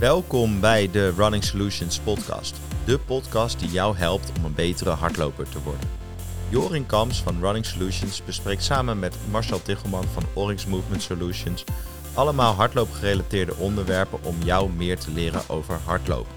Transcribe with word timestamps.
Welkom 0.00 0.60
bij 0.60 0.90
de 0.90 1.10
Running 1.10 1.44
Solutions 1.44 1.98
podcast. 1.98 2.56
De 2.84 2.98
podcast 2.98 3.58
die 3.58 3.68
jou 3.68 3.96
helpt 3.96 4.32
om 4.38 4.44
een 4.44 4.54
betere 4.54 4.90
hardloper 4.90 5.48
te 5.48 5.62
worden. 5.62 5.88
Jorin 6.48 6.86
Kams 6.86 7.22
van 7.22 7.40
Running 7.40 7.66
Solutions 7.66 8.24
bespreekt 8.24 8.62
samen 8.62 8.98
met 8.98 9.16
Marcel 9.30 9.62
Tichelman 9.62 10.04
van 10.04 10.22
Oryx 10.34 10.66
Movement 10.66 11.02
Solutions 11.02 11.64
allemaal 12.14 12.52
hardloopgerelateerde 12.54 13.54
onderwerpen 13.54 14.18
om 14.22 14.36
jou 14.44 14.70
meer 14.70 14.98
te 14.98 15.10
leren 15.10 15.48
over 15.48 15.78
hardlopen. 15.84 16.32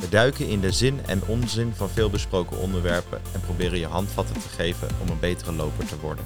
We 0.00 0.08
duiken 0.08 0.48
in 0.48 0.60
de 0.60 0.72
zin 0.72 1.00
en 1.06 1.22
onzin 1.26 1.72
van 1.74 1.88
veel 1.88 2.10
besproken 2.10 2.58
onderwerpen 2.58 3.20
en 3.34 3.40
proberen 3.40 3.78
je 3.78 3.86
handvatten 3.86 4.34
te 4.34 4.48
geven 4.48 4.88
om 5.02 5.08
een 5.08 5.20
betere 5.20 5.52
loper 5.52 5.86
te 5.86 6.00
worden. 6.00 6.24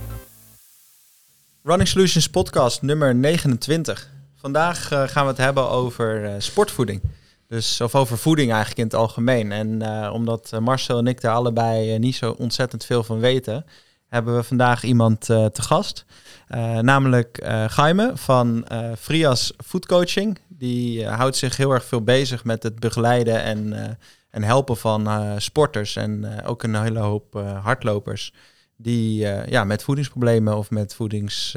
Running 1.62 1.88
Solutions 1.88 2.28
podcast 2.28 2.82
nummer 2.82 3.14
29. 3.14 4.14
Vandaag 4.46 4.92
uh, 4.92 5.02
gaan 5.08 5.22
we 5.24 5.30
het 5.30 5.40
hebben 5.40 5.70
over 5.70 6.24
uh, 6.24 6.34
sportvoeding. 6.38 7.00
Dus, 7.48 7.80
of 7.80 7.94
over 7.94 8.18
voeding 8.18 8.48
eigenlijk 8.48 8.78
in 8.78 8.84
het 8.84 8.94
algemeen. 8.94 9.52
En 9.52 9.82
uh, 9.82 10.10
omdat 10.12 10.52
Marcel 10.60 10.98
en 10.98 11.06
ik 11.06 11.20
daar 11.20 11.34
allebei 11.34 11.98
niet 11.98 12.14
zo 12.14 12.30
ontzettend 12.30 12.84
veel 12.84 13.02
van 13.02 13.18
weten, 13.18 13.66
hebben 14.08 14.36
we 14.36 14.42
vandaag 14.42 14.82
iemand 14.82 15.20
te 15.20 15.62
gast. 15.62 16.04
namelijk 16.80 17.38
Jaime 17.76 18.12
van 18.14 18.66
Frias 18.98 19.52
Food 19.64 19.86
Coaching. 19.86 20.38
Die 20.48 21.06
houdt 21.06 21.36
zich 21.36 21.56
heel 21.56 21.70
erg 21.70 21.84
veel 21.84 22.02
bezig 22.02 22.44
met 22.44 22.62
het 22.62 22.80
begeleiden 22.80 23.42
en, 23.42 23.98
en 24.30 24.42
helpen 24.42 24.76
van 24.76 25.08
sporters. 25.40 25.96
En 25.96 26.42
ook 26.44 26.62
een 26.62 26.82
hele 26.82 27.00
hoop 27.00 27.34
hardlopers 27.62 28.32
die 28.76 29.18
ja, 29.48 29.64
met 29.64 29.82
voedingsproblemen 29.82 30.56
of 30.56 30.70
met 30.70 30.94
voedings 30.94 31.56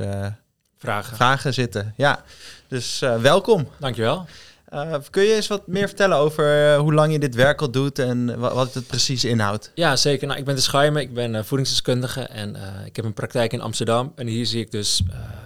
vragen. 0.80 1.16
vragen 1.16 1.54
zitten. 1.54 1.94
Ja, 1.98 2.24
dus 2.68 3.02
uh, 3.02 3.22
welkom. 3.22 3.68
Dankjewel. 3.80 4.26
Uh, 4.74 4.96
kun 5.10 5.24
je 5.24 5.34
eens 5.34 5.48
wat 5.48 5.68
meer 5.68 5.88
vertellen 5.88 6.18
over 6.18 6.74
uh, 6.74 6.80
hoe 6.80 6.94
lang 6.94 7.12
je 7.12 7.20
dit 7.20 7.36
werk 7.36 7.62
al 7.62 7.72
doet 7.72 8.00
en 8.00 8.40
wat 8.40 8.74
het 8.74 8.88
precies 8.88 9.26
inhoudt? 9.26 9.72
Ja, 9.76 9.96
zeker. 9.96 10.28
Nou, 10.28 10.40
ik 10.40 10.46
ben 10.46 10.56
de 10.56 10.62
Schuimer, 10.62 11.02
ik 11.02 11.14
ben 11.14 11.46
voedingsdeskundige 11.46 12.22
en 12.22 12.56
ik 12.86 12.96
heb 12.96 13.06
een 13.06 13.14
praktijk 13.14 13.54
in 13.54 13.62
Amsterdam. 13.62 14.12
En 14.16 14.28
hier 14.28 14.46
zie 14.46 14.62
ik 14.62 14.72
dus 14.72 15.02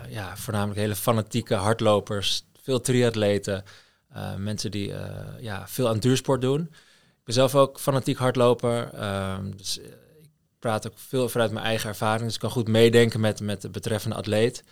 ja, 0.09 0.38
voornamelijk 0.38 0.80
hele 0.80 0.95
fanatieke 0.95 1.53
hardlopers, 1.53 2.44
veel 2.64 2.81
triatleten, 2.81 3.64
mensen 4.38 4.72
die 4.72 4.94
ja, 5.40 5.64
veel 5.68 5.88
aan 5.88 6.00
duursport 6.00 6.42
doen. 6.42 6.62
Ik 6.62 7.23
ben 7.23 7.34
zelf 7.34 7.56
ook 7.56 7.80
fanatiek 7.80 8.18
hardloper, 8.18 8.90
ehm, 8.94 9.52
dus 9.56 9.78
ik 9.78 10.59
praat 10.59 10.88
ook 10.88 10.97
veel 11.08 11.30
vanuit 11.30 11.52
mijn 11.52 11.66
eigen 11.66 11.90
ervaring. 11.90 12.23
Dus 12.23 12.34
ik 12.34 12.40
kan 12.40 12.50
goed 12.50 12.68
meedenken 12.68 13.20
met, 13.20 13.42
met 13.42 13.62
de 13.62 13.70
betreffende 13.70 14.16
atleet. 14.16 14.64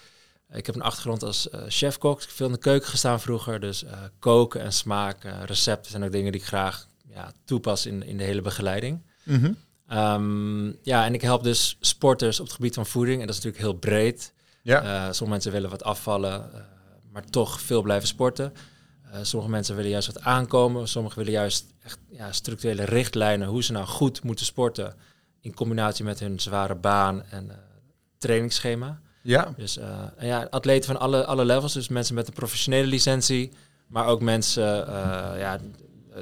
Ik 0.53 0.65
heb 0.65 0.75
een 0.75 0.81
achtergrond 0.81 1.23
als 1.23 1.47
uh, 1.47 1.61
chefkok. 1.67 2.15
Ik 2.15 2.27
heb 2.27 2.35
veel 2.35 2.45
in 2.45 2.51
de 2.51 2.59
keuken 2.59 2.89
gestaan 2.89 3.19
vroeger. 3.19 3.59
Dus 3.59 3.83
uh, 3.83 3.91
koken 4.19 4.61
en 4.61 4.73
smaak, 4.73 5.25
uh, 5.25 5.43
recepten 5.45 5.91
zijn 5.91 6.03
ook 6.03 6.11
dingen 6.11 6.31
die 6.31 6.41
ik 6.41 6.47
graag 6.47 6.87
ja, 7.07 7.31
toepas 7.45 7.85
in, 7.85 8.03
in 8.03 8.17
de 8.17 8.23
hele 8.23 8.41
begeleiding. 8.41 9.01
Mm 9.23 9.39
-hmm. 9.39 9.97
um, 9.97 10.77
ja, 10.81 11.05
en 11.05 11.13
ik 11.13 11.21
help 11.21 11.43
dus 11.43 11.77
sporters 11.79 12.39
op 12.39 12.45
het 12.45 12.55
gebied 12.55 12.73
van 12.73 12.85
voeding. 12.85 13.21
En 13.21 13.27
dat 13.27 13.35
is 13.35 13.43
natuurlijk 13.43 13.71
heel 13.71 13.79
breed. 13.79 14.33
Ja. 14.63 14.81
sommige 15.03 15.29
mensen 15.29 15.51
willen 15.51 15.69
wat 15.69 15.83
afvallen, 15.83 16.49
maar 17.11 17.25
toch 17.25 17.61
veel 17.61 17.81
blijven 17.81 18.07
sporten. 18.07 18.53
sommige 19.21 19.51
mensen 19.51 19.75
willen 19.75 19.91
juist 19.91 20.13
wat 20.13 20.23
aankomen. 20.23 20.87
Sommigen 20.87 21.17
willen 21.17 21.33
juist 21.33 21.65
echt 21.83 21.99
ja, 22.09 22.31
structurele 22.31 22.83
richtlijnen 22.83 23.47
hoe 23.47 23.63
ze 23.63 23.71
nou 23.71 23.85
goed 23.85 24.23
moeten 24.23 24.45
sporten. 24.45 24.95
In 25.39 25.53
combinatie 25.53 26.05
met 26.05 26.19
hun 26.19 26.39
zware 26.39 26.75
baan 26.75 27.23
en 27.23 27.51
trainingsschema. 28.17 29.01
Ja. 29.21 29.53
Dus 29.57 29.77
uh, 29.77 29.85
ja, 30.19 30.47
atleten 30.49 30.85
van 30.85 30.99
alle, 30.99 31.25
alle 31.25 31.45
levels. 31.45 31.73
Dus 31.73 31.87
mensen 31.87 32.15
met 32.15 32.27
een 32.27 32.33
professionele 32.33 32.87
licentie, 32.87 33.51
maar 33.87 34.07
ook 34.07 34.21
mensen, 34.21 34.87
uh, 34.87 34.93
ja, 35.37 35.59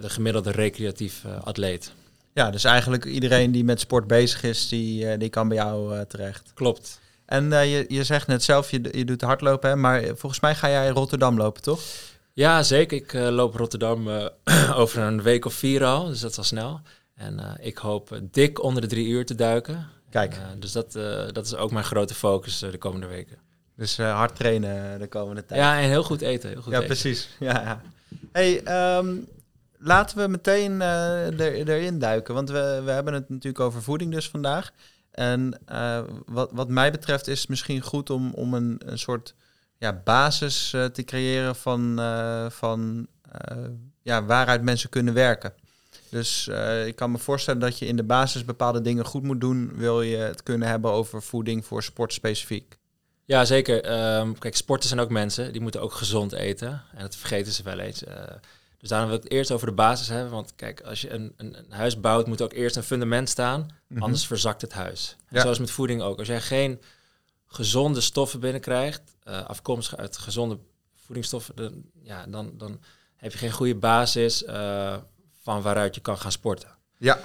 de 0.01 0.09
gemiddelde 0.09 0.51
recreatief 0.51 1.23
uh, 1.25 1.43
atleet. 1.43 1.91
Ja, 2.33 2.49
dus 2.49 2.63
eigenlijk 2.63 3.05
iedereen 3.05 3.51
die 3.51 3.63
met 3.63 3.79
sport 3.79 4.07
bezig 4.07 4.43
is, 4.43 4.67
die, 4.67 5.17
die 5.17 5.29
kan 5.29 5.47
bij 5.47 5.57
jou 5.57 6.05
terecht. 6.05 6.51
Klopt. 6.53 6.99
En 7.25 7.49
je, 7.49 7.85
je 7.87 8.03
zegt 8.03 8.27
net 8.27 8.43
zelf, 8.43 8.71
je, 8.71 8.89
je 8.91 9.05
doet 9.05 9.21
hardlopen, 9.21 9.69
hè, 9.69 9.75
maar 9.75 10.03
volgens 10.03 10.39
mij 10.39 10.55
ga 10.55 10.69
jij 10.69 10.89
Rotterdam 10.89 11.37
lopen, 11.37 11.61
toch? 11.61 11.81
Ja, 12.33 12.63
zeker. 12.63 12.97
Ik 12.97 13.13
loop 13.13 13.55
Rotterdam 13.55 14.09
over 14.81 15.01
een 15.01 15.21
week 15.21 15.45
of 15.45 15.53
vier 15.53 15.85
al, 15.85 16.05
dus 16.05 16.19
dat 16.19 16.31
is 16.31 16.37
al 16.37 16.43
snel. 16.43 16.81
En 17.15 17.57
ik 17.59 17.77
hoop 17.77 18.19
dik 18.31 18.63
onder 18.63 18.81
de 18.81 18.87
drie 18.87 19.07
uur 19.07 19.25
te 19.25 19.35
duiken. 19.35 19.87
Kijk. 20.09 20.35
Uh, 20.35 20.41
dus 20.59 20.71
dat, 20.71 20.95
uh, 20.95 21.27
dat 21.31 21.45
is 21.45 21.55
ook 21.55 21.71
mijn 21.71 21.85
grote 21.85 22.13
focus 22.13 22.63
uh, 22.63 22.71
de 22.71 22.77
komende 22.77 23.07
weken. 23.07 23.37
Dus 23.75 23.97
hard 23.97 24.35
trainen 24.35 24.99
de 24.99 25.07
komende 25.07 25.45
tijd. 25.45 25.59
Ja, 25.59 25.79
en 25.79 25.89
heel 25.89 26.03
goed 26.03 26.21
eten. 26.21 26.49
Heel 26.49 26.61
goed 26.61 26.71
ja, 26.71 26.77
eten. 26.77 26.87
precies. 26.87 27.29
Ja, 27.39 27.61
ja. 27.61 27.81
Hey, 28.31 28.61
um, 28.97 29.27
laten 29.77 30.17
we 30.17 30.27
meteen 30.27 30.81
er, 30.81 31.39
erin 31.69 31.99
duiken. 31.99 32.33
Want 32.33 32.49
we, 32.49 32.81
we 32.85 32.91
hebben 32.91 33.13
het 33.13 33.29
natuurlijk 33.29 33.63
over 33.63 33.83
voeding 33.83 34.11
dus 34.11 34.29
vandaag. 34.29 34.71
En 35.11 35.59
wat, 36.25 36.49
wat 36.51 36.69
mij 36.69 36.91
betreft 36.91 37.27
is 37.27 37.39
het 37.39 37.49
misschien 37.49 37.81
goed 37.81 38.09
om, 38.09 38.33
om 38.33 38.53
een, 38.53 38.81
een 38.85 38.99
soort 38.99 39.35
ja, 39.77 40.01
basis 40.03 40.69
te 40.69 41.03
creëren 41.05 41.55
van, 41.55 42.01
van 42.51 43.07
ja, 44.01 44.25
waaruit 44.25 44.61
mensen 44.61 44.89
kunnen 44.89 45.13
werken. 45.13 45.53
Dus 46.09 46.47
uh, 46.47 46.87
ik 46.87 46.95
kan 46.95 47.11
me 47.11 47.17
voorstellen 47.17 47.59
dat 47.59 47.79
je 47.79 47.85
in 47.85 47.95
de 47.95 48.03
basis 48.03 48.45
bepaalde 48.45 48.81
dingen 48.81 49.05
goed 49.05 49.23
moet 49.23 49.41
doen, 49.41 49.71
wil 49.75 50.01
je 50.01 50.17
het 50.17 50.43
kunnen 50.43 50.67
hebben 50.67 50.91
over 50.91 51.21
voeding 51.21 51.65
voor 51.65 51.83
sport 51.83 52.13
specifiek. 52.13 52.77
Ja, 53.25 53.45
zeker. 53.45 53.75
Um, 54.17 54.37
kijk, 54.37 54.55
sporters 54.55 54.89
zijn 54.89 55.01
ook 55.01 55.09
mensen, 55.09 55.51
die 55.51 55.61
moeten 55.61 55.81
ook 55.81 55.93
gezond 55.93 56.31
eten. 56.31 56.83
En 56.93 57.01
dat 57.01 57.15
vergeten 57.15 57.51
ze 57.51 57.63
wel 57.63 57.79
eens. 57.79 58.03
Uh, 58.03 58.13
dus 58.77 58.89
daarom 58.89 59.09
wil 59.09 59.17
ik 59.17 59.23
het 59.23 59.31
eerst 59.31 59.51
over 59.51 59.67
de 59.67 59.73
basis 59.73 60.07
hebben. 60.07 60.31
Want 60.31 60.55
kijk, 60.55 60.81
als 60.81 61.01
je 61.01 61.09
een, 61.09 61.33
een, 61.37 61.57
een 61.57 61.71
huis 61.71 61.99
bouwt, 61.99 62.27
moet 62.27 62.41
ook 62.41 62.53
eerst 62.53 62.75
een 62.75 62.83
fundament 62.83 63.29
staan. 63.29 63.59
Mm-hmm. 63.61 64.03
Anders 64.03 64.27
verzakt 64.27 64.61
het 64.61 64.73
huis. 64.73 65.15
Ja. 65.29 65.41
Zoals 65.41 65.59
met 65.59 65.71
voeding 65.71 66.01
ook. 66.01 66.19
Als 66.19 66.27
jij 66.27 66.41
geen 66.41 66.81
gezonde 67.47 68.01
stoffen 68.01 68.39
binnenkrijgt, 68.39 69.01
uh, 69.27 69.45
afkomstig 69.45 69.97
uit 69.97 70.17
gezonde 70.17 70.57
voedingsstoffen, 70.95 71.55
dan, 71.55 71.83
ja, 72.03 72.25
dan, 72.27 72.51
dan 72.57 72.81
heb 73.15 73.31
je 73.31 73.37
geen 73.37 73.51
goede 73.51 73.75
basis 73.75 74.43
van 75.49 75.61
waaruit 75.61 75.95
je 75.95 76.01
kan 76.01 76.17
gaan 76.17 76.31
sporten. 76.31 76.69
Ja. 76.97 77.17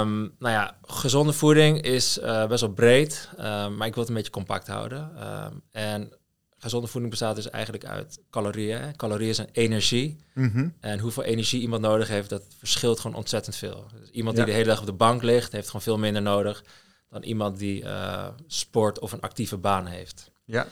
Um, 0.00 0.34
nou 0.38 0.54
ja, 0.54 0.76
gezonde 0.82 1.32
voeding 1.32 1.80
is 1.80 2.18
uh, 2.18 2.46
best 2.46 2.60
wel 2.60 2.72
breed, 2.72 3.28
uh, 3.38 3.68
maar 3.68 3.86
ik 3.86 3.94
wil 3.94 4.02
het 4.02 4.08
een 4.08 4.14
beetje 4.14 4.30
compact 4.30 4.66
houden. 4.66 5.10
Um, 5.44 5.62
en 5.70 6.12
gezonde 6.58 6.86
voeding 6.86 7.10
bestaat 7.10 7.36
dus 7.36 7.50
eigenlijk 7.50 7.84
uit 7.84 8.18
calorieën. 8.30 8.96
Calorieën 8.96 9.34
zijn 9.34 9.48
energie. 9.52 10.16
Mm 10.34 10.50
-hmm. 10.50 10.74
En 10.80 10.98
hoeveel 10.98 11.22
energie 11.22 11.60
iemand 11.60 11.82
nodig 11.82 12.08
heeft, 12.08 12.30
dat 12.30 12.42
verschilt 12.58 13.00
gewoon 13.00 13.16
ontzettend 13.16 13.56
veel. 13.56 13.86
Dus 14.00 14.10
iemand 14.10 14.36
ja. 14.36 14.44
die 14.44 14.52
de 14.52 14.58
hele 14.58 14.70
dag 14.70 14.80
op 14.80 14.86
de 14.86 14.92
bank 14.92 15.22
ligt, 15.22 15.52
heeft 15.52 15.66
gewoon 15.66 15.82
veel 15.82 15.98
minder 15.98 16.22
nodig 16.22 16.64
dan 17.08 17.22
iemand 17.22 17.58
die 17.58 17.82
uh, 17.82 18.28
sport 18.46 18.98
of 18.98 19.12
een 19.12 19.20
actieve 19.20 19.56
baan 19.56 19.86
heeft. 19.86 20.30
Ja. 20.44 20.66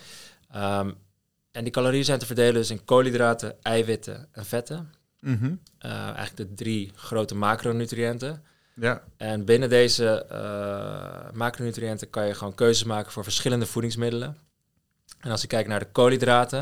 Um, 0.81 0.94
en 1.50 1.65
die 1.65 1.72
calorieën 1.72 2.05
zijn 2.05 2.19
te 2.19 2.27
verdelen 2.27 2.55
dus 2.55 2.71
in 2.71 2.84
koolhydraten, 2.84 3.62
eiwitten 3.62 4.28
en 4.32 4.44
vetten. 4.44 4.93
Mm 5.20 5.36
-hmm. 5.36 5.60
uh, 5.84 5.92
eigenlijk 5.92 6.36
de 6.36 6.54
drie 6.54 6.92
grote 6.94 7.34
macronutriënten. 7.34 8.44
Ja. 8.75 9.03
En 9.16 9.44
binnen 9.44 9.69
deze 9.69 10.26
uh, 10.32 11.32
macronutriënten 11.38 12.10
kan 12.10 12.26
je 12.26 12.34
gewoon 12.34 12.54
keuzes 12.54 12.84
maken 12.84 13.12
voor 13.12 13.22
verschillende 13.22 13.66
voedingsmiddelen. 13.66 14.36
En 15.20 15.31
als 15.31 15.41
je 15.41 15.47
kijkt 15.47 15.69
naar 15.69 15.78
de 15.78 15.91
koolhydraten, 15.92 16.60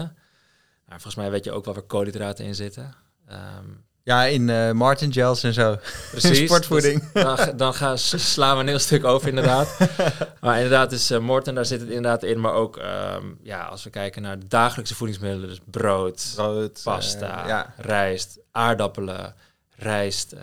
nou, 0.86 1.00
volgens 1.00 1.14
mij 1.14 1.30
weet 1.30 1.44
je 1.44 1.52
ook 1.52 1.64
wel 1.64 1.74
waar 1.74 1.82
koolhydraten 1.82 2.44
in 2.44 2.54
zitten. 2.54 2.94
Um, 3.30 3.86
ja, 4.08 4.24
in 4.24 4.48
uh, 4.48 4.72
Martin 4.72 5.12
gels 5.12 5.42
en 5.42 5.52
zo. 5.52 5.76
Precies. 6.10 6.38
Sportvoeding. 6.38 7.12
Dus 7.12 7.22
dan, 7.22 7.56
dan 7.56 7.74
gaan, 7.74 7.98
slaan 7.98 8.54
we 8.54 8.62
een 8.62 8.69
heel 8.69 8.78
stuk 8.78 9.04
over 9.04 9.28
inderdaad. 9.28 9.78
maar 10.41 10.56
inderdaad 10.56 10.92
is 10.92 11.10
uh, 11.10 11.19
Morten, 11.19 11.54
daar 11.54 11.66
zit 11.66 11.80
het 11.80 11.88
inderdaad 11.88 12.22
in. 12.22 12.41
Maar 12.41 12.52
ook 12.52 12.76
um, 12.76 13.38
ja, 13.42 13.64
als 13.64 13.84
we 13.84 13.91
kijken 13.91 14.22
naar 14.22 14.38
de 14.38 14.46
dagelijkse 14.46 14.94
voedingsmiddelen. 14.94 15.48
Dus 15.48 15.60
brood, 15.64 16.32
brood 16.34 16.80
pasta, 16.84 17.43
uh, 17.43 17.49
ja. 17.49 17.75
rijst, 17.76 18.38
aardappelen, 18.52 19.34
rijst. 19.76 20.34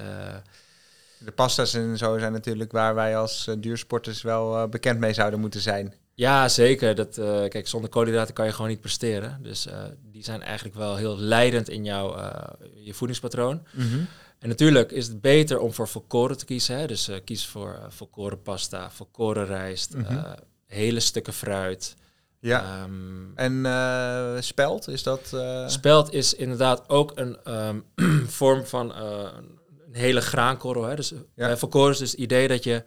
de 1.17 1.31
pasta's 1.31 1.73
en 1.73 1.97
zo 1.97 2.17
zijn 2.17 2.31
natuurlijk 2.31 2.71
waar 2.71 2.95
wij 2.95 3.17
als 3.17 3.49
duursporters 3.59 4.21
wel 4.21 4.67
bekend 4.67 4.99
mee 4.99 5.13
zouden 5.13 5.39
moeten 5.39 5.61
zijn. 5.61 5.93
Ja, 6.15 6.49
zeker. 6.49 6.95
Dat, 6.95 7.17
uh, 7.17 7.25
kijk, 7.25 7.67
zonder 7.67 7.89
koolhydraten 7.89 8.33
kan 8.33 8.45
je 8.45 8.51
gewoon 8.51 8.69
niet 8.69 8.81
presteren. 8.81 9.39
Dus 9.41 9.67
uh, 9.67 9.83
die 10.11 10.23
zijn 10.23 10.41
eigenlijk 10.41 10.75
wel 10.75 10.95
heel 10.95 11.17
leidend 11.17 11.69
in 11.69 11.83
jouw 11.83 12.17
uh, 12.17 12.33
je 12.73 12.93
voedingspatroon. 12.93 13.63
Mm 13.71 13.89
-hmm. 13.89 14.07
En 14.39 14.49
natuurlijk 14.49 14.91
is 14.91 15.07
het 15.07 15.21
beter 15.21 15.59
om 15.59 15.73
voor 15.73 15.87
volkoren 15.87 16.37
te 16.37 16.45
kiezen. 16.45 16.77
Hè? 16.77 16.87
Dus 16.87 17.09
kies 17.23 17.45
voor 17.45 17.79
volkoren 17.89 18.41
pasta, 18.41 18.91
volkoren 18.91 19.45
rijst, 19.45 19.95
mm 19.95 20.03
-hmm. 20.03 20.35
hele 20.65 20.99
stukken 20.99 21.33
fruit. 21.33 21.95
Ja. 22.39 22.83
Um, 22.83 23.31
en 23.35 24.43
spelt, 24.43 24.87
is 24.87 25.03
dat... 25.03 25.35
Spelt 25.67 26.13
is 26.13 26.33
inderdaad 26.33 26.89
ook 26.89 27.11
een 27.15 27.37
um, 27.47 27.85
vorm 28.39 28.65
van 28.65 28.95
een 28.95 29.95
hele 29.95 30.21
graankorrel. 30.21 30.83
Hè? 30.83 30.95
Dus 30.95 31.13
ja. 31.35 31.57
volkoren 31.57 31.91
is 31.91 31.99
dus 31.99 32.11
het 32.11 32.19
idee 32.19 32.47
dat 32.47 32.63
je 32.63 32.83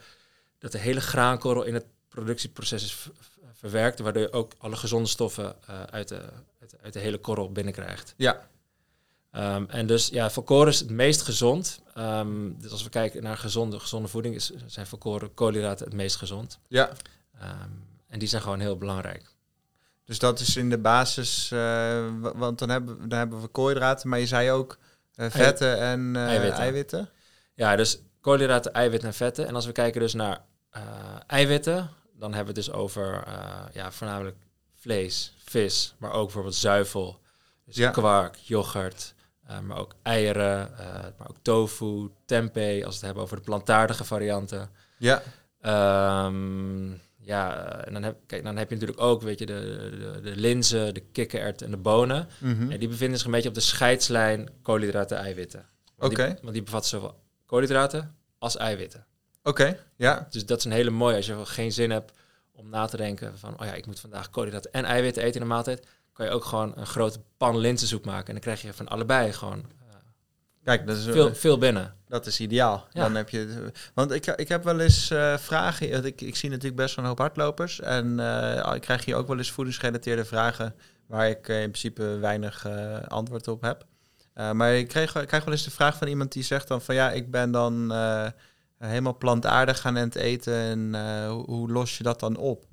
dat 0.58 0.72
de 0.72 0.78
hele 0.78 1.00
graankorrel 1.00 1.62
in 1.64 1.74
het 1.74 1.84
productieproces 2.18 2.82
is 2.84 3.08
verwerkt, 3.52 3.98
waardoor 3.98 4.22
je 4.22 4.32
ook 4.32 4.52
alle 4.58 4.76
gezonde 4.76 5.08
stoffen 5.08 5.56
uh, 5.70 5.82
uit, 5.82 6.08
de, 6.08 6.20
uit, 6.60 6.74
uit, 6.82 6.92
de 6.92 6.98
hele 6.98 7.18
korrel 7.18 7.52
binnenkrijgt. 7.52 8.14
Ja. 8.16 8.48
Ehm, 9.30 9.64
en 9.68 9.86
dus 9.86 10.08
ja, 10.08 10.30
volkoren 10.30 10.72
is 10.72 10.78
het 10.78 10.90
meest 10.90 11.22
gezond. 11.22 11.80
Ehm, 11.94 12.52
dus 12.58 12.70
als 12.70 12.82
we 12.82 12.88
kijken 12.88 13.22
naar 13.22 13.36
gezonde, 13.36 13.80
gezonde 13.80 14.08
voeding, 14.08 14.34
is, 14.34 14.50
zijn 14.66 14.86
volkoren 14.86 15.34
koolhydraten 15.34 15.84
het 15.84 15.94
meest 15.94 16.16
gezond. 16.16 16.58
Ja. 16.68 16.90
Ehm, 17.38 17.68
en 18.08 18.18
die 18.18 18.28
zijn 18.28 18.42
gewoon 18.42 18.60
heel 18.60 18.76
belangrijk. 18.76 19.34
Dus 20.04 20.18
dat 20.18 20.40
is 20.40 20.56
in 20.56 20.70
de 20.70 20.78
basis, 20.78 21.50
eh, 21.50 21.58
wa- 22.20 22.36
want 22.36 22.58
dan 22.58 22.68
hebben, 22.68 23.08
dan 23.08 23.18
hebben 23.18 23.40
we 23.40 23.48
koolhydraten, 23.48 24.08
maar 24.08 24.18
je 24.18 24.26
zei 24.26 24.50
ook 24.50 24.78
eh, 25.14 25.30
vetten 25.30 25.78
en 25.78 26.16
eh, 26.16 26.22
Eiwitten. 26.26 26.60
eiwitten. 26.60 27.08
Ja, 27.54 27.76
dus 27.76 27.98
koolhydraten, 28.20 28.72
eiwitten 28.72 29.08
en 29.08 29.14
vetten. 29.14 29.46
En 29.46 29.54
als 29.54 29.66
we 29.66 29.72
kijken 29.72 30.00
dus 30.00 30.14
naar 30.14 30.44
eh, 30.70 30.82
eiwitten, 31.26 31.90
dan 32.18 32.34
hebben 32.34 32.54
we 32.54 32.60
het 32.60 32.68
dus 32.68 32.74
over 32.76 33.22
eh, 33.26 33.60
ja, 33.72 33.92
voornamelijk 33.92 34.36
vlees, 34.74 35.34
vis, 35.44 35.94
maar 35.98 36.12
ook 36.12 36.24
bijvoorbeeld 36.24 36.54
zuivel. 36.54 37.20
Dus 37.64 37.76
Ja. 37.76 37.90
kwark, 37.90 38.34
yoghurt, 38.36 39.14
eh, 39.46 39.60
maar 39.60 39.78
ook 39.78 39.94
eieren, 40.02 40.78
eh, 40.78 40.86
maar 41.18 41.28
ook 41.28 41.36
tofu, 41.42 42.10
tempeh, 42.24 42.74
als 42.84 42.84
we 42.84 42.96
het 42.96 43.00
hebben 43.00 43.22
over 43.22 43.36
de 43.36 43.42
plantaardige 43.42 44.04
varianten. 44.04 44.70
Ja. 44.98 45.22
Ehm, 45.60 46.90
ja, 47.20 47.66
en 47.84 47.92
dan 47.92 48.02
heb, 48.02 48.16
kijk, 48.26 48.44
dan 48.44 48.56
heb 48.56 48.68
je 48.68 48.74
natuurlijk 48.74 49.00
ook, 49.00 49.22
weet 49.22 49.38
je, 49.38 49.46
de, 49.46 49.88
de, 49.98 50.20
de 50.20 50.36
linzen, 50.36 50.94
de 50.94 51.00
kikkererwten 51.00 51.66
en 51.66 51.72
de 51.72 51.78
bonen. 51.78 52.28
Mhm. 52.38 52.70
En 52.70 52.78
die 52.78 52.88
bevinden 52.88 53.16
zich 53.16 53.26
een 53.26 53.32
beetje 53.32 53.48
op 53.48 53.54
de 53.54 53.60
scheidslijn 53.60 54.48
koolhydraten, 54.62 55.16
eiwitten. 55.18 55.66
Want 55.96 56.16
die- 56.16 56.24
Oké. 56.24 56.38
want 56.42 56.52
die 56.52 56.62
bevatten 56.62 56.90
zowel 56.90 57.20
koolhydraten 57.46 58.16
als 58.38 58.56
eiwitten. 58.56 59.06
Oké, 59.42 59.78
ja. 59.96 60.26
Dus 60.30 60.46
dat 60.46 60.58
is 60.58 60.64
een 60.64 60.72
hele 60.72 60.90
mooie. 60.90 61.16
Als 61.16 61.26
je 61.26 61.46
geen 61.46 61.72
zin 61.72 61.90
hebt 61.90 62.12
om 62.52 62.68
na 62.68 62.86
te 62.86 62.96
denken 62.96 63.38
van, 63.38 63.60
oh 63.60 63.66
ja, 63.66 63.74
ik 63.74 63.86
moet 63.86 64.00
vandaag 64.00 64.30
koolhydraten 64.30 64.72
en 64.72 64.84
eiwitten 64.84 65.22
eten 65.22 65.34
in 65.34 65.40
de 65.40 65.54
maaltijd, 65.54 65.86
kan 66.12 66.26
je 66.26 66.32
ook 66.32 66.44
gewoon 66.44 66.72
een 66.76 66.86
grote 66.86 67.20
pan 67.36 67.58
linzensoep 67.58 68.04
maken. 68.04 68.26
En 68.26 68.32
dan 68.32 68.42
krijg 68.42 68.62
je 68.62 68.72
van 68.72 68.88
allebei 68.88 69.32
gewoon 69.32 69.58
eh, 69.58 69.94
Kijk, 70.64 70.86
dat 70.86 70.96
is, 70.96 71.04
veel, 71.04 71.34
veel 71.34 71.58
binnen. 71.58 71.94
dat 72.08 72.26
is 72.26 72.40
ideaal. 72.40 72.86
Ja. 72.92 73.02
Dan 73.02 73.14
heb 73.14 73.28
je, 73.28 73.72
want 73.94 74.10
ik, 74.10 74.26
ik 74.26 74.48
heb 74.48 74.64
wel 74.64 74.80
eens 74.80 75.10
eh, 75.10 75.36
vragen. 75.38 76.04
Ik, 76.04 76.20
ik 76.20 76.36
zie 76.36 76.50
natuurlijk 76.50 76.76
best 76.76 76.94
wel 76.94 77.04
een 77.04 77.10
hoop 77.10 77.18
hardlopers. 77.18 77.80
En 77.80 78.20
eh, 78.20 78.74
ik 78.74 78.80
krijg 78.80 79.04
hier 79.04 79.16
ook 79.16 79.26
wel 79.26 79.38
eens 79.38 79.50
voedingsgerelateerde 79.50 80.24
vragen 80.24 80.74
waar 81.06 81.28
ik 81.28 81.48
in 81.48 81.70
principe 81.70 82.02
weinig 82.02 82.66
antwoord 83.08 83.48
op 83.48 83.62
heb. 83.62 83.86
Maar 84.52 84.74
ik 84.74 84.88
krijg, 84.88 85.14
ik 85.14 85.26
krijg 85.26 85.44
wel 85.44 85.52
eens 85.52 85.64
de 85.64 85.70
vraag 85.70 85.96
van 85.96 86.08
iemand 86.08 86.32
die 86.32 86.42
zegt 86.42 86.68
dan 86.68 86.82
van 86.82 86.94
ja, 86.94 87.10
ik 87.10 87.30
ben 87.30 87.50
dan 87.50 87.92
helemaal 88.78 89.16
plantaardig 89.16 89.80
gaan 89.80 89.98
aan 89.98 90.04
het 90.04 90.14
eten. 90.14 90.54
En 90.54 90.94
eh, 90.94 91.30
hoe, 91.30 91.70
los 91.70 91.96
je 91.96 92.02
dat 92.02 92.20
dan 92.20 92.36
op? 92.36 92.64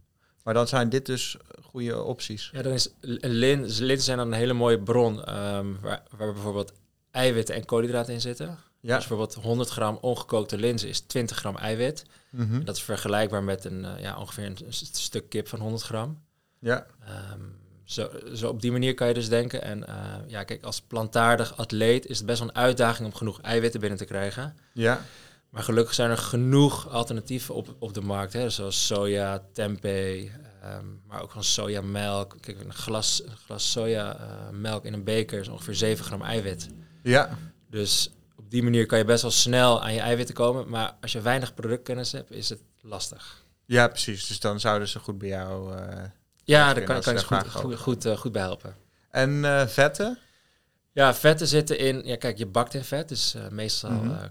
Maar 0.44 0.54
dan 0.54 0.68
zijn 0.68 0.90
dit 0.90 1.06
dus 1.06 1.38
goede 1.62 2.04
opties. 2.04 2.50
Ja, 2.54 2.62
dan 2.62 2.74
is 2.74 2.90
lin, 3.02 3.66
linzen 3.66 4.02
zijn 4.02 4.18
dan 4.18 4.28
een 4.28 4.34
hele 4.34 4.54
mooie 4.54 4.80
bron 4.80 5.24
ehm, 5.24 5.68
waar, 5.82 6.04
waar 6.18 6.34
bijvoorbeeld 6.34 6.74
eiwitten 7.12 7.56
en 7.56 7.66
koolhydraten 7.66 8.14
in 8.14 8.22
zitten. 8.22 8.58
Ja. 8.86 8.96
Dus 8.96 9.08
bijvoorbeeld 9.08 9.34
100 9.34 9.70
gram 9.70 9.98
ongekookte 10.02 10.58
linzen 10.58 10.90
is 10.90 11.00
20 11.00 11.38
gram 11.38 11.58
eiwit. 11.58 12.06
Mhm. 12.30 12.54
En 12.54 12.66
dat 12.66 12.76
is 12.76 12.84
vergelijkbaar 12.84 13.44
met 13.44 13.66
een, 13.66 13.86
eh, 13.86 14.02
ja, 14.02 14.18
ongeveer 14.18 14.46
een, 14.46 14.74
stuk 14.92 15.30
kip 15.30 15.48
van 15.48 15.60
100 15.60 15.84
gram. 15.84 16.22
Ja. 16.60 16.86
Ehm, 17.06 17.42
zo, 17.84 18.10
zo 18.34 18.50
op 18.50 18.62
die 18.62 18.72
manier 18.72 18.94
kan 18.94 19.08
je 19.08 19.14
dus 19.14 19.30
denken. 19.30 19.62
En 19.62 19.88
eh, 19.88 19.96
ja, 20.28 20.44
kijk, 20.44 20.64
als 20.64 20.82
plantaardig 20.82 21.58
atleet 21.58 22.06
is 22.06 22.18
het 22.18 22.26
best 22.26 22.40
wel 22.40 22.48
een 22.48 22.56
uitdaging 22.56 23.08
om 23.08 23.14
genoeg 23.14 23.42
eiwitten 23.42 23.80
binnen 23.80 23.98
te 24.00 24.06
krijgen. 24.06 24.58
Ja. 24.74 25.02
Maar 25.56 25.64
gelukkig 25.64 25.94
zijn 25.94 26.10
er 26.10 26.18
genoeg 26.18 26.90
alternatieven 26.90 27.56
op, 27.56 27.76
op 27.80 27.94
de 27.94 28.02
markt. 28.02 28.34
Hè, 28.34 28.50
zoals 28.50 28.86
soja, 28.86 29.44
tempeh, 29.54 30.30
ehm, 30.62 30.86
maar 31.08 31.22
ook 31.22 31.32
van 31.32 31.44
sojamelk. 31.44 32.36
Kijk, 32.40 32.60
een 32.60 32.74
glas, 32.74 33.24
een 33.26 33.38
glas 33.46 33.72
sojamelk 33.72 34.86
in 34.86 34.94
een 34.94 35.04
beker 35.04 35.40
is 35.40 35.48
ongeveer 35.48 35.76
7 35.76 36.06
gram 36.06 36.22
eiwit. 36.22 36.70
Ja. 37.04 37.38
Dus 37.70 38.10
op 38.36 38.50
die 38.52 38.64
manier 38.64 38.86
kan 38.86 38.98
je 38.98 39.06
best 39.06 39.22
wel 39.22 39.32
snel 39.32 39.84
aan 39.84 39.94
je 39.94 40.00
eiwitten 40.00 40.36
komen. 40.36 40.70
Maar 40.70 40.96
als 41.02 41.12
je 41.12 41.22
weinig 41.22 41.54
productkennis 41.54 42.12
hebt, 42.12 42.32
is 42.32 42.50
het 42.50 42.62
lastig. 42.82 43.44
Ja, 43.66 43.88
precies. 43.88 44.28
Dus 44.28 44.40
dan 44.40 44.60
zouden 44.60 44.88
ze 44.88 45.00
goed 45.00 45.18
bij 45.18 45.28
jou. 45.30 45.76
eh, 45.78 46.04
Ja, 46.44 46.74
daar 46.74 46.84
kan, 46.84 47.02
kan 47.02 47.14
je 47.14 47.20
ze 47.20 47.26
goed, 47.50 47.76
goed, 47.80 48.06
eh, 48.06 48.18
goed 48.18 48.32
bij 48.32 48.42
helpen. 48.42 48.76
En 49.10 49.46
eh, 49.46 49.68
vetten? 49.68 50.18
Ja, 50.92 51.14
vetten 51.14 51.48
zitten 51.48 51.78
in... 51.78 52.02
Ja, 52.06 52.16
kijk, 52.16 52.38
je 52.38 52.46
bakt 52.46 52.74
in 52.74 52.84
vet. 52.84 53.10
Dus 53.10 53.34
eh, 53.34 53.48
meestal 53.50 53.92
Mhm. 53.92 54.12
eh, 54.12 54.24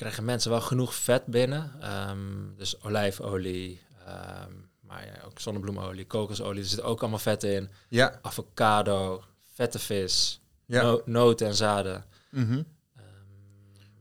krijgen 0.00 0.24
mensen 0.24 0.50
wel 0.50 0.60
genoeg 0.60 0.94
vet 0.94 1.26
binnen. 1.26 1.72
Ehm, 1.80 2.56
dus 2.56 2.82
olijfolie, 2.82 3.80
ehm, 4.06 4.52
maar 4.80 5.06
ja, 5.06 5.12
ook 5.24 5.40
zonnebloemolie, 5.40 6.06
kokosolie. 6.06 6.60
Er 6.62 6.68
zitten 6.68 6.86
ook 6.86 7.00
allemaal 7.00 7.18
vetten 7.18 7.54
in. 7.54 7.70
Ja. 7.88 8.18
Avocado, 8.22 9.22
vette 9.54 9.78
vis, 9.78 10.40
ja. 10.66 10.82
no- 10.82 11.02
noten 11.04 11.46
en 11.46 11.54
zaden. 11.54 12.04
Mhm. 12.30 12.52
Ehm, 12.52 13.04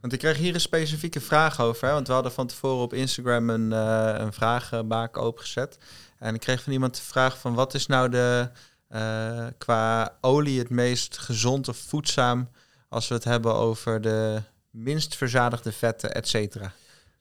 Want 0.02 0.14
ik 0.14 0.20
kreeg 0.20 0.38
hier 0.38 0.54
een 0.54 0.62
specifieke 0.62 1.22
vraag 1.22 1.62
over. 1.62 1.88
Hè? 1.88 1.94
Want 1.94 2.08
we 2.08 2.14
hadden 2.14 2.32
van 2.32 2.48
tevoren 2.48 2.84
op 2.84 2.94
Instagram 2.94 3.50
een, 3.50 3.74
eh 3.74 4.16
een 4.18 4.34
vragenbaak 4.34 5.18
opengezet. 5.18 5.78
En 6.20 6.34
ik 6.34 6.40
kreeg 6.40 6.64
van 6.64 6.74
iemand 6.74 6.96
de 6.96 7.02
vraag 7.02 7.38
van 7.40 7.54
wat 7.54 7.74
is 7.74 7.86
nou 7.86 8.10
de 8.10 8.50
eh, 8.88 9.48
qua 9.58 10.18
olie 10.22 10.60
het 10.60 10.70
meest 10.70 11.18
gezond 11.18 11.68
of 11.68 11.78
voedzaam 11.78 12.50
als 12.90 13.08
we 13.08 13.14
het 13.16 13.24
hebben 13.24 13.54
over 13.54 14.02
de 14.02 14.42
minst 14.70 15.16
verzadigde 15.16 15.72
vetten, 15.72 16.14
et 16.14 16.28
cetera. 16.28 16.72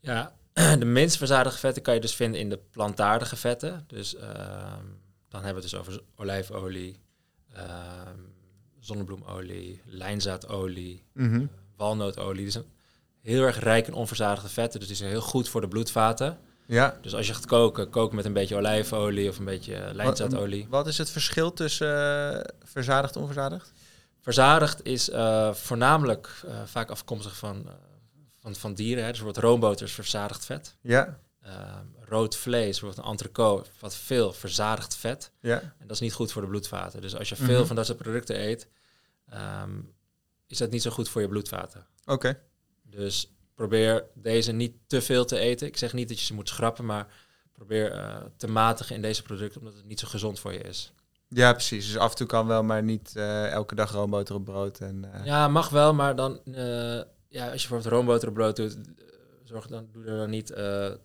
Ja, 0.00 0.32
de 0.78 0.84
minst 0.84 1.16
verzadigde 1.16 1.58
vetten 1.58 1.82
kan 1.82 1.94
je 1.94 2.00
dus 2.00 2.14
vinden 2.14 2.40
in 2.40 2.48
de 2.50 2.58
plantaardige 2.70 3.36
vetten. 3.36 3.84
Dus 3.86 4.14
ehm, 4.16 4.84
dan 5.28 5.44
hebben 5.44 5.62
we 5.62 5.68
het 5.68 5.70
dus 5.70 5.74
over 5.74 6.00
olijfolie, 6.16 7.00
ehm, 7.52 8.16
zonnebloemolie, 8.80 9.80
lijnzaadolie, 9.84 11.04
Mhm. 11.12 11.46
walnootolie. 11.76 12.42
Die 12.42 12.50
zijn 12.50 12.64
heel 13.22 13.42
erg 13.42 13.58
rijk 13.58 13.86
in 13.86 13.92
onverzadigde 13.94 14.48
vetten, 14.48 14.78
dus 14.78 14.88
die 14.88 14.96
zijn 14.98 15.10
heel 15.10 15.20
goed 15.20 15.48
voor 15.48 15.60
de 15.60 15.68
bloedvaten. 15.68 16.38
Ja. 16.66 16.98
Dus 17.02 17.14
als 17.14 17.26
je 17.26 17.34
gaat 17.34 17.46
koken, 17.46 17.90
kook 17.90 18.12
met 18.12 18.24
een 18.24 18.32
beetje 18.32 18.56
olijfolie 18.56 19.28
of 19.28 19.38
een 19.38 19.44
beetje 19.44 19.90
lijnzaadolie. 19.92 20.66
Wat 20.68 20.86
is 20.86 20.98
het 20.98 21.10
verschil 21.10 21.52
tussen 21.52 22.34
eh, 22.34 22.44
verzadigd 22.62 23.14
en 23.14 23.20
onverzadigd? 23.20 23.72
Verzadigd 24.28 24.84
is 24.84 25.10
eh, 25.10 25.54
voornamelijk 25.54 26.30
eh, 26.46 26.62
vaak 26.64 26.90
afkomstig 26.90 27.36
van, 27.36 27.68
eh, 27.68 27.74
van, 28.40 28.54
van 28.54 28.74
dieren. 28.74 29.04
Hè. 29.04 29.10
Dus 29.10 29.18
bijvoorbeeld 29.18 29.44
roomboter 29.44 29.86
is 29.86 29.92
verzadigd 29.92 30.44
vet. 30.44 30.76
Ja. 30.80 31.18
Ehm, 31.42 31.86
rood 32.00 32.36
vlees, 32.36 32.70
bijvoorbeeld 32.80 33.06
een 33.06 33.10
entrecote, 33.12 33.70
wat 33.80 33.96
veel 33.96 34.32
verzadigd 34.32 34.96
vet. 34.96 35.32
Ja. 35.40 35.60
En 35.60 35.86
dat 35.86 35.90
is 35.90 36.00
niet 36.00 36.12
goed 36.12 36.32
voor 36.32 36.42
de 36.42 36.48
bloedvaten. 36.48 37.00
Dus 37.00 37.16
als 37.16 37.28
je 37.28 37.36
veel 37.36 37.58
Mhm. 37.58 37.66
van 37.66 37.76
dat 37.76 37.86
soort 37.86 37.98
producten 37.98 38.40
eet, 38.40 38.68
ehm, 39.28 39.80
is 40.46 40.58
dat 40.58 40.70
niet 40.70 40.82
zo 40.82 40.90
goed 40.90 41.08
voor 41.08 41.20
je 41.20 41.28
bloedvaten. 41.28 41.86
Oké. 42.04 42.40
Dus 42.82 43.32
probeer 43.54 44.04
deze 44.14 44.52
niet 44.52 44.74
te 44.86 45.02
veel 45.02 45.24
te 45.24 45.38
eten. 45.38 45.66
Ik 45.66 45.76
zeg 45.76 45.92
niet 45.92 46.08
dat 46.08 46.18
je 46.18 46.24
ze 46.24 46.34
moet 46.34 46.48
schrappen, 46.48 46.84
maar 46.84 47.06
probeer 47.52 48.22
te 48.36 48.46
matigen 48.46 48.94
in 48.96 49.02
deze 49.02 49.22
producten, 49.22 49.60
omdat 49.60 49.76
het 49.76 49.84
niet 49.84 50.00
zo 50.00 50.08
gezond 50.08 50.40
voor 50.40 50.52
je 50.52 50.60
is. 50.62 50.92
Ja, 51.28 51.52
precies. 51.52 51.86
Dus 51.86 51.96
af 51.98 52.10
en 52.10 52.16
toe 52.16 52.26
kan 52.26 52.46
wel, 52.46 52.62
maar 52.62 52.82
niet 52.82 53.12
eh, 53.16 53.50
elke 53.50 53.74
dag 53.74 53.92
roomboter 53.92 54.34
op 54.34 54.44
brood. 54.44 54.78
En, 54.78 55.08
eh, 55.12 55.24
Ja, 55.24 55.48
mag 55.48 55.68
wel, 55.68 55.94
maar 55.94 56.16
dan, 56.16 56.40
eh, 56.44 56.54
ja, 57.28 57.50
als 57.50 57.62
je 57.62 57.68
bijvoorbeeld 57.68 57.86
roomboter 57.92 58.28
op 58.28 58.34
brood 58.34 58.56
doet, 58.56 58.76
zorg 59.44 59.66
dan, 59.66 59.88
doe 59.92 60.04
er 60.04 60.16
dan 60.16 60.30
niet 60.30 60.46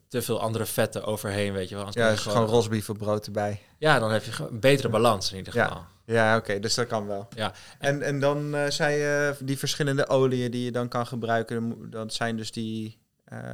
te 0.08 0.22
veel 0.22 0.40
andere 0.42 0.66
vetten 0.66 1.04
overheen, 1.04 1.54
weet 1.54 1.70
je 1.70 1.76
wel. 1.76 1.84
Anders 1.86 2.06
ja, 2.06 2.12
dus 2.12 2.20
gewoon 2.22 2.48
rosbief 2.48 2.90
op 2.90 2.98
brood 2.98 3.26
erbij. 3.26 3.62
Ja, 3.78 4.00
dan 4.00 4.12
heb 4.12 4.24
je 4.24 4.32
gewoon 4.32 4.52
een 4.52 4.60
betere 4.60 4.90
balans 4.90 5.32
in 5.32 5.38
ieder 5.38 5.56
Ja. 5.56 5.66
geval. 5.68 5.84
Ja, 6.06 6.38
oké, 6.38 6.60
dus 6.60 6.74
dat 6.76 6.88
kan 6.88 7.08
wel. 7.08 7.28
Ja. 7.36 7.54
En, 7.80 8.02
en 8.02 8.20
dan 8.20 8.56
zei 8.70 8.96
je 8.98 9.36
die 9.44 9.58
verschillende 9.58 10.08
oliën 10.08 10.52
die 10.52 10.64
je 10.64 10.72
dan 10.72 10.88
kan 10.88 11.08
gebruiken, 11.08 11.90
dat 11.90 12.14
zijn 12.14 12.38
dus 12.38 12.52
die. 12.52 13.02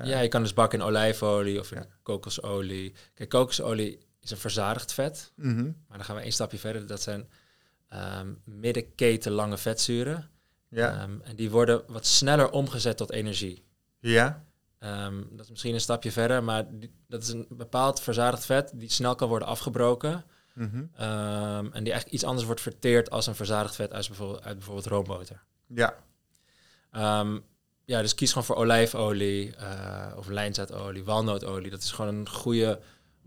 Ja, 0.03 0.19
je 0.19 0.27
kan 0.27 0.41
dus 0.41 0.53
bakken 0.53 0.79
in 0.79 0.85
olijfolie 0.85 1.59
of 1.59 1.71
in 1.71 1.77
Ja. 1.77 1.85
kokosolie. 2.03 2.93
Kijk, 3.13 3.29
kokosolie 3.29 3.99
is 4.29 4.35
een 4.35 4.41
verzadigd 4.41 4.93
vet. 4.93 5.31
mhm. 5.35 5.63
Maar 5.63 5.97
dan 5.97 6.03
gaan 6.05 6.15
we 6.15 6.21
één 6.21 6.31
stapje 6.31 6.57
verder. 6.59 6.87
Dat 6.87 7.01
zijn 7.01 7.29
ehm 7.89 8.33
middenketen 8.43 9.31
lange 9.31 9.57
vetzuren. 9.57 10.29
Ja. 10.67 11.01
Ehm, 11.01 11.21
en 11.23 11.35
die 11.35 11.49
worden 11.49 11.83
wat 11.87 12.05
sneller 12.05 12.49
omgezet 12.51 12.97
tot 12.97 13.11
energie. 13.11 13.63
ja. 13.99 14.47
Ehm, 14.79 15.23
dat 15.31 15.45
is 15.45 15.49
misschien 15.49 15.73
een 15.73 15.81
stapje 15.81 16.11
verder, 16.11 16.43
maar 16.43 16.65
die- 16.79 16.93
dat 17.07 17.21
is 17.23 17.29
een 17.29 17.47
bepaald 17.49 17.99
verzadigd 17.99 18.45
vet 18.45 18.71
die 18.75 18.89
snel 18.91 19.15
kan 19.15 19.27
worden 19.29 19.47
afgebroken. 19.47 20.23
mhm. 20.53 20.83
En 20.97 21.83
die 21.83 21.91
eigenlijk 21.93 22.11
iets 22.11 22.23
anders 22.23 22.45
wordt 22.45 22.61
verteerd 22.61 23.09
als 23.09 23.27
een 23.27 23.35
verzadigd 23.35 23.75
vet 23.75 23.91
uit 23.93 24.07
bijvoorbeeld, 24.07 24.43
uit 24.43 24.55
bijvoorbeeld 24.55 24.85
roomboter. 24.85 25.43
Ja. 25.67 25.95
Ja, 27.85 28.01
dus 28.01 28.15
kies 28.15 28.29
gewoon 28.29 28.43
voor 28.43 28.55
olijfolie 28.55 29.55
eh, 29.55 30.13
of 30.17 30.27
lijnzaadolie, 30.27 31.03
walnootolie. 31.03 31.69
Dat 31.71 31.81
is 31.81 31.91
gewoon 31.91 32.15
een 32.15 32.29
goede 32.29 32.79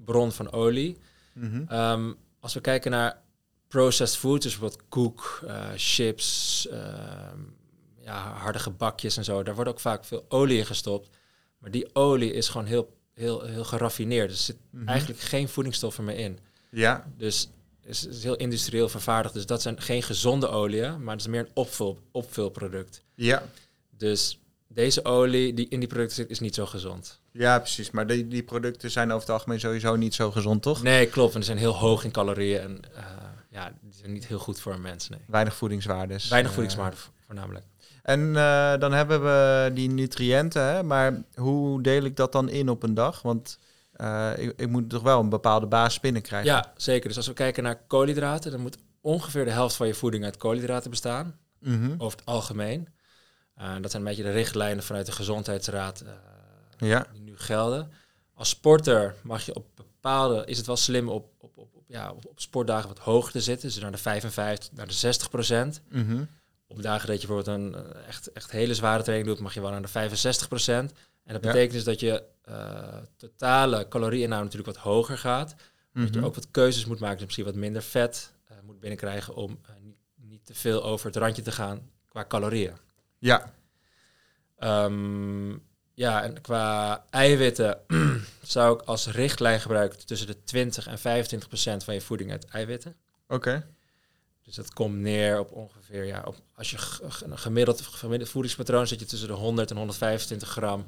bron 0.04 0.32
van 0.32 0.52
olie. 0.52 0.97
mhm. 1.35 1.62
Ehm, 1.68 2.12
als 2.40 2.54
we 2.54 2.61
kijken 2.61 2.90
naar 2.90 3.21
processed 3.68 4.18
food, 4.18 4.42
dus 4.42 4.59
bijvoorbeeld 4.59 4.88
koek, 4.88 5.40
eh, 5.47 5.66
chips, 5.76 6.66
ehm, 6.71 7.38
ja, 8.00 8.32
harde 8.32 8.59
gebakjes 8.59 9.16
en 9.16 9.25
zo, 9.25 9.42
daar 9.42 9.54
wordt 9.54 9.71
ook 9.71 9.80
vaak 9.80 10.04
veel 10.04 10.25
olie 10.28 10.59
in 10.59 10.66
gestopt. 10.66 11.09
Maar 11.59 11.71
die 11.71 11.94
olie 11.94 12.32
is 12.32 12.49
gewoon 12.49 12.66
heel, 12.66 12.97
heel, 13.14 13.42
heel 13.42 13.64
geraffineerd. 13.64 14.28
Dus 14.28 14.38
er 14.38 14.44
zit 14.44 14.56
Mhm. 14.71 14.88
eigenlijk 14.88 15.21
geen 15.21 15.49
voedingsstoffen 15.49 16.04
meer 16.04 16.16
in. 16.18 16.38
Ja. 16.71 17.06
Dus 17.16 17.49
is, 17.85 18.06
is 18.06 18.23
heel 18.23 18.37
industrieel 18.37 18.88
vervaardigd. 18.88 19.35
Dus 19.35 19.47
dat 19.47 19.62
zijn 19.62 19.80
geen 19.80 20.02
gezonde 20.02 20.49
oliën, 20.49 21.02
maar 21.02 21.12
het 21.14 21.21
is 21.21 21.30
meer 21.30 21.40
een 21.40 21.50
opvul, 21.54 21.99
opvulproduct. 22.11 23.02
Ja. 23.14 23.42
Dus 23.90 24.38
deze 24.68 25.04
olie 25.04 25.54
die 25.54 25.68
in 25.68 25.78
die 25.80 25.88
producten 25.88 26.16
zit, 26.16 26.30
is 26.30 26.40
niet 26.40 26.54
zo 26.54 26.66
gezond. 26.66 27.21
Ja, 27.33 27.59
precies. 27.59 27.91
Maar 27.91 28.07
die, 28.07 28.29
die 28.29 28.43
producten 28.43 28.91
zijn 28.91 29.09
over 29.09 29.21
het 29.21 29.31
algemeen 29.31 29.61
sowieso 29.61 29.97
niet 29.97 30.15
zo 30.15 30.31
gezond, 30.31 30.62
toch? 30.62 30.83
Nee, 30.83 31.07
klopt. 31.07 31.33
En 31.33 31.39
die 31.39 31.49
zijn 31.49 31.59
heel 31.59 31.77
hoog 31.77 32.05
in 32.05 32.11
calorieën. 32.11 32.61
En 32.61 32.81
uh, 32.95 33.05
ja, 33.51 33.73
die 33.81 33.93
zijn 33.93 34.12
niet 34.12 34.27
heel 34.27 34.39
goed 34.39 34.61
voor 34.61 34.73
een 34.73 34.81
mens. 34.81 35.09
Nee. 35.09 35.19
Weinig 35.27 35.55
voedingswaardes. 35.55 36.29
Weinig 36.29 36.53
voedingswaarde 36.53 36.97
voornamelijk. 37.27 37.65
En 38.03 38.21
uh, 38.21 38.79
dan 38.79 38.93
hebben 38.93 39.23
we 39.23 39.71
die 39.75 39.91
nutriënten, 39.91 40.62
hè? 40.62 40.83
maar 40.83 41.23
hoe 41.35 41.83
deel 41.83 42.03
ik 42.03 42.17
dat 42.17 42.33
dan 42.33 42.49
in 42.49 42.69
op 42.69 42.83
een 42.83 42.95
dag? 42.95 43.23
Want 43.23 43.59
uh, 43.97 44.31
ik, 44.37 44.53
ik, 44.57 44.69
moet 44.69 44.91
toch 44.91 45.03
wel 45.03 45.21
een 45.21 45.29
bepaalde 45.29 45.67
basis 45.67 46.01
binnenkrijgen. 46.01 46.51
Ja, 46.51 46.73
zeker. 46.77 47.09
Dus 47.09 47.17
als 47.17 47.27
we 47.27 47.33
kijken 47.33 47.62
naar 47.62 47.83
koolhydraten, 47.87 48.51
dan 48.51 48.61
moet 48.61 48.79
ongeveer 49.01 49.45
de 49.45 49.51
helft 49.51 49.77
van 49.77 49.87
je 49.87 49.95
voeding 49.95 50.25
uit 50.25 50.37
koolhydraten 50.37 50.91
bestaan. 50.91 51.39
Mm 51.59 51.85
-hmm. 51.85 51.95
Over 51.99 52.19
het 52.19 52.27
algemeen. 52.27 52.89
Uh, 53.59 53.73
dat 53.81 53.91
zijn 53.91 54.03
een 54.03 54.09
beetje 54.09 54.23
de 54.23 54.33
richtlijnen 54.33 54.85
vanuit 54.85 55.07
de 55.07 55.12
Gezondheidsraad 55.12 56.05
ja. 56.79 57.07
die 57.12 57.23
nu 57.23 57.38
gelden. 57.38 57.93
Als 58.35 58.49
sporter 58.49 59.14
mag 59.23 59.47
je 59.47 59.55
op 59.55 59.67
bepaalde, 59.75 60.45
is 60.47 60.57
het 60.57 60.67
wel 60.67 60.76
slim 60.76 61.09
op, 61.09 61.33
op, 61.38 61.59
op, 61.59 61.75
op 61.75 61.85
ja, 61.87 62.11
op, 62.11 62.26
op, 62.26 62.41
sportdagen 62.41 62.88
wat 62.88 62.99
hoger 62.99 63.33
te 63.33 63.41
zitten. 63.41 63.69
Dus 63.69 63.79
naar 63.79 63.91
de 63.91 63.99
55, 63.99 64.73
naar 64.73 64.87
de 64.87 64.93
60 64.93 65.31
procent. 65.31 65.83
Mm 65.88 66.07
-hmm. 66.07 66.29
Op 66.67 66.83
dagen 66.83 67.09
dat 67.09 67.21
je 67.21 67.26
bijvoorbeeld 67.26 67.57
een 67.57 67.93
echt, 68.07 68.33
echt 68.33 68.50
hele 68.50 68.75
zware 68.75 69.02
training 69.02 69.29
doet, 69.29 69.41
mag 69.41 69.55
je 69.55 69.61
wel 69.61 69.71
naar 69.71 69.83
de 69.83 69.88
65 69.88 70.49
procent. 70.49 70.93
En 71.25 71.33
dat 71.33 71.43
betekent 71.43 71.71
ja. 71.71 71.76
dus 71.76 71.85
dat 71.85 72.00
je 72.00 72.23
uh, 72.49 72.99
totale 73.17 73.88
calorieinname 73.88 74.45
natuurlijk 74.45 74.76
wat 74.76 74.85
hoger 74.85 75.19
gaat. 75.19 75.55
Mhm. 75.93 76.05
Dat 76.05 76.14
je 76.14 76.25
ook 76.25 76.35
wat 76.35 76.50
keuzes 76.50 76.85
moet 76.85 76.99
maken. 76.99 77.17
Dus 77.17 77.25
misschien 77.25 77.45
wat 77.45 77.55
minder 77.55 77.83
vet 77.83 78.33
uh, 78.50 78.57
moet 78.62 78.81
binnenkrijgen 78.81 79.35
om 79.35 79.59
uh, 79.62 79.76
niet, 79.81 79.97
niet, 80.14 80.47
te 80.47 80.55
veel 80.55 80.85
over 80.85 81.07
het 81.07 81.17
randje 81.17 81.43
te 81.43 81.52
gaan 81.52 81.91
qua 82.09 82.25
calorieën. 82.25 82.76
Ja. 83.19 83.52
Um, 84.59 85.62
ja, 85.94 86.22
en 86.22 86.40
qua 86.40 87.04
eiwitten 87.11 87.78
zou 88.42 88.75
ik 88.75 88.82
als 88.82 89.06
richtlijn 89.06 89.61
gebruiken 89.61 90.06
tussen 90.06 90.26
de 90.26 90.44
20 90.44 90.87
en 90.87 90.99
25 90.99 91.49
procent 91.49 91.84
van 91.84 91.94
je 91.94 92.00
voeding 92.00 92.30
uit 92.30 92.44
eiwitten. 92.44 92.96
Oké. 93.25 93.34
Okay. 93.34 93.64
Dus 94.44 94.54
dat 94.54 94.72
komt 94.72 94.99
neer 94.99 95.38
op 95.38 95.52
ongeveer, 95.52 96.04
ja, 96.04 96.22
op, 96.25 96.37
als 96.54 96.70
je 96.70 96.76
een 97.25 97.38
gemiddeld, 97.38 97.80
gemiddeld 97.80 98.30
voedingspatroon 98.30 98.87
zit 98.87 99.00
je 99.00 99.06
tussen 99.06 99.28
de 99.28 99.34
100 99.34 99.70
en 99.70 99.76
125 99.76 100.49
gram 100.49 100.87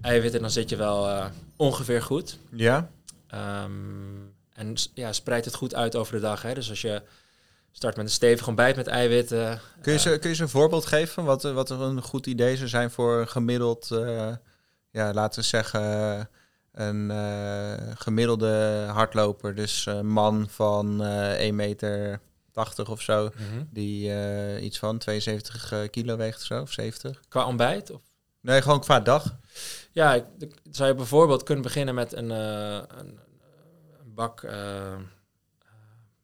eiwitten, 0.00 0.40
dan 0.40 0.50
zit 0.50 0.68
je 0.68 0.76
wel 0.76 1.08
uh, 1.08 1.26
ongeveer 1.56 2.02
goed. 2.02 2.38
Ja. 2.50 2.90
Um, 3.34 4.34
en 4.52 4.74
ja, 4.94 5.12
spreid 5.12 5.44
het 5.44 5.54
goed 5.54 5.74
uit 5.74 5.96
over 5.96 6.14
de 6.14 6.20
dag. 6.20 6.42
Hè. 6.42 6.54
Dus 6.54 6.68
als 6.68 6.80
je 6.80 7.02
start 7.72 7.96
met 7.96 8.04
een 8.04 8.10
stevig 8.10 8.46
ontbijt 8.46 8.76
met 8.76 8.86
eiwitten. 8.86 9.60
Kun 9.80 9.92
je, 9.92 9.98
ze, 9.98 10.18
kun 10.18 10.30
je 10.30 10.36
ze 10.36 10.42
een 10.42 10.48
voorbeeld 10.48 10.86
geven 10.86 11.14
van 11.14 11.24
wat, 11.24 11.42
wat 11.42 11.70
er 11.70 11.80
een 11.80 12.02
goed 12.02 12.26
idee 12.26 12.56
zou 12.56 12.68
zijn 12.68 12.90
voor 12.90 13.26
gemiddeld, 13.26 13.88
uh, 13.92 14.28
ja, 14.90 15.12
laten 15.12 15.40
we 15.40 15.46
zeggen, 15.46 16.28
een 16.72 17.10
gemiddelde 17.96 18.84
hardloper. 18.92 19.54
Dus 19.54 19.86
een 19.86 20.06
man 20.06 20.46
van 20.48 21.02
uh, 21.02 21.32
1 21.32 21.54
meter 21.54 22.20
80 22.52 22.90
of 22.90 23.00
zo, 23.00 23.22
mm 23.24 23.46
-hmm. 23.50 23.68
die 23.70 24.08
uh, 24.08 24.62
iets 24.62 24.78
van 24.78 24.98
72 24.98 25.90
kilo 25.90 26.16
weegt 26.16 26.38
of 26.38 26.44
zo, 26.44 26.60
of 26.60 26.72
70. 26.72 27.20
Qua 27.28 27.46
ontbijt? 27.46 27.90
Of? 27.90 28.02
Nee, 28.40 28.62
gewoon 28.62 28.80
qua 28.80 29.00
dag. 29.00 29.36
Ja, 29.92 30.14
ik, 30.14 30.24
ik, 30.38 30.54
zou 30.70 30.88
je 30.88 30.94
bijvoorbeeld 30.94 31.42
kunnen 31.42 31.64
beginnen 31.64 31.94
met 31.94 32.12
een, 32.12 32.30
uh, 32.30 32.74
een, 32.74 33.18
een, 34.00 34.14
bak 34.14 34.42
uh, 34.42 34.96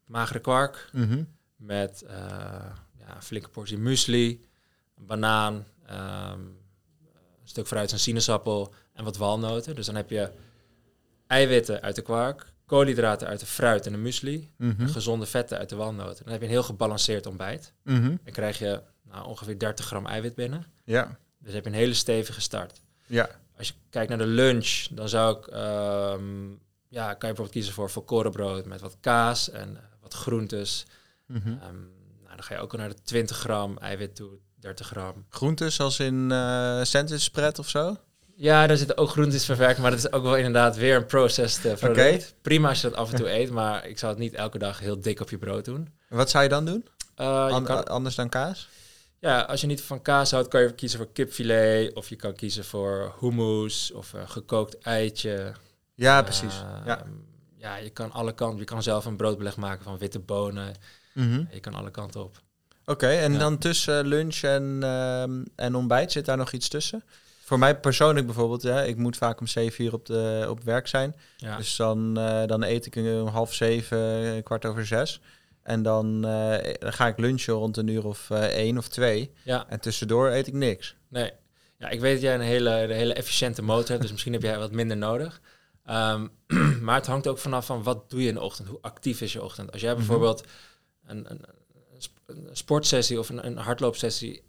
magere 0.05 0.39
kwark 0.39 0.89
mm 0.93 1.09
-hmm. 1.09 1.36
Met 1.57 2.03
uh, 2.05 2.11
ja, 2.99 3.15
een 3.15 3.23
flinke 3.23 3.49
portie 3.49 3.79
muesli, 3.79 4.47
een 4.97 5.07
banaan, 5.07 5.55
um, 5.91 6.59
een 7.43 7.49
stuk 7.53 7.67
fruit, 7.67 7.93
een 7.93 7.99
sinaasappel 7.99 8.75
en 8.93 9.05
wat 9.05 9.17
walnoten. 9.17 9.75
Dus 9.75 9.87
dan 9.87 9.95
heb 9.95 10.11
je 10.11 10.31
eiwitten 11.27 11.83
uit 11.83 11.95
de 11.95 12.03
kwark, 12.03 12.53
koolhydraten 12.67 13.29
uit 13.29 13.41
de 13.41 13.47
fruit 13.47 13.87
en 13.87 13.93
de 13.93 13.99
muesli, 13.99 14.51
mm 14.57 14.71
-hmm. 14.71 14.87
en 14.87 14.89
gezonde 14.89 15.27
vetten 15.27 15.59
uit 15.59 15.69
de 15.69 15.77
walnoten. 15.77 16.25
Dan 16.25 16.33
heb 16.33 16.41
je 16.41 16.47
een 16.47 16.53
heel 16.53 16.63
gebalanceerd 16.63 17.27
ontbijt. 17.27 17.73
Mm 17.83 18.03
-hmm. 18.03 18.19
Dan 18.25 18.33
krijg 18.33 18.59
je 18.59 18.83
nou, 19.03 19.27
ongeveer 19.27 19.59
30 19.59 19.87
gram 19.87 20.07
eiwit 20.07 20.35
binnen. 20.35 20.67
Ja. 20.85 21.19
Dus 21.39 21.53
heb 21.53 21.65
je 21.65 21.71
een 21.71 21.77
hele 21.77 21.95
stevige 21.95 22.41
start. 22.41 22.81
Ja. 23.07 23.29
Als 23.59 23.69
je 23.69 23.75
kijkt 23.91 24.09
naar 24.09 24.19
de 24.19 24.27
lunch, 24.27 24.87
dan 24.91 25.09
zou 25.09 25.39
ik, 25.39 25.47
um, 25.47 26.61
ja, 26.89 27.05
kan 27.05 27.13
je 27.13 27.19
bijvoorbeeld 27.19 27.51
kiezen 27.51 27.75
voor 27.75 27.91
volkorenbrood 27.91 28.65
met 28.65 28.81
wat 28.81 28.97
kaas 29.01 29.51
en 29.51 29.71
uh, 29.71 29.79
wat 30.01 30.15
groentes. 30.15 30.87
Mm 31.27 31.41
-hmm. 31.43 31.53
um, 31.53 31.91
nou, 32.23 32.35
dan 32.35 32.43
ga 32.43 32.55
je 32.55 32.61
ook 32.61 32.73
al 32.73 32.79
naar 32.79 32.89
de 32.89 33.03
20 33.03 33.37
gram 33.37 33.79
eiwit 33.79 34.17
toe, 34.17 34.31
30 34.61 34.87
gram. 34.87 35.27
Groentes 35.29 35.81
als 35.81 36.01
in 36.01 36.31
uh, 36.31 36.83
sandwich 36.83 37.21
spread 37.21 37.59
of 37.59 37.69
zo? 37.69 37.97
Ja, 38.35 38.67
daar 38.67 38.77
zitten 38.77 38.97
ook 38.97 39.09
groentes 39.09 39.45
verwerkt, 39.45 39.79
maar 39.79 39.91
dat 39.91 39.99
is 39.99 40.13
ook 40.13 40.23
wel 40.23 40.37
inderdaad 40.37 40.77
weer 40.77 40.97
een 40.97 41.07
processed 41.07 41.79
product. 41.79 41.99
Okay. 41.99 42.25
Prima 42.43 42.69
als 42.69 42.81
je 42.81 42.89
dat 42.89 42.99
af 42.99 43.11
en 43.11 43.17
toe 43.17 43.31
eet, 43.31 43.51
maar 43.51 43.87
ik 43.87 43.99
zou 43.99 44.13
het 44.13 44.21
niet 44.21 44.35
elke 44.35 44.59
dag 44.59 44.79
heel 44.79 45.01
dik 45.01 45.21
op 45.21 45.31
je 45.31 45.39
brood 45.39 45.65
doen. 45.65 45.89
Wat 46.09 46.31
zou 46.31 46.43
je 46.43 46.51
dan 46.51 46.65
doen? 46.65 46.87
Uh, 47.17 47.47
An 47.47 47.65
kan... 47.65 47.85
Anders 47.85 48.15
dan 48.15 48.29
kaas? 48.29 48.69
Ja, 49.19 49.41
als 49.41 49.61
je 49.61 49.67
niet 49.67 49.83
van 49.83 50.03
kaas 50.03 50.31
houdt, 50.31 50.49
kan 50.49 50.61
je 50.61 50.75
kiezen 50.75 50.99
voor 50.99 51.13
kipfilet 51.13 51.95
of 51.95 52.09
je 52.09 52.17
kan 52.17 52.35
kiezen 52.35 52.65
voor 52.65 53.15
hummus 53.21 53.93
of 53.93 54.13
een 54.13 54.29
gekookt 54.29 54.79
eitje. 54.79 55.53
Ja, 55.95 56.23
precies. 56.23 56.55
Uh, 56.55 56.87
ja. 56.87 57.03
ja, 57.57 57.77
je 57.77 57.91
kan 57.91 58.13
alle 58.13 58.35
kanten. 58.35 58.59
Je 58.59 58.65
kan 58.65 58.83
zelf 58.83 59.05
een 59.05 59.17
broodbeleg 59.17 59.57
maken 59.57 59.85
van 59.85 59.99
witte 59.99 60.19
bonen. 60.19 60.75
Mm 61.17 61.33
-hmm. 61.33 61.49
Je 61.53 61.61
kan 61.61 61.75
alle 61.75 61.91
kanten 61.91 62.25
op. 62.25 62.41
Oké, 62.81 62.91
okay, 62.91 63.19
en 63.19 63.33
ja. 63.33 63.39
dan 63.39 63.59
tussen 63.59 64.07
lunch 64.07 64.41
en, 64.41 64.81
uh, 64.83 65.23
en 65.55 65.75
ontbijt 65.75 66.13
zit 66.13 66.25
daar 66.25 66.37
nog 66.37 66.53
iets 66.53 66.69
tussen? 66.69 67.03
Voor 67.45 67.59
mij 67.59 67.81
persoonlijk 67.81 68.27
bijvoorbeeld, 68.27 68.63
ja, 68.63 68.83
ik 68.83 68.97
moet 68.97 69.17
vaak 69.17 69.41
om 69.41 69.47
zeven 69.47 69.85
uur 69.85 69.93
op, 69.93 70.07
de, 70.07 70.47
op 70.49 70.65
werk 70.65 70.87
zijn. 70.87 71.17
Ja. 71.37 71.57
Dus 71.57 71.77
dan, 71.77 72.19
uh, 72.19 72.47
dan 72.47 72.63
eet 72.63 72.87
ik 72.87 72.97
om 72.97 73.27
half 73.27 73.55
zeven, 73.55 74.43
kwart 74.43 74.65
over 74.65 74.87
zes. 74.87 75.21
En 75.63 75.83
dan, 75.83 76.27
uh, 76.27 76.57
dan 76.79 76.93
ga 76.93 77.07
ik 77.07 77.19
lunchen 77.19 77.55
rond 77.55 77.77
een 77.77 77.89
uur 77.89 78.07
of 78.07 78.31
één 78.31 78.79
of 78.79 78.89
twee. 78.89 79.33
Ja. 79.43 79.67
En 79.69 79.81
tussendoor 79.81 80.29
eet 80.31 80.47
ik 80.47 80.55
niks. 80.55 80.95
Nee. 81.09 81.33
Ja, 81.79 81.89
ik 81.89 82.01
weet 82.01 82.13
dat 82.13 82.23
jij 82.23 82.35
een 82.35 82.41
hele, 82.41 82.71
een 82.71 82.91
hele 82.91 83.15
efficiënte 83.15 83.63
motor 83.63 83.89
hebt, 83.89 84.03
dus 84.03 84.11
misschien 84.11 84.33
heb 84.33 84.43
jij 84.43 84.59
wat 84.59 84.73
minder 84.73 84.97
nodig. 84.97 85.41
Um, 85.91 86.31
maar 86.85 86.95
het 86.95 87.07
hangt 87.07 87.27
ook 87.27 87.39
vanaf 87.39 87.67
van 87.67 87.83
wat 87.83 88.11
doe 88.11 88.23
je 88.23 88.29
in 88.29 88.35
de 88.35 88.41
ochtend, 88.41 88.69
hoe 88.69 88.79
actief 88.81 89.21
is 89.21 89.33
je 89.33 89.43
ochtend. 89.43 89.73
Als 89.73 89.81
jij 89.81 89.91
Mhm. 89.91 89.99
bijvoorbeeld 89.99 90.45
een, 91.07 91.31
een, 91.31 91.45
een 92.27 92.49
sportsessie 92.53 93.19
of 93.19 93.29
een, 93.29 93.47
een 93.47 93.57
hardloopsessie 93.57 94.43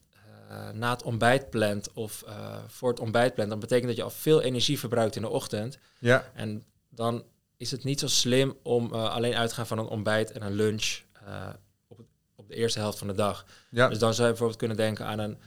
uh, 0.49 0.69
na 0.69 0.89
het 0.89 1.03
ontbijt 1.03 1.49
plant 1.49 1.93
of 1.93 2.23
uh, 2.27 2.57
voor 2.67 2.89
het 2.89 2.99
ontbijt 2.99 3.33
plant, 3.33 3.49
dan 3.49 3.59
betekent 3.59 3.87
dat 3.87 3.95
je 3.95 4.03
al 4.03 4.09
veel 4.09 4.41
energie 4.41 4.79
verbruikt 4.79 5.15
in 5.15 5.21
de 5.21 5.29
ochtend. 5.29 5.77
Ja. 5.99 6.31
En 6.33 6.65
dan 6.89 7.23
is 7.57 7.71
het 7.71 7.83
niet 7.83 7.99
zo 7.99 8.07
slim 8.07 8.57
om 8.63 8.93
uh, 8.93 9.09
alleen 9.09 9.35
uit 9.35 9.49
te 9.49 9.55
gaan 9.55 9.67
van 9.67 9.77
een 9.77 9.87
ontbijt 9.87 10.31
en 10.31 10.41
een 10.41 10.53
lunch 10.53 10.99
op, 11.87 11.99
op 12.35 12.47
de 12.47 12.55
eerste 12.55 12.79
helft 12.79 12.97
van 12.97 13.07
de 13.07 13.13
dag. 13.13 13.45
Ja. 13.69 13.87
Dus 13.87 13.99
dan 13.99 14.13
zou 14.13 14.23
je 14.23 14.29
bijvoorbeeld 14.29 14.59
kunnen 14.59 14.77
denken 14.77 15.05
aan 15.05 15.19
een 15.19 15.37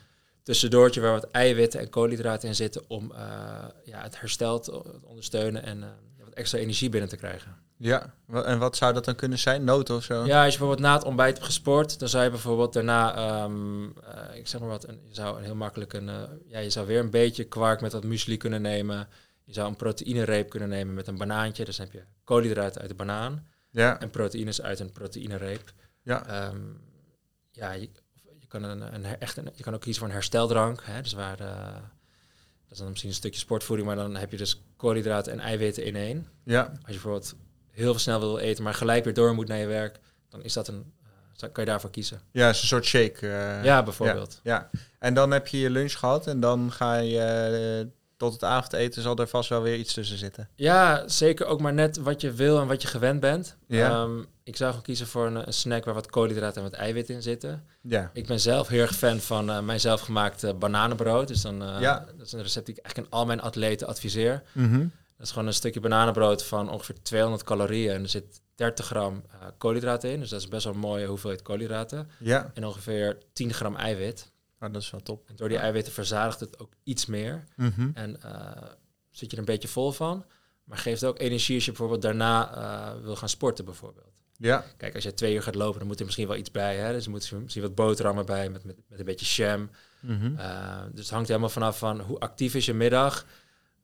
tussendoortje 0.42 1.00
waar 1.00 1.12
wat 1.12 1.30
eiwitten 1.30 1.80
en 1.80 1.88
koolhydraten 1.88 2.48
in 2.48 2.54
zitten 2.54 2.82
om 2.88 3.12
ja, 3.84 4.02
het 4.02 4.20
herstel 4.20 4.60
te 4.60 5.02
ondersteunen 5.02 5.62
en 5.62 5.84
extra 6.40 6.58
energie 6.58 6.88
binnen 6.88 7.08
te 7.08 7.16
krijgen. 7.16 7.56
Ja, 7.76 8.14
en 8.32 8.58
wat 8.58 8.76
zou 8.76 8.92
dat 8.92 9.04
dan 9.04 9.14
kunnen 9.14 9.38
zijn? 9.38 9.64
Noten 9.64 9.96
of 9.96 10.04
zo? 10.04 10.24
Ja, 10.24 10.44
als 10.44 10.52
je 10.52 10.58
bijvoorbeeld 10.58 10.88
na 10.88 10.94
het 10.94 11.04
ontbijt 11.04 11.34
hebt 11.34 11.46
gesport, 11.46 11.98
dan 11.98 12.08
zou 12.08 12.24
je 12.24 12.30
bijvoorbeeld 12.30 12.72
daarna, 12.72 13.42
um, 13.44 13.84
uh, 13.84 14.36
ik 14.36 14.48
zeg 14.48 14.60
maar 14.60 14.68
wat, 14.68 14.88
een, 14.88 15.00
je 15.08 15.14
zou 15.14 15.38
een 15.38 15.44
heel 15.44 15.54
makkelijk 15.54 15.92
een, 15.92 16.08
uh, 16.08 16.22
ja, 16.46 16.58
je 16.58 16.70
zou 16.70 16.86
weer 16.86 17.00
een 17.00 17.10
beetje 17.10 17.44
kwark 17.44 17.80
met 17.80 17.92
wat 17.92 18.04
muesli 18.04 18.36
kunnen 18.36 18.62
nemen. 18.62 19.08
Je 19.44 19.52
zou 19.52 19.68
een 19.68 19.76
proteïnereep 19.76 20.50
kunnen 20.50 20.68
nemen 20.68 20.94
met 20.94 21.06
een 21.06 21.18
banaantje. 21.18 21.64
Dus 21.64 21.76
dan 21.76 21.86
heb 21.86 21.94
je 21.94 22.04
koolhydraten 22.24 22.80
uit 22.80 22.90
de 22.90 22.96
banaan 22.96 23.46
ja. 23.70 24.00
en 24.00 24.10
proteïnes 24.10 24.62
uit 24.62 24.80
een 24.80 24.92
proteïnereep. 24.92 25.72
Ja, 26.02 26.46
um, 26.48 26.80
ja 27.50 27.72
je, 27.72 27.88
je, 28.38 28.46
kan 28.48 28.62
een, 28.62 28.94
een, 28.94 29.04
echt 29.04 29.36
een, 29.36 29.50
je 29.54 29.62
kan 29.62 29.74
ook 29.74 29.80
kiezen 29.80 30.00
voor 30.00 30.08
een 30.08 30.16
hersteldrank. 30.16 30.82
Hè, 30.84 31.02
dus 31.02 31.12
waar, 31.12 31.40
uh, 31.40 31.76
dat 32.70 32.78
is 32.78 32.84
dan 32.84 32.88
misschien 32.88 33.10
een 33.10 33.16
stukje 33.16 33.40
sportvoeding, 33.40 33.88
maar 33.88 33.96
dan 33.96 34.16
heb 34.16 34.30
je 34.30 34.36
dus 34.36 34.62
koolhydraten 34.76 35.32
en 35.32 35.40
eiwitten 35.40 35.84
in 35.84 35.96
één. 35.96 36.26
Ja. 36.44 36.62
Als 36.62 36.74
je 36.74 36.92
bijvoorbeeld 36.92 37.34
heel 37.70 37.98
snel 37.98 38.20
wil 38.20 38.38
eten, 38.38 38.64
maar 38.64 38.74
gelijk 38.74 39.04
weer 39.04 39.14
door 39.14 39.34
moet 39.34 39.48
naar 39.48 39.58
je 39.58 39.66
werk, 39.66 39.98
dan 40.28 40.42
is 40.42 40.52
dat 40.52 40.68
een, 40.68 40.92
uh, 41.34 41.50
kan 41.52 41.64
je 41.64 41.70
daarvoor 41.70 41.90
kiezen. 41.90 42.20
Ja, 42.30 42.48
is 42.48 42.60
een 42.60 42.66
soort 42.66 42.84
shake. 42.84 43.26
Uh, 43.26 43.64
ja, 43.64 43.82
bijvoorbeeld. 43.82 44.40
Ja, 44.42 44.68
ja, 44.72 44.80
en 44.98 45.14
dan 45.14 45.30
heb 45.30 45.46
je 45.46 45.58
je 45.58 45.70
lunch 45.70 45.92
gehad 45.92 46.26
en 46.26 46.40
dan 46.40 46.72
ga 46.72 46.96
je 46.96 47.84
uh, 47.84 47.90
tot 48.20 48.32
het 48.32 48.44
avondeten 48.44 49.02
zal 49.02 49.16
er 49.16 49.28
vast 49.28 49.48
wel 49.48 49.62
weer 49.62 49.76
iets 49.76 49.94
tussen 49.94 50.18
zitten. 50.18 50.48
Ja, 50.54 51.08
zeker 51.08 51.46
ook 51.46 51.60
maar 51.60 51.72
net 51.72 51.96
wat 51.96 52.20
je 52.20 52.32
wil 52.32 52.60
en 52.60 52.66
wat 52.66 52.82
je 52.82 52.88
gewend 52.88 53.20
bent. 53.20 53.56
Ja. 53.66 54.02
Um, 54.02 54.26
ik 54.44 54.56
zou 54.56 54.70
gewoon 54.70 54.84
kiezen 54.84 55.06
voor 55.06 55.26
een, 55.26 55.46
een, 55.46 55.52
snack 55.52 55.84
waar 55.84 55.94
wat 55.94 56.10
koolhydraten 56.10 56.62
en 56.62 56.70
wat 56.70 56.78
eiwit 56.78 57.08
in 57.08 57.22
zitten. 57.22 57.64
Ja. 57.80 58.10
Ik 58.12 58.26
ben 58.26 58.40
zelf 58.40 58.68
heel 58.68 58.80
erg 58.80 58.96
fan 58.96 59.20
van 59.20 59.50
uh, 59.50 59.60
mijn 59.60 59.80
zelfgemaakte 59.80 60.54
bananenbrood. 60.54 61.28
Dus 61.28 61.42
dan, 61.42 61.62
uh, 61.62 61.80
ja. 61.80 62.06
dat 62.16 62.26
is 62.26 62.32
een 62.32 62.42
recept 62.42 62.66
die 62.66 62.74
ik 62.74 62.82
eigenlijk 62.82 63.14
aan 63.14 63.20
al 63.20 63.26
mijn 63.26 63.40
atleten 63.40 63.86
adviseer. 63.86 64.42
Mm 64.52 64.70
-hmm. 64.70 64.92
Dat 65.16 65.26
is 65.26 65.30
gewoon 65.30 65.46
een 65.46 65.54
stukje 65.54 65.80
bananenbrood 65.80 66.44
van 66.44 66.70
ongeveer 66.70 67.02
200 67.02 67.42
calorieën. 67.42 67.94
En 67.94 68.02
er 68.02 68.08
zit 68.08 68.40
30 68.54 68.86
gram 68.86 69.14
uh, 69.14 69.46
koolhydraten 69.58 70.10
in. 70.10 70.20
Dus 70.20 70.28
dat 70.28 70.40
is 70.40 70.48
best 70.48 70.64
wel 70.64 70.72
een 70.72 70.78
mooie 70.78 71.06
hoeveelheid 71.06 71.42
koolhydraten. 71.42 72.10
Ja. 72.18 72.50
En 72.54 72.66
ongeveer 72.66 73.18
10 73.32 73.52
gram 73.52 73.76
eiwit. 73.76 74.30
Oh, 74.60 74.72
dat 74.72 74.82
is 74.82 74.90
wel 74.90 75.02
top. 75.02 75.28
En 75.28 75.36
door 75.36 75.48
die 75.48 75.58
eiwitten 75.58 75.92
verzadigt 75.92 76.40
het 76.40 76.58
ook 76.58 76.72
iets 76.82 77.06
meer. 77.06 77.44
Mhm. 77.56 77.90
En 77.94 78.16
uh, 78.24 78.50
zit 79.10 79.26
je 79.30 79.32
er 79.32 79.38
een 79.38 79.44
beetje 79.44 79.68
vol 79.68 79.92
van. 79.92 80.24
Maar 80.64 80.78
geeft 80.78 81.04
ook 81.04 81.18
energie 81.18 81.54
als 81.54 81.64
je 81.64 81.70
bijvoorbeeld 81.70 82.02
daarna 82.02 82.56
uh, 82.96 83.02
wil 83.02 83.16
gaan 83.16 83.28
sporten 83.28 83.64
bijvoorbeeld. 83.64 84.22
Ja. 84.36 84.64
Kijk, 84.76 84.94
als 84.94 85.04
je 85.04 85.14
twee 85.14 85.34
uur 85.34 85.42
gaat 85.42 85.54
lopen, 85.54 85.78
dan 85.78 85.88
moet 85.88 85.98
er 85.98 86.04
misschien 86.04 86.26
wel 86.26 86.36
iets 86.36 86.50
bij. 86.50 86.76
Hè? 86.76 86.92
Dus 86.92 87.04
er 87.04 87.10
moet 87.10 87.32
misschien 87.32 87.62
wat 87.62 87.74
boterhammen 87.74 88.26
bij 88.26 88.48
met, 88.50 88.64
met, 88.64 88.76
met 88.88 88.98
een 88.98 89.04
beetje 89.04 89.42
jam. 89.44 89.70
Mhm. 90.00 90.32
Uh, 90.38 90.82
dus 90.92 91.00
het 91.00 91.10
hangt 91.10 91.28
helemaal 91.28 91.48
vanaf 91.48 91.78
van 91.78 92.00
hoe 92.00 92.18
actief 92.18 92.54
is 92.54 92.66
je 92.66 92.74
middag. 92.74 93.26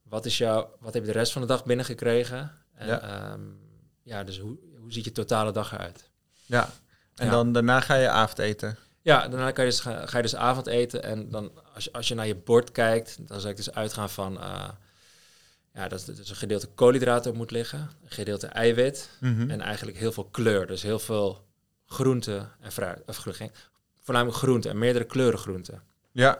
Wat, 0.03 0.25
is 0.25 0.37
jouw, 0.37 0.75
wat 0.79 0.93
heb 0.93 1.05
je 1.05 1.11
de 1.11 1.17
rest 1.17 1.31
van 1.31 1.41
de 1.41 1.47
dag 1.47 1.65
binnengekregen? 1.65 2.51
En, 2.73 2.87
Ja. 2.87 3.31
um, 3.33 3.59
ja, 4.03 4.23
dus 4.23 4.39
hoe, 4.39 4.57
hoe 4.79 4.91
ziet 4.93 5.05
je 5.05 5.11
totale 5.11 5.51
dag 5.51 5.73
eruit? 5.73 6.09
Ja. 6.45 6.69
En 7.15 7.25
Ja. 7.25 7.31
dan 7.31 7.51
daarna 7.51 7.79
ga 7.79 7.95
je 7.95 8.09
avondeten. 8.09 8.77
Ja, 9.07 9.27
daarna 9.27 9.51
kan 9.51 9.65
je 9.65 9.69
dus, 9.69 9.79
ga, 9.79 10.05
ga 10.05 10.17
je 10.17 10.23
dus 10.23 10.35
avondeten. 10.35 11.03
En 11.03 11.29
dan 11.29 11.51
als 11.73 11.83
je, 11.83 11.91
als 11.93 12.07
je 12.07 12.15
naar 12.15 12.27
je 12.27 12.35
bord 12.35 12.71
kijkt, 12.71 13.17
dan 13.27 13.39
zou 13.39 13.51
ik 13.51 13.57
dus 13.57 13.71
uitgaan 13.71 14.09
van... 14.09 14.33
uh, 14.33 14.69
ja, 15.73 15.87
dat, 15.87 16.07
is 16.07 16.29
een 16.29 16.35
gedeelte 16.35 16.67
koolhydraten 16.67 17.35
moet 17.35 17.51
liggen. 17.51 17.79
Een 17.79 18.11
gedeelte 18.11 18.47
eiwit. 18.47 19.09
Mhm. 19.19 19.49
En 19.49 19.61
eigenlijk 19.61 19.97
heel 19.97 20.11
veel 20.11 20.23
kleur. 20.25 20.67
Dus 20.67 20.81
heel 20.81 20.99
veel 20.99 21.47
groente 21.85 22.47
en 22.59 22.71
fruit. 22.71 23.01
Of 23.05 23.17
gro- 23.17 23.31
geen- 23.31 23.51
voornamelijk 24.01 24.37
groente 24.37 24.69
en 24.69 24.77
meerdere 24.77 25.05
kleuren 25.05 25.39
groenten. 25.39 25.81
Ja. 26.11 26.37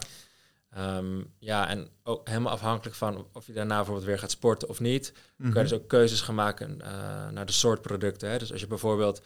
Ehm, 0.69 1.21
ja, 1.39 1.67
en 1.67 1.87
ook 2.03 2.27
helemaal 2.27 2.51
afhankelijk 2.51 2.95
van 2.95 3.27
of 3.33 3.47
je 3.47 3.53
daarna 3.53 3.75
bijvoorbeeld 3.75 4.05
weer 4.05 4.19
gaat 4.19 4.31
sporten 4.31 4.69
of 4.69 4.79
niet. 4.79 5.13
Mhm. 5.35 5.51
kan 5.51 5.63
je 5.63 5.69
dus 5.69 5.79
ook 5.79 5.87
keuzes 5.87 6.21
gaan 6.21 6.35
maken 6.35 6.81
eh, 6.81 6.89
naar 7.29 7.45
de 7.45 7.51
soort 7.51 7.81
producten. 7.81 8.29
Hè. 8.29 8.37
Dus 8.37 8.51
als 8.51 8.61
je 8.61 8.67
bijvoorbeeld 8.67 9.21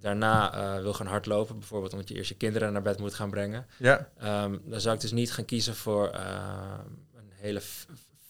daarna 0.00 0.52
eh, 0.76 0.82
wil 0.82 0.94
gaan 0.94 1.06
hardlopen, 1.06 1.58
bijvoorbeeld 1.58 1.92
omdat 1.92 2.08
je 2.08 2.14
eerst 2.14 2.28
je 2.28 2.36
kinderen 2.36 2.72
naar 2.72 2.82
bed 2.82 2.98
moet 2.98 3.14
gaan 3.14 3.30
brengen, 3.30 3.66
Ja. 3.78 4.08
ehm, 4.18 4.58
dan 4.64 4.80
zou 4.80 4.94
ik 4.94 5.00
dus 5.00 5.12
niet 5.12 5.32
gaan 5.32 5.44
kiezen 5.44 5.74
voor 5.76 6.08
eh, 6.08 6.78
een 7.14 7.30
hele 7.34 7.60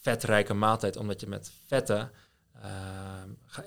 vetrijke 0.01 0.53
maaltijd, 0.53 0.95
omdat 0.97 1.19
je 1.21 1.27
met 1.27 1.51
vetten 1.67 2.11
ehm, 2.61 3.29
ga, 3.45 3.63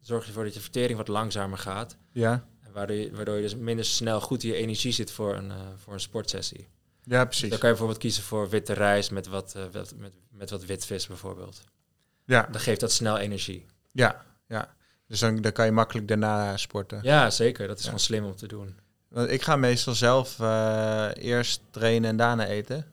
zorg 0.00 0.22
je 0.22 0.28
ervoor 0.28 0.44
dat 0.44 0.54
je 0.54 0.60
vertering 0.60 0.98
wat 0.98 1.08
langzamer 1.08 1.58
gaat. 1.58 1.96
Ja. 2.12 2.44
Waardoor 2.72 2.96
je, 2.96 3.10
waardoor 3.14 3.34
je 3.36 3.42
dus 3.42 3.56
minder 3.56 3.84
snel 3.84 4.20
goed 4.20 4.42
in 4.42 4.48
je 4.48 4.54
energie 4.56 4.92
zit 4.92 5.10
voor 5.10 5.34
een, 5.34 5.50
eh, 5.50 5.56
voor 5.76 5.92
een 5.92 6.00
sportsessie. 6.00 6.68
Ja, 7.04 7.24
precies. 7.24 7.48
Dan 7.50 7.58
kan 7.58 7.68
je 7.68 7.74
bijvoorbeeld 7.74 7.98
kiezen 7.98 8.22
voor 8.22 8.48
witte 8.48 8.72
rijst 8.72 9.10
met 9.10 9.26
wat, 9.26 9.54
eh, 9.54 9.64
wat- 9.72 9.94
met, 9.96 10.12
met 10.30 10.50
wat 10.50 10.64
wit 10.64 10.84
vis 10.86 11.06
bijvoorbeeld. 11.06 11.64
Ja. 12.24 12.42
Dan 12.50 12.60
geeft 12.60 12.80
dat 12.80 12.92
snel 12.92 13.18
energie. 13.18 13.66
Ja. 13.92 14.24
Ja. 14.48 14.74
Dus 15.06 15.20
dan, 15.20 15.40
dan 15.40 15.52
kan 15.52 15.64
je 15.64 15.72
makkelijk 15.72 16.08
daarna 16.08 16.56
sporten. 16.56 16.98
Ja, 17.02 17.30
zeker. 17.30 17.66
Dat 17.66 17.76
is 17.76 17.82
Ja. 17.82 17.88
gewoon 17.88 18.04
slim 18.04 18.24
om 18.24 18.36
te 18.36 18.46
doen. 18.46 18.74
Want 19.08 19.30
ik 19.30 19.42
ga 19.42 19.56
meestal 19.56 19.94
zelf 19.94 20.40
eh, 20.40 21.08
eerst 21.14 21.60
trainen 21.70 22.10
en 22.10 22.16
daarna 22.16 22.46
eten. 22.46 22.86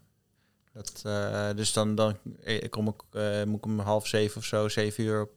Dat, 0.73 1.01
eh, 1.05 1.49
dus 1.55 1.73
dan, 1.73 1.95
dan 1.95 2.17
eh, 2.43 2.69
kom 2.69 2.87
ik, 2.87 3.19
moet 3.45 3.57
ik 3.57 3.65
om 3.65 3.79
half 3.79 4.07
zeven 4.07 4.37
of 4.37 4.45
zo, 4.45 4.67
zeven 4.69 5.03
uur 5.03 5.27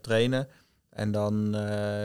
trainen. 0.00 0.48
En 0.90 1.12
dan 1.12 1.50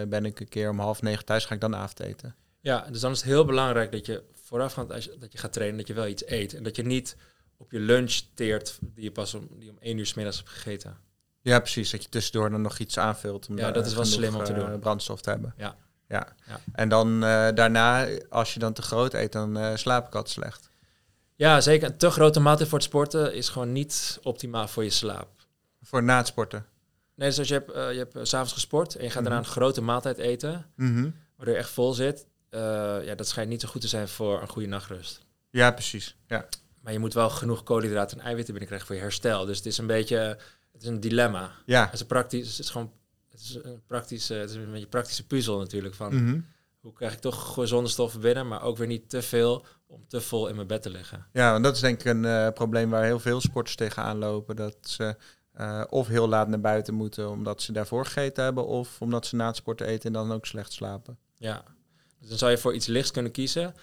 ben 0.09 0.25
ik 0.25 0.39
een 0.39 0.47
keer 0.49 0.69
om 0.69 0.79
half 0.79 1.01
negen 1.01 1.25
thuis, 1.25 1.45
ga 1.45 1.53
ik 1.53 1.61
dan 1.61 1.75
avondeten. 1.75 2.35
Ja, 2.59 2.87
dus 2.91 2.99
dan 2.99 3.11
is 3.11 3.17
het 3.17 3.27
heel 3.27 3.45
belangrijk 3.45 3.91
dat 3.91 4.05
je 4.05 4.23
voorafgaand 4.33 4.91
als 4.91 5.03
je, 5.05 5.15
dat 5.19 5.31
je 5.31 5.37
gaat 5.37 5.53
trainen, 5.53 5.77
dat 5.77 5.87
je 5.87 5.93
wel 5.93 6.07
iets 6.07 6.27
eet. 6.27 6.53
En 6.53 6.63
dat 6.63 6.75
je 6.75 6.83
niet 6.83 7.17
op 7.57 7.71
je 7.71 7.79
lunch 7.79 8.21
teert 8.33 8.77
die 8.81 9.03
je 9.03 9.11
pas 9.11 9.33
om, 9.33 9.47
die 9.59 9.69
om 9.69 9.77
één 9.79 9.97
uur 9.97 10.05
s 10.05 10.13
middags 10.13 10.37
hebt 10.37 10.49
gegeten. 10.49 10.97
Ja, 11.45 11.59
precies. 11.59 11.91
Dat 11.91 12.03
je 12.03 12.09
tussendoor 12.09 12.49
dan 12.49 12.61
nog 12.61 12.77
iets 12.79 12.97
aanvult. 12.99 13.47
Om 13.49 13.57
Ja, 13.57 13.71
dat 13.71 13.85
is 13.85 13.93
wel 13.93 14.05
slim 14.05 14.35
om 14.35 14.43
te 14.43 14.53
eh, 14.53 14.65
doen. 14.67 14.79
brandstof 14.79 15.21
te 15.21 15.29
hebben. 15.29 15.53
Ja. 15.57 15.75
ja. 16.07 16.27
Ja. 16.47 16.59
En 16.73 16.89
dan 16.89 17.23
eh, 17.23 17.47
daarna, 17.53 18.07
als 18.29 18.53
je 18.53 18.59
dan 18.59 18.73
te 18.73 18.81
groot 18.81 19.13
eet, 19.13 19.31
dan 19.31 19.57
eh, 19.57 19.75
slaap 19.75 20.07
ik 20.07 20.15
altijd 20.15 20.33
slecht. 20.33 20.69
Ja, 21.35 21.61
zeker. 21.61 21.87
Een 21.89 21.97
te 21.97 22.09
grote 22.09 22.39
maaltijd 22.39 22.69
voor 22.69 22.77
het 22.77 22.87
sporten 22.87 23.33
is 23.33 23.49
gewoon 23.49 23.71
niet 23.71 24.19
optimaal 24.23 24.67
voor 24.67 24.83
je 24.83 24.89
slaap. 24.89 25.27
Voor 25.81 26.03
na 26.03 26.17
het 26.17 26.27
sporten. 26.27 26.65
Nee, 27.15 27.29
dus 27.29 27.39
als 27.39 27.47
je 27.47 27.53
hebt, 27.53 27.71
eh, 27.71 27.91
je 27.91 27.97
hebt 27.97 28.15
eh, 28.15 28.23
's 28.23 28.29
s'avonds 28.29 28.53
gesport 28.53 28.95
en 28.95 29.03
je 29.03 29.09
gaat 29.09 29.23
daarna 29.23 29.39
Mhm. 29.39 29.47
een 29.47 29.53
grote 29.55 29.81
maaltijd 29.81 30.17
eten, 30.17 30.65
Mhm. 30.75 31.09
waardoor 31.35 31.55
je 31.55 31.59
echt 31.61 31.69
vol 31.69 31.93
zit, 31.93 32.25
eh, 32.49 32.59
ja, 33.03 33.15
dat 33.15 33.27
schijnt 33.27 33.49
niet 33.49 33.61
zo 33.61 33.67
goed 33.67 33.81
te 33.81 33.87
zijn 33.87 34.07
voor 34.07 34.41
een 34.41 34.47
goede 34.49 34.67
nachtrust. 34.67 35.21
Ja, 35.49 35.71
precies. 35.71 36.15
Ja. 36.27 36.45
Maar 36.81 36.93
je 36.93 36.99
moet 36.99 37.13
wel 37.13 37.29
genoeg 37.29 37.63
koolhydraten 37.63 38.17
en 38.19 38.23
eiwitten 38.25 38.53
binnenkrijgen 38.53 38.87
voor 38.87 38.95
je 38.95 39.01
herstel. 39.01 39.45
Dus 39.45 39.57
het 39.57 39.65
is 39.65 39.77
een 39.77 39.87
beetje, 39.87 40.37
het 40.75 40.83
is 40.83 40.89
een 40.89 40.99
dilemma. 40.99 41.51
Ja. 41.65 41.83
Het 41.83 41.93
is 41.93 41.99
een 41.99 42.05
praktisch, 42.07 42.49
het 42.49 42.59
is 42.59 42.69
gewoon, 42.69 42.91
het 43.29 43.39
is 43.41 43.55
een 43.63 43.81
praktische, 43.87 44.33
het 44.33 44.49
is 44.49 44.55
een 44.55 44.71
beetje 44.71 44.87
praktische 44.87 45.25
puzzel 45.27 45.57
natuurlijk. 45.57 45.95
Van 45.95 46.15
Mhm. 46.23 46.39
hoe 46.79 46.93
krijg 46.93 47.13
ik 47.13 47.19
toch 47.19 47.53
gezonde 47.53 47.89
stoffen 47.89 48.19
binnen, 48.21 48.47
maar 48.47 48.61
ook 48.61 48.77
weer 48.77 48.87
niet 48.87 49.09
te 49.09 49.21
veel 49.21 49.65
om 49.87 50.05
te 50.07 50.21
vol 50.21 50.47
in 50.47 50.55
mijn 50.55 50.67
bed 50.67 50.81
te 50.81 50.89
liggen. 50.89 51.25
Ja, 51.33 51.51
want 51.51 51.63
dat 51.63 51.75
is 51.75 51.81
denk 51.81 51.99
ik 51.99 52.05
een 52.05 52.25
eh, 52.25 52.47
probleem 52.53 52.89
waar 52.89 53.03
heel 53.03 53.19
veel 53.19 53.41
sporters 53.41 53.75
tegenaan 53.75 54.17
lopen. 54.17 54.55
Dat 54.55 54.75
ze 54.81 55.15
eh, 55.51 55.83
of 55.89 56.07
heel 56.07 56.27
laat 56.27 56.47
naar 56.47 56.61
buiten 56.61 56.93
moeten 56.93 57.29
omdat 57.29 57.61
ze 57.61 57.71
daarvoor 57.71 58.05
gegeten 58.05 58.43
hebben, 58.43 58.65
of 58.67 59.01
omdat 59.01 59.25
ze 59.25 59.35
na 59.35 59.47
het 59.47 59.55
sporten 59.55 59.87
eten 59.87 60.05
en 60.05 60.13
dan 60.13 60.31
ook 60.31 60.45
slecht 60.45 60.73
slapen. 60.73 61.17
Ja, 61.37 61.63
dus 62.19 62.29
dan 62.29 62.37
zou 62.37 62.51
je 62.51 62.57
voor 62.57 62.73
iets 62.73 62.87
lichts 62.87 63.11
kunnen 63.11 63.31
kiezen. 63.31 63.73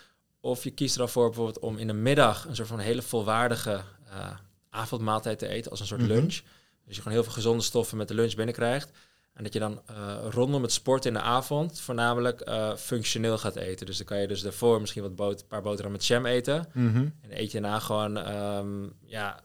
Of 0.41 0.65
je 0.65 0.71
kiest 0.71 0.95
er 0.95 1.01
al 1.01 1.09
voor 1.09 1.27
bijvoorbeeld 1.27 1.59
om 1.59 1.79
in 1.79 1.87
de 1.87 1.93
middag 1.93 2.45
een 2.47 2.57
soort 2.57 2.69
van 2.69 2.79
hele 2.79 3.03
volwaardige 3.03 3.81
eh, 4.11 4.31
avondmaaltijd 4.71 5.39
te 5.39 5.47
eten 5.49 5.71
als 5.71 5.81
een 5.81 5.87
soort 5.87 6.01
Mhm. 6.01 6.11
lunch. 6.11 6.41
Dus 6.87 6.97
je 6.97 7.03
gewoon 7.03 7.13
heel 7.13 7.25
veel 7.25 7.33
gezonde 7.33 7.63
stoffen 7.63 7.97
met 7.97 8.09
de 8.09 8.15
lunch 8.15 8.35
binnenkrijgt. 8.35 8.91
En 9.35 9.43
dat 9.45 9.53
je 9.53 9.59
dan 9.59 9.83
eh, 9.87 10.17
rondom 10.31 10.63
het 10.63 10.73
sporten 10.73 11.11
in 11.13 11.17
de 11.17 11.23
avond 11.25 11.81
voornamelijk 11.81 12.41
eh, 12.41 12.77
functioneel 12.77 13.39
gaat 13.39 13.57
eten. 13.57 13.87
Dus 13.87 13.97
dan 13.97 14.07
kan 14.07 14.19
je 14.21 14.29
dus 14.29 14.43
daarvoor 14.43 14.81
misschien 14.81 15.03
wat 15.03 15.17
boter, 15.17 15.41
een 15.41 15.47
paar 15.47 15.63
boterhammen 15.63 15.99
met 15.99 16.07
jam 16.07 16.27
eten. 16.27 16.67
En 17.23 17.29
dan 17.29 17.39
eet 17.39 17.53
je 17.53 17.61
daarna 17.61 17.79
gewoon 17.79 18.17
ehm, 18.19 18.83
ja, 19.05 19.41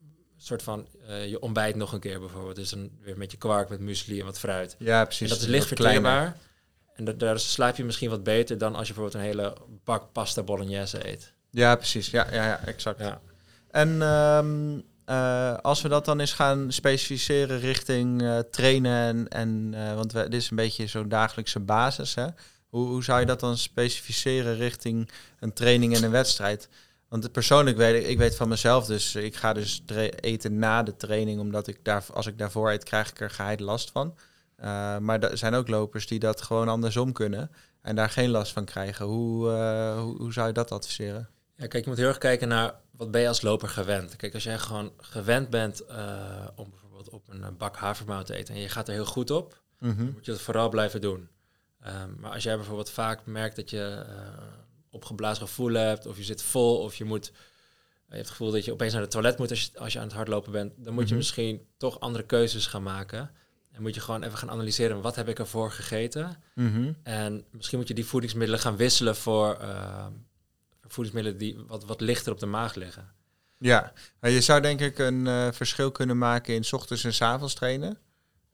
een 0.00 0.46
soort 0.46 0.62
van 0.62 0.86
eh, 1.06 1.28
je 1.28 1.40
ontbijt 1.40 1.76
nog 1.76 1.92
een 1.92 2.00
keer 2.00 2.20
bijvoorbeeld. 2.20 2.56
Dus 2.56 2.70
dan 2.70 2.90
weer 3.00 3.18
met 3.18 3.30
je 3.30 3.36
kwark, 3.38 3.68
met 3.68 3.80
muesli 3.80 4.18
en 4.20 4.24
wat 4.26 4.38
fruit. 4.38 4.76
Ja, 4.78 5.04
precies. 5.04 5.20
En 5.22 5.28
dat 5.28 5.38
is 5.42 5.46
licht 5.46 5.66
verteerbaar. 5.66 6.36
En 6.94 7.04
da- 7.04 7.12
daar 7.12 7.38
slaap 7.38 7.76
je 7.76 7.84
misschien 7.84 8.10
wat 8.10 8.22
beter 8.22 8.58
dan 8.58 8.74
als 8.74 8.88
je 8.88 8.94
bijvoorbeeld 8.94 9.22
een 9.24 9.30
hele 9.30 9.56
bak 9.84 10.12
pasta 10.12 10.42
bolognese 10.42 11.08
eet. 11.08 11.32
Ja, 11.50 11.76
precies. 11.76 12.10
Ja, 12.10 12.26
ja, 12.32 12.46
ja 12.46 12.60
exact. 12.64 13.00
Ja. 13.00 13.20
En 13.70 14.02
ehm, 14.02 14.80
eh, 15.10 15.56
als 15.56 15.82
we 15.82 15.88
dat 15.88 16.04
dan 16.04 16.20
eens 16.20 16.32
gaan 16.32 16.72
specificeren 16.72 17.60
richting 17.60 18.22
eh, 18.22 18.38
trainen 18.38 18.92
en, 18.92 19.28
en 19.28 19.74
eh, 19.74 19.94
want 19.94 20.10
dit 20.12 20.34
is 20.34 20.50
een 20.50 20.56
beetje 20.56 20.86
zo'n 20.86 21.08
dagelijkse 21.08 21.60
basis, 21.60 22.14
hè? 22.14 22.26
Hoe, 22.68 22.86
hoe 22.88 23.04
zou 23.04 23.20
je 23.20 23.26
dat 23.26 23.40
dan 23.40 23.56
specificeren 23.56 24.56
richting 24.56 25.10
een 25.40 25.52
training 25.52 25.96
en 25.96 26.02
een 26.02 26.10
wedstrijd? 26.10 26.68
Want 27.08 27.32
persoonlijk 27.32 27.76
weet 27.76 28.02
ik, 28.02 28.08
ik 28.08 28.18
weet 28.18 28.36
van 28.36 28.48
mezelf, 28.48 28.86
dus 28.86 29.14
ik 29.14 29.36
ga 29.36 29.52
dus 29.52 29.82
eten 30.20 30.58
na 30.58 30.82
de 30.82 30.96
training, 30.96 31.40
omdat 31.40 31.66
ik 31.66 31.78
daar, 31.82 32.04
als 32.12 32.26
ik 32.26 32.38
daarvoor 32.38 32.70
eet, 32.70 32.84
krijg 32.84 33.10
ik 33.10 33.20
er 33.20 33.30
geheid 33.30 33.60
last 33.60 33.90
van. 33.90 34.14
Maar 35.00 35.20
er 35.20 35.38
zijn 35.38 35.54
ook 35.54 35.68
lopers 35.68 36.06
die 36.06 36.18
dat 36.18 36.42
gewoon 36.42 36.68
andersom 36.68 37.12
kunnen 37.12 37.50
en 37.82 37.96
daar 37.96 38.10
geen 38.10 38.30
last 38.30 38.52
van 38.52 38.64
krijgen. 38.64 39.06
Hoe, 39.06 39.48
hoe, 39.96 40.16
hoe 40.16 40.32
zou 40.32 40.46
je 40.46 40.52
dat 40.52 40.72
adviseren? 40.72 41.28
Ja, 41.60 41.66
kijk, 41.66 41.84
je 41.84 41.88
moet 41.90 41.98
heel 41.98 42.08
erg 42.08 42.18
kijken 42.18 42.48
naar 42.48 42.74
wat 42.90 43.10
ben 43.10 43.20
je 43.20 43.28
als 43.28 43.42
loper 43.42 43.68
gewend. 43.68 44.16
Kijk, 44.16 44.34
als 44.34 44.42
jij 44.42 44.58
gewoon 44.58 44.92
gewend 44.98 45.50
bent 45.50 45.84
eh, 45.84 46.46
om 46.56 46.70
bijvoorbeeld 46.70 47.08
op 47.08 47.28
een 47.28 47.42
eh, 47.44 47.48
bak 47.58 47.76
havermout 47.76 48.26
te 48.26 48.34
eten 48.34 48.54
en 48.54 48.60
je 48.60 48.68
gaat 48.68 48.88
er 48.88 48.94
heel 48.94 49.04
goed 49.06 49.30
op, 49.30 49.60
Mhm. 49.78 50.04
moet 50.04 50.24
je 50.24 50.30
dat 50.32 50.40
vooral 50.40 50.68
blijven 50.68 51.00
doen. 51.00 51.28
Ehm, 51.80 52.10
maar 52.18 52.30
als 52.32 52.42
jij 52.42 52.56
bijvoorbeeld 52.56 52.90
vaak 52.90 53.26
merkt 53.26 53.56
dat 53.56 53.70
je 53.70 54.04
eh, 54.08 54.42
opgeblazen 54.90 55.46
gevoel 55.46 55.72
hebt, 55.72 56.06
of 56.06 56.16
je 56.16 56.22
zit 56.24 56.42
vol, 56.42 56.78
of 56.78 56.94
je 56.94 57.04
moet, 57.04 57.26
je 57.26 57.32
hebt 58.16 58.18
het 58.20 58.30
gevoel 58.30 58.50
dat 58.50 58.64
je 58.64 58.72
opeens 58.72 58.92
naar 58.92 59.02
het 59.02 59.10
toilet 59.10 59.38
moet 59.38 59.50
als 59.50 59.62
je, 59.64 59.78
als 59.78 59.92
je 59.92 59.98
aan 59.98 60.04
het 60.06 60.14
hardlopen 60.14 60.52
bent, 60.52 60.72
dan 60.76 60.92
moet 60.94 61.02
je 61.02 61.08
Mhm. 61.08 61.16
misschien 61.16 61.66
toch 61.76 62.00
andere 62.00 62.24
keuzes 62.24 62.66
gaan 62.66 62.82
maken. 62.82 63.30
En 63.72 63.82
moet 63.82 63.94
je 63.94 64.00
gewoon 64.00 64.22
even 64.22 64.38
gaan 64.38 64.50
analyseren, 64.50 65.00
wat 65.00 65.16
heb 65.16 65.28
ik 65.28 65.38
ervoor 65.38 65.70
gegeten? 65.72 66.42
Mhm. 66.54 66.92
En 67.02 67.44
misschien 67.50 67.78
moet 67.78 67.88
je 67.88 67.94
die 67.94 68.06
voedingsmiddelen 68.06 68.60
gaan 68.60 68.76
wisselen 68.76 69.16
voor 69.16 69.54
eh, 69.54 70.06
voedingsmiddelen 70.92 71.38
die 71.38 71.58
wat, 71.66 71.84
wat 71.84 72.00
lichter 72.00 72.32
op 72.32 72.38
de 72.38 72.46
maag 72.46 72.74
liggen. 72.74 73.08
Ja, 73.58 73.92
je 74.20 74.40
zou 74.40 74.60
denk 74.60 74.80
ik 74.80 74.98
een 74.98 75.26
eh, 75.26 75.48
verschil 75.52 75.90
kunnen 75.90 76.18
maken 76.18 76.54
in 76.54 76.64
's 76.64 76.72
ochtends 76.72 77.04
en 77.04 77.12
's 77.14 77.20
avonds 77.22 77.54
trainen. 77.54 77.98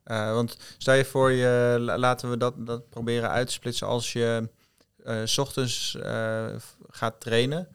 Eh, 0.03 0.33
want 0.33 0.57
stel 0.79 0.95
je 0.95 1.05
voor, 1.05 1.31
je, 1.31 1.77
la- 1.81 1.99
laten 1.99 2.31
we 2.31 2.37
dat, 2.37 2.67
dat 2.67 2.89
proberen 2.89 3.31
uit 3.31 3.47
te 3.47 3.53
splitsen. 3.53 3.87
Als 3.87 4.13
je 4.13 4.49
eh, 5.05 5.21
's 5.25 5.39
ochtends 5.39 5.97
gaat 6.89 7.21
trainen. 7.21 7.69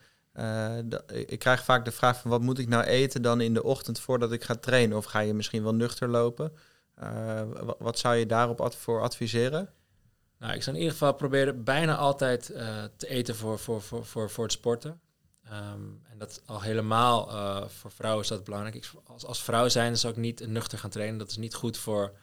ik 1.26 1.40
krijg 1.40 1.64
vaak 1.64 1.86
de 1.86 1.92
vraag 1.92 2.20
van 2.20 2.32
wat 2.32 2.42
moet 2.42 2.60
ik 2.60 2.68
nou 2.68 2.84
eten 2.84 3.22
dan 3.22 3.42
in 3.42 3.54
de 3.54 3.64
ochtend 3.64 4.00
voordat 4.00 4.32
ik 4.32 4.44
ga 4.44 4.56
trainen? 4.56 4.98
Of 4.98 5.06
ga 5.06 5.20
je 5.20 5.34
misschien 5.34 5.64
wel 5.64 5.74
nuchter 5.76 6.08
lopen? 6.10 6.52
Wa- 6.96 7.76
wat 7.80 8.00
zou 8.00 8.16
je 8.16 8.26
daarop 8.26 8.74
voor 8.78 9.02
adviseren? 9.02 9.70
Nou, 10.42 10.54
ik 10.54 10.64
zou 10.64 10.76
in 10.76 10.82
ieder 10.82 10.98
geval 10.98 11.14
proberen 11.14 11.64
bijna 11.64 11.96
altijd 11.96 12.50
eh, 12.50 12.84
te 12.98 13.08
eten 13.08 13.36
voor, 13.36 13.60
voor, 13.60 13.82
voor, 13.82 14.06
voor, 14.06 14.30
voor 14.30 14.44
het 14.44 14.54
sporten. 14.54 15.02
Ehm, 15.44 15.82
en 16.10 16.18
dat 16.18 16.42
al 16.46 16.62
helemaal 16.62 17.30
eh, 17.30 17.68
voor 17.68 17.92
vrouwen 17.92 18.24
is 18.24 18.30
dat 18.30 18.44
belangrijk. 18.44 18.76
Ik, 18.76 18.92
als, 19.06 19.26
als 19.26 19.44
vrouw 19.44 19.68
zijn 19.68 19.98
zou 19.98 20.14
ik 20.14 20.20
niet 20.20 20.48
nuchter 20.48 20.78
gaan 20.78 20.90
trainen. 20.90 21.18
Dat 21.18 21.30
is 21.30 21.38
niet 21.38 21.54
goed 21.54 21.78
voor 21.78 22.14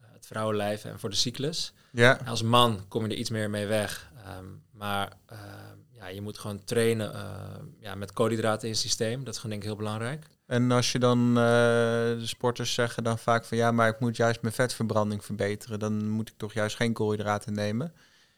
eh, 0.00 0.06
het 0.12 0.26
vrouwenlijf 0.26 0.84
en 0.84 0.98
voor 0.98 1.10
de 1.10 1.16
cyclus. 1.16 1.72
Ja. 1.90 2.20
Als 2.26 2.42
man 2.42 2.84
kom 2.88 3.04
je 3.04 3.10
er 3.10 3.18
iets 3.18 3.30
meer 3.30 3.50
mee 3.50 3.66
weg. 3.66 4.10
Ehm, 4.24 4.46
maar 4.70 5.12
ehm, 5.26 5.78
ja, 6.02 6.08
je 6.08 6.20
moet 6.20 6.38
gewoon 6.38 6.64
trainen 6.64 7.14
ehm, 7.14 7.64
ja, 7.78 7.94
met 7.94 8.12
koolhydraten 8.12 8.66
in 8.66 8.72
het 8.72 8.82
systeem. 8.82 9.24
Dat 9.24 9.34
is 9.34 9.40
gewoon 9.40 9.50
denk 9.50 9.62
ik 9.62 9.68
heel 9.68 9.78
belangrijk. 9.78 10.26
En 10.46 10.70
als 10.70 10.92
je 10.92 10.98
dan, 10.98 11.28
eh, 11.28 11.34
de 11.34 12.26
sporters 12.26 12.74
zeggen 12.74 13.04
dan 13.04 13.18
vaak 13.18 13.44
van 13.44 13.56
ja, 13.56 13.70
maar 13.72 13.88
ik 13.88 14.00
moet 14.00 14.16
juist 14.16 14.42
mijn 14.42 14.54
vetverbranding 14.54 15.24
verbeteren. 15.24 15.78
Dan 15.78 16.08
moet 16.08 16.28
ik 16.28 16.34
toch 16.36 16.52
juist 16.52 16.76
geen 16.76 16.92
koolhydraten 16.92 17.52
nemen. 17.52 17.92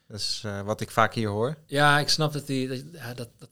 Dat 0.08 0.18
is 0.18 0.42
eh, 0.44 0.60
wat 0.60 0.80
ik 0.80 0.90
vaak 0.90 1.14
hier 1.14 1.28
hoor. 1.28 1.56
Ja, 1.66 1.98
ik 1.98 2.08
snap 2.08 2.32
dat 2.32 2.46
die, 2.46 2.68
dat, 2.68 3.16
dat, 3.16 3.28
dat, 3.38 3.48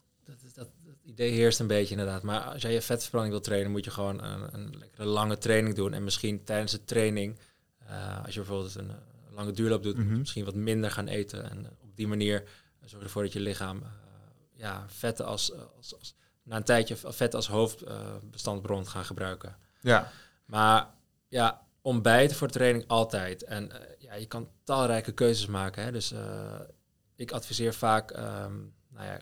dat, 0.55 0.69
idee 1.05 1.31
heerst 1.31 1.61
een 1.61 1.67
beetje 1.67 1.91
inderdaad. 1.95 2.23
Maar 2.23 2.41
als 2.41 2.63
jij 2.63 2.73
je 2.73 2.83
vetverbranding 2.83 3.35
wil 3.35 3.43
trainen, 3.45 3.71
moet 3.71 3.85
je 3.85 3.91
gewoon 3.91 4.23
een, 4.23 4.55
een 4.55 4.75
lekkere 4.79 5.05
lange 5.07 5.39
training 5.39 5.75
doen. 5.75 5.93
En 5.93 6.05
misschien 6.05 6.45
tijdens 6.45 6.73
de 6.73 6.85
training, 6.85 7.39
eh, 7.87 8.25
als 8.25 8.35
je 8.35 8.41
bijvoorbeeld 8.41 8.75
een, 8.75 8.91
eh, 8.91 8.97
lange 9.35 9.53
duurloop 9.53 9.83
doet, 9.83 9.95
moet 9.97 10.05
Mhm. 10.05 10.13
je 10.13 10.19
misschien 10.19 10.45
wat 10.45 10.55
minder 10.55 10.91
gaan 10.91 11.09
eten. 11.09 11.51
En 11.51 11.67
op 11.83 11.97
die 11.97 12.07
manier 12.07 12.45
zorg 12.85 13.03
ervoor 13.03 13.23
dat 13.23 13.33
je 13.33 13.41
lichaam 13.41 13.83
eh, 13.83 13.89
ja, 14.63 14.85
vetten 14.87 15.27
als, 15.27 15.53
als, 15.77 15.99
als, 15.99 16.15
na 16.43 16.57
een 16.57 16.65
tijdje 16.65 16.97
vetten 16.97 17.33
als 17.33 17.49
hoofdbestandbron 17.49 18.87
gaan 18.87 19.05
gebruiken. 19.05 19.57
Ja. 19.81 20.11
Maar 20.45 20.87
ja, 21.29 21.67
ontbijten 21.81 22.37
voor 22.37 22.49
training 22.49 22.85
altijd. 22.87 23.45
En 23.45 23.73
eh, 23.73 23.81
ja, 23.99 24.15
je 24.15 24.27
kan 24.27 24.49
talrijke 24.65 25.13
keuzes 25.13 25.47
maken. 25.47 25.83
Hè? 25.83 25.93
Dus 25.93 26.13
eh, 26.13 26.61
ik 27.17 27.33
adviseer 27.33 27.75
vaak, 27.75 28.11
ehm, 28.11 28.57
nou 28.89 29.07
ja, 29.07 29.21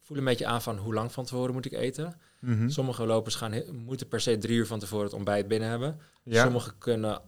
voel 0.00 0.16
een 0.16 0.24
beetje 0.24 0.46
aan 0.46 0.62
van 0.62 0.76
hoe 0.76 0.94
lang 0.94 1.12
van 1.12 1.24
tevoren 1.24 1.52
moet 1.52 1.66
ik 1.66 1.72
eten. 1.72 2.20
Mhm. 2.40 2.68
Sommige 2.68 3.06
lopers 3.06 3.34
gaan, 3.34 3.62
moeten 3.72 4.08
per 4.08 4.20
se 4.20 4.38
drie 4.38 4.56
uur 4.56 4.66
van 4.66 4.78
tevoren 4.78 5.04
het 5.04 5.14
ontbijt 5.14 5.48
binnen 5.48 5.68
hebben. 5.68 6.00
ja. 6.22 6.42
Sommigen 6.42 6.78
kunnen 6.78 7.20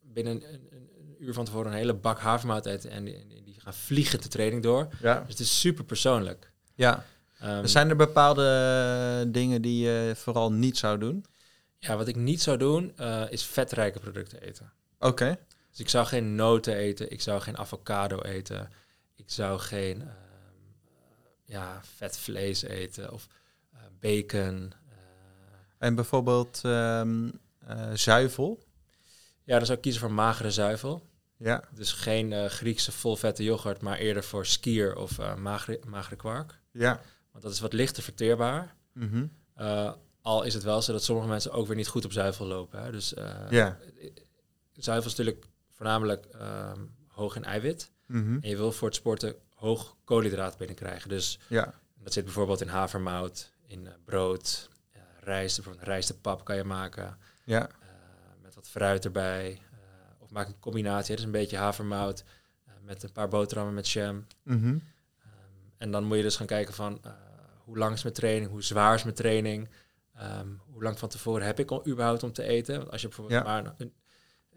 binnen 0.00 0.32
een, 0.32 0.52
een, 0.52 0.90
een 0.98 1.16
uur 1.18 1.32
van 1.32 1.44
tevoren 1.44 1.70
een 1.70 1.78
hele 1.78 1.94
bak 1.94 2.18
havermout 2.18 2.66
eten 2.66 2.90
en 2.90 3.04
die, 3.04 3.42
die 3.44 3.60
gaan 3.60 3.74
vliegen 3.74 4.20
de 4.20 4.28
training 4.28 4.62
door. 4.62 4.88
ja. 5.00 5.20
Dus 5.20 5.28
het 5.28 5.40
is 5.40 5.60
super 5.60 5.84
persoonlijk. 5.84 6.52
Ja. 6.78 7.04
Ehm, 7.40 7.66
Zijn 7.66 7.88
er 7.88 7.96
bepaalde 7.96 8.44
eh, 9.24 9.32
dingen 9.32 9.62
die 9.62 9.84
je 9.84 10.12
vooral 10.16 10.52
niet 10.52 10.78
zou 10.78 10.98
doen? 10.98 11.24
ja, 11.78 11.96
wat 11.96 12.08
ik 12.08 12.16
niet 12.16 12.42
zou 12.42 12.56
doen, 12.56 12.92
eh, 12.96 13.24
is 13.30 13.44
vetrijke 13.44 13.98
producten 13.98 14.40
eten. 14.40 14.72
Oké. 14.98 15.38
Dus 15.70 15.80
ik 15.80 15.88
zou 15.88 16.06
geen 16.06 16.34
noten 16.34 16.74
eten, 16.74 17.10
ik 17.10 17.20
zou 17.20 17.40
geen 17.40 17.58
avocado 17.58 18.20
eten, 18.20 18.70
ik 19.14 19.30
zou 19.30 19.58
geen 19.58 20.00
ehm, 20.00 20.10
ja, 21.44 21.80
vet 21.96 22.18
vlees 22.18 22.62
eten 22.62 23.12
of 23.12 23.28
eh, 23.72 23.80
bacon. 24.00 24.72
En 25.78 25.94
bijvoorbeeld 25.94 26.60
ehm, 26.62 27.30
eh, 27.66 27.90
zuivel? 27.94 28.66
ja, 29.44 29.56
dan 29.56 29.66
zou 29.66 29.76
ik 29.76 29.82
kiezen 29.84 30.00
voor 30.00 30.12
magere 30.12 30.50
zuivel. 30.50 31.06
Ja. 31.36 31.64
Dus 31.74 31.92
geen 31.92 32.50
Griekse 32.50 32.92
volvette 32.92 33.44
yoghurt, 33.44 33.80
maar 33.80 33.98
eerder 33.98 34.24
voor 34.24 34.46
skier 34.46 34.96
of 34.96 35.36
magere, 35.36 35.80
magere 35.86 36.16
kwark. 36.16 36.60
Ja. 36.78 37.00
Want 37.30 37.44
dat 37.44 37.52
is 37.52 37.60
wat 37.60 37.72
lichter 37.72 38.02
verteerbaar. 38.02 38.74
Mhm. 38.92 39.26
Eh, 39.54 39.92
al 40.22 40.42
is 40.42 40.54
het 40.54 40.62
wel 40.62 40.82
zo 40.82 40.92
dat 40.92 41.02
sommige 41.04 41.28
mensen 41.28 41.52
ook 41.52 41.66
weer 41.66 41.76
niet 41.76 41.88
goed 41.88 42.04
op 42.04 42.12
zuivel 42.12 42.46
lopen. 42.46 42.82
Hè. 42.82 42.90
Dus 42.90 43.14
eh, 43.14 43.50
Ja. 43.50 43.78
zuivel 44.72 45.10
is 45.10 45.16
natuurlijk 45.16 45.46
voornamelijk 45.72 46.24
ehm, 46.26 46.80
hoog 47.08 47.36
in 47.36 47.44
eiwit. 47.44 47.90
Mhm. 48.06 48.38
En 48.40 48.48
je 48.48 48.56
wil 48.56 48.72
voor 48.72 48.88
het 48.88 48.96
sporten 48.96 49.34
hoog 49.54 49.96
koolhydraat 50.04 50.56
binnenkrijgen. 50.58 51.08
Dus 51.08 51.38
Ja. 51.48 51.74
dat 52.02 52.12
zit 52.12 52.24
bijvoorbeeld 52.24 52.60
in 52.60 52.68
havermout, 52.68 53.52
in 53.66 53.86
eh, 53.86 53.92
brood, 54.04 54.68
eh, 54.92 55.00
rijst. 55.20 55.56
Bijvoorbeeld 55.56 55.86
rijstepap 55.86 56.44
kan 56.44 56.56
je 56.56 56.64
maken. 56.64 57.18
Ja. 57.44 57.68
met 58.42 58.54
wat 58.54 58.68
fruit 58.68 59.04
erbij. 59.04 59.60
of 60.18 60.30
maak 60.30 60.46
een 60.48 60.60
combinatie. 60.60 61.14
Dus 61.16 61.24
een 61.24 61.30
beetje 61.30 61.56
havermout 61.56 62.24
met 62.82 63.02
een 63.02 63.12
paar 63.12 63.28
boterhammen 63.28 63.74
met 63.74 63.88
jam. 63.88 64.26
Mhm. 64.42 64.76
En 65.78 65.90
dan 65.90 66.04
moet 66.04 66.16
je 66.16 66.22
dus 66.22 66.36
gaan 66.36 66.46
kijken 66.46 66.74
van 66.74 66.98
eh, 67.02 67.12
hoe 67.64 67.78
lang 67.78 67.94
is 67.94 68.02
mijn 68.02 68.14
training, 68.14 68.50
hoe 68.50 68.62
zwaar 68.62 68.94
is 68.94 69.02
mijn 69.02 69.14
training, 69.14 69.68
ehm, 70.14 70.48
hoe 70.72 70.82
lang 70.82 70.98
van 70.98 71.08
tevoren 71.08 71.46
heb 71.46 71.58
ik 71.58 71.70
al 71.70 71.86
überhaupt 71.88 72.22
om 72.22 72.32
te 72.32 72.42
eten. 72.42 72.76
Want 72.78 72.90
als 72.90 73.00
je 73.00 73.06
bijvoorbeeld 73.08 73.40
Ja. 73.40 73.46
maar 73.46 73.74
een, 73.78 73.92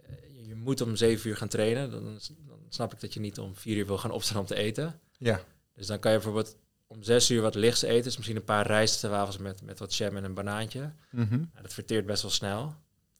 eh, 0.03 0.47
je- 0.47 0.55
moet 0.55 0.81
om 0.81 0.95
zeven 0.95 1.29
uur 1.29 1.37
gaan 1.37 1.47
trainen, 1.47 1.91
dan, 1.91 2.03
dan 2.47 2.59
snap 2.69 2.93
ik 2.93 2.99
dat 2.99 3.13
je 3.13 3.19
niet 3.19 3.39
om 3.39 3.55
vier 3.55 3.77
uur 3.77 3.85
wil 3.85 3.97
gaan 3.97 4.11
opstaan 4.11 4.37
om 4.39 4.45
te 4.45 4.55
eten. 4.55 4.99
Ja. 5.17 5.41
Dus 5.73 5.87
dan 5.87 5.99
kan 5.99 6.11
je 6.11 6.17
bijvoorbeeld 6.17 6.57
om 6.87 7.03
zes 7.03 7.29
uur 7.31 7.41
wat 7.41 7.55
lichts 7.55 7.81
eten, 7.81 8.03
dus 8.03 8.15
misschien 8.15 8.37
een 8.37 8.43
paar 8.43 8.67
rijstwafels 8.67 9.37
met, 9.37 9.61
met 9.61 9.79
wat 9.79 9.95
jam 9.95 10.17
en 10.17 10.23
een 10.23 10.33
banaantje. 10.33 10.93
Nou, 11.29 11.61
dat 11.61 11.73
verteert 11.73 12.05
best 12.05 12.21
wel 12.21 12.31
snel, 12.31 12.61
over 12.63 12.75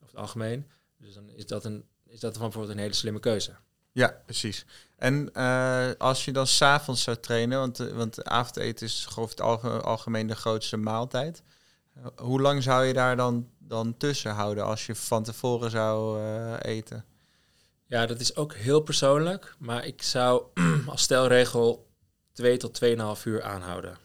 het 0.08 0.16
algemeen. 0.16 0.66
Dus 0.98 1.14
dan 1.14 1.30
is 1.30 1.46
dat, 1.46 1.66
een, 1.66 1.86
is 2.06 2.20
dat 2.20 2.34
van 2.34 2.42
bijvoorbeeld 2.44 2.74
een 2.76 2.82
hele 2.82 2.94
slimme 2.94 3.20
keuze. 3.20 3.52
Ja, 3.92 4.22
precies. 4.26 4.66
En 4.98 5.34
eh, 5.34 5.90
als 5.98 6.26
je 6.26 6.32
dan 6.32 6.48
s'avonds 6.48 7.04
zou 7.04 7.18
trainen, 7.18 7.60
want, 7.60 7.80
eh, 7.80 7.88
want 7.88 8.24
avondeten 8.24 8.86
is 8.86 9.08
over 9.10 9.30
het 9.30 9.42
alge- 9.42 9.82
algemeen 9.82 10.28
de 10.28 10.36
grootste 10.36 10.78
maaltijd. 10.78 11.42
Eh, 11.94 12.06
hoe 12.16 12.42
lang 12.42 12.64
zou 12.64 12.86
je 12.86 12.94
daar 12.94 13.16
dan, 13.16 13.50
dan 13.60 13.98
tussen 13.98 14.32
houden 14.32 14.66
als 14.66 14.86
je 14.86 14.96
van 14.96 15.24
tevoren 15.24 15.72
zou 15.72 16.22
eten? 16.62 17.06
Ja, 17.86 18.06
dat 18.06 18.20
is 18.20 18.36
ook 18.36 18.54
heel 18.54 18.80
persoonlijk. 18.82 19.56
Maar 19.60 19.86
ik 19.86 20.02
zou 20.02 20.44
als 20.88 21.02
stelregel 21.02 21.88
2 22.34 22.58
tot 22.58 22.80
2,5 23.18 23.24
uur 23.24 23.44
aanhouden. 23.44 23.98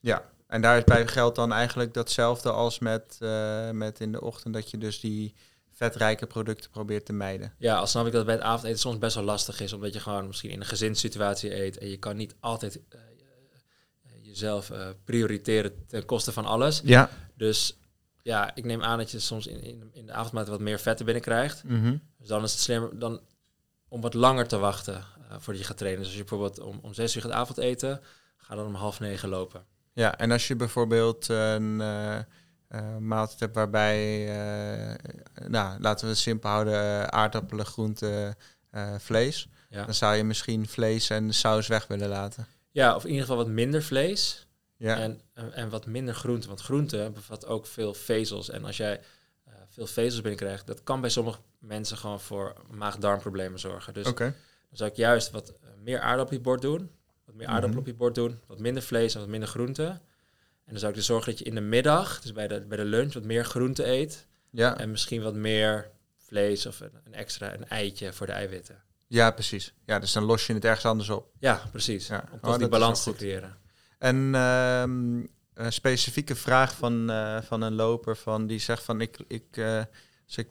Ja, 0.00 0.30
en 0.46 0.62
daarbij 0.62 1.06
geldt 1.06 1.36
dan 1.36 1.52
eigenlijk 1.52 1.94
datzelfde 1.94 2.50
als 2.50 2.78
met, 2.78 3.18
met 3.72 4.00
in 4.00 4.12
de 4.12 4.20
ochtend, 4.20 4.54
dat 4.54 4.70
je 4.70 4.78
dus 4.78 5.00
die 5.00 5.34
vetrijke 5.72 6.26
producten 6.26 6.70
probeert 6.70 7.06
te 7.06 7.12
mijden. 7.12 7.54
Ja, 7.58 7.76
al 7.76 7.86
snap 7.86 8.06
ik 8.06 8.12
dat 8.12 8.24
bij 8.24 8.34
het 8.34 8.44
avondeten 8.44 8.78
soms 8.78 8.98
best 8.98 9.14
wel 9.14 9.24
lastig 9.24 9.60
is. 9.60 9.72
Omdat 9.72 9.92
je 9.92 10.00
gewoon 10.00 10.26
misschien 10.26 10.50
in 10.50 10.60
een 10.60 10.66
gezinssituatie 10.66 11.62
eet. 11.62 11.78
En 11.78 11.88
je 11.88 11.96
kan 11.96 12.16
niet 12.16 12.34
altijd 12.40 12.80
eh, 12.88 13.00
eh, 13.00 14.10
jezelf 14.22 14.70
eh, 14.70 14.88
prioriteren 15.04 15.86
ten 15.86 16.04
koste 16.04 16.32
van 16.32 16.44
alles. 16.44 16.80
Ja. 16.84 17.10
Dus 17.36 17.78
ja, 18.22 18.54
ik 18.54 18.64
neem 18.64 18.82
aan 18.82 18.98
dat 18.98 19.10
je 19.10 19.18
soms 19.18 19.46
in, 19.46 19.62
in, 19.62 19.90
in 19.92 20.06
de 20.06 20.12
avondmaat 20.12 20.48
wat 20.48 20.60
meer 20.60 20.78
vetten 20.78 21.04
binnenkrijgt. 21.04 21.64
Mhm. 21.64 21.96
Dus 22.18 22.28
dan 22.28 22.42
is 22.42 22.52
het 22.52 22.60
slimmer 22.60 22.98
dan 22.98 23.20
om 23.88 24.00
wat 24.00 24.14
langer 24.14 24.48
te 24.48 24.58
wachten 24.58 24.94
eh, 24.94 25.36
voordat 25.38 25.58
je 25.58 25.64
gaat 25.64 25.76
trainen. 25.78 26.02
Dus 26.02 26.08
als 26.08 26.18
je 26.18 26.24
bijvoorbeeld 26.24 26.60
om, 26.60 26.78
om 26.82 26.94
6 26.94 27.16
uur 27.16 27.22
gaat 27.22 27.30
avondeten, 27.30 28.00
ga 28.36 28.54
dan 28.54 28.66
om 28.66 28.74
half 28.74 29.00
negen 29.00 29.28
lopen. 29.28 29.64
Ja, 29.92 30.18
en 30.18 30.30
als 30.30 30.48
je 30.48 30.56
bijvoorbeeld 30.56 31.28
een 31.28 31.80
maaltijd 32.98 33.40
hebt 33.40 33.54
waarbij, 33.54 34.28
eh, 34.28 34.94
nou, 35.48 35.80
laten 35.80 36.04
we 36.04 36.10
het 36.10 36.20
simpel 36.20 36.50
houden, 36.50 36.74
eh, 36.74 37.02
aardappelen, 37.02 37.66
groenten, 37.66 38.36
eh, 38.70 38.94
vlees. 38.98 39.48
Ja. 39.68 39.84
Dan 39.84 39.94
zou 39.94 40.14
je 40.16 40.24
misschien 40.24 40.68
vlees 40.68 41.10
en 41.10 41.26
de 41.26 41.32
saus 41.32 41.66
weg 41.66 41.86
willen 41.86 42.08
laten. 42.08 42.46
ja, 42.70 42.94
of 42.94 43.02
in 43.02 43.08
ieder 43.10 43.26
geval 43.26 43.44
wat 43.44 43.48
minder 43.52 43.82
vlees. 43.82 44.46
Ja, 44.76 44.96
En, 44.98 45.20
en, 45.54 45.68
wat 45.68 45.86
minder 45.86 46.14
groente. 46.14 46.48
Want 46.48 46.60
groente 46.60 47.10
bevat 47.14 47.46
ook 47.46 47.66
veel 47.66 47.94
vezels. 47.94 48.50
En 48.50 48.64
als 48.64 48.76
jij 48.76 49.00
eh, 49.44 49.52
veel 49.68 49.86
vezels 49.86 50.20
binnenkrijgt, 50.20 50.66
dat 50.66 50.82
kan 50.82 51.00
bij 51.00 51.10
sommige 51.10 51.38
mensen 51.58 51.96
gewoon 51.96 52.20
voor 52.20 52.52
maag-darmproblemen 52.70 53.58
zorgen. 53.58 53.94
Dus 53.94 54.04
dan 54.04 54.32
zou 54.72 54.90
ik 54.90 54.96
juist 54.96 55.30
wat 55.30 55.48
eh, 55.48 55.54
meer 55.82 56.00
aardappel 56.00 56.24
op 56.24 56.32
je 56.32 56.40
bord 56.40 56.62
doen. 56.62 56.90
Wat 57.24 57.34
meer 57.34 57.46
aardappel 57.46 57.70
Mhm. 57.70 57.78
op 57.78 57.86
je 57.86 57.94
bord 57.94 58.14
doen. 58.14 58.40
Wat 58.46 58.58
minder 58.58 58.82
vlees 58.82 59.14
en 59.14 59.20
wat 59.20 59.28
minder 59.28 59.48
groente. 59.48 60.00
En 60.72 60.78
dan 60.78 60.86
zou 60.86 60.92
ik 60.92 60.98
dus 61.06 61.06
zorgen 61.06 61.30
dat 61.30 61.38
je 61.38 61.44
in 61.44 61.54
de 61.54 61.60
middag, 61.60 62.20
dus 62.20 62.32
bij 62.32 62.48
de, 62.48 62.60
bij 62.60 62.76
de 62.76 62.84
lunch, 62.84 63.12
wat 63.12 63.24
meer 63.24 63.44
groente 63.44 63.86
eet. 63.86 64.26
Ja, 64.50 64.78
En 64.78 64.90
misschien 64.90 65.22
wat 65.22 65.34
meer 65.34 65.90
vlees 66.16 66.66
of 66.66 66.80
een, 66.80 66.90
een 67.04 67.14
extra 67.14 67.54
een 67.54 67.68
eitje 67.68 68.12
voor 68.12 68.26
de 68.26 68.32
eiwitten. 68.32 68.82
ja, 69.06 69.30
precies. 69.30 69.74
Ja, 69.86 69.98
dus 69.98 70.12
dan 70.12 70.24
los 70.24 70.46
je 70.46 70.54
het 70.54 70.64
ergens 70.64 70.84
anders 70.84 71.08
op. 71.08 71.30
Ja, 71.38 71.62
precies. 71.70 72.06
Ja. 72.06 72.24
Om 72.30 72.34
Oh, 72.34 72.40
toch 72.40 72.50
dat 72.50 72.58
die 72.58 72.68
balans 72.68 73.02
te 73.02 73.14
creëren. 73.14 73.56
En 73.98 74.34
ehm, 74.34 75.16
een 75.54 75.72
specifieke 75.72 76.34
vraag 76.34 76.76
van, 76.76 77.10
eh, 77.10 77.42
van 77.42 77.62
een 77.62 77.74
loper 77.74 78.16
van 78.16 78.46
die 78.46 78.58
zegt 78.58 78.82
van 78.82 79.00
ik, 79.00 79.18
ik 79.28 79.46
eh, 79.50 79.82
als 80.26 80.36
ik 80.36 80.48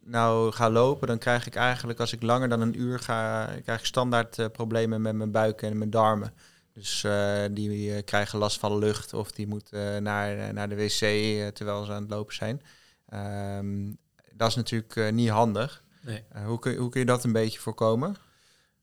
nou 0.00 0.52
ga 0.52 0.70
lopen, 0.70 1.06
dan 1.06 1.18
krijg 1.18 1.46
ik 1.46 1.54
eigenlijk 1.54 2.00
als 2.00 2.12
ik 2.12 2.22
langer 2.22 2.48
dan 2.48 2.60
een 2.60 2.80
uur 2.80 2.98
ga, 2.98 3.50
krijg 3.62 3.78
ik 3.78 3.86
standaard 3.86 4.38
eh, 4.38 4.46
problemen 4.52 5.02
met 5.02 5.14
mijn 5.14 5.30
buik 5.30 5.62
en 5.62 5.78
mijn 5.78 5.90
darmen. 5.90 6.34
Dus 6.74 7.04
eh, 7.04 7.44
die 7.50 7.94
eh, 7.94 8.04
krijgen 8.04 8.38
last 8.38 8.58
van 8.58 8.78
lucht 8.78 9.12
of 9.12 9.32
die 9.32 9.46
moeten 9.46 10.02
naar, 10.02 10.52
naar 10.54 10.68
de 10.68 10.74
wc 10.74 11.00
eh, 11.00 11.46
terwijl 11.46 11.84
ze 11.84 11.92
aan 11.92 12.02
het 12.02 12.10
lopen 12.10 12.34
zijn. 12.34 12.62
Ehm, 13.08 13.92
dat 14.32 14.48
is 14.48 14.54
natuurlijk 14.54 14.96
eh, 14.96 15.12
niet 15.12 15.28
handig. 15.28 15.82
Nee. 16.00 16.24
Eh, 16.28 16.46
hoe, 16.46 16.58
kun, 16.58 16.72
je- 16.72 16.78
hoe 16.78 16.90
kun 16.90 17.00
je 17.00 17.06
dat 17.06 17.24
een 17.24 17.32
beetje 17.32 17.58
voorkomen? 17.60 18.16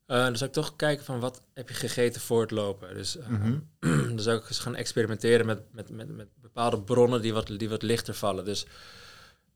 Eh, 0.06 0.24
dan 0.24 0.36
zou 0.36 0.50
ik 0.50 0.56
toch 0.56 0.76
kijken 0.76 1.04
van 1.04 1.20
wat 1.20 1.42
heb 1.54 1.68
je 1.68 1.74
gegeten 1.74 2.20
voor 2.20 2.40
het 2.40 2.50
lopen. 2.50 2.94
Dus 2.94 3.16
eh, 3.18 3.28
Mhm. 3.28 3.58
dan 4.08 4.20
zou 4.20 4.36
ik 4.38 4.48
eens 4.48 4.58
gaan 4.58 4.76
experimenteren 4.76 5.46
met, 5.46 5.62
met, 5.72 5.90
met, 5.90 6.08
met 6.08 6.28
bepaalde 6.40 6.80
bronnen 6.82 7.22
die 7.22 7.32
wat, 7.32 7.46
die 7.46 7.68
wat 7.68 7.82
lichter 7.82 8.14
vallen. 8.14 8.44
Dus 8.44 8.66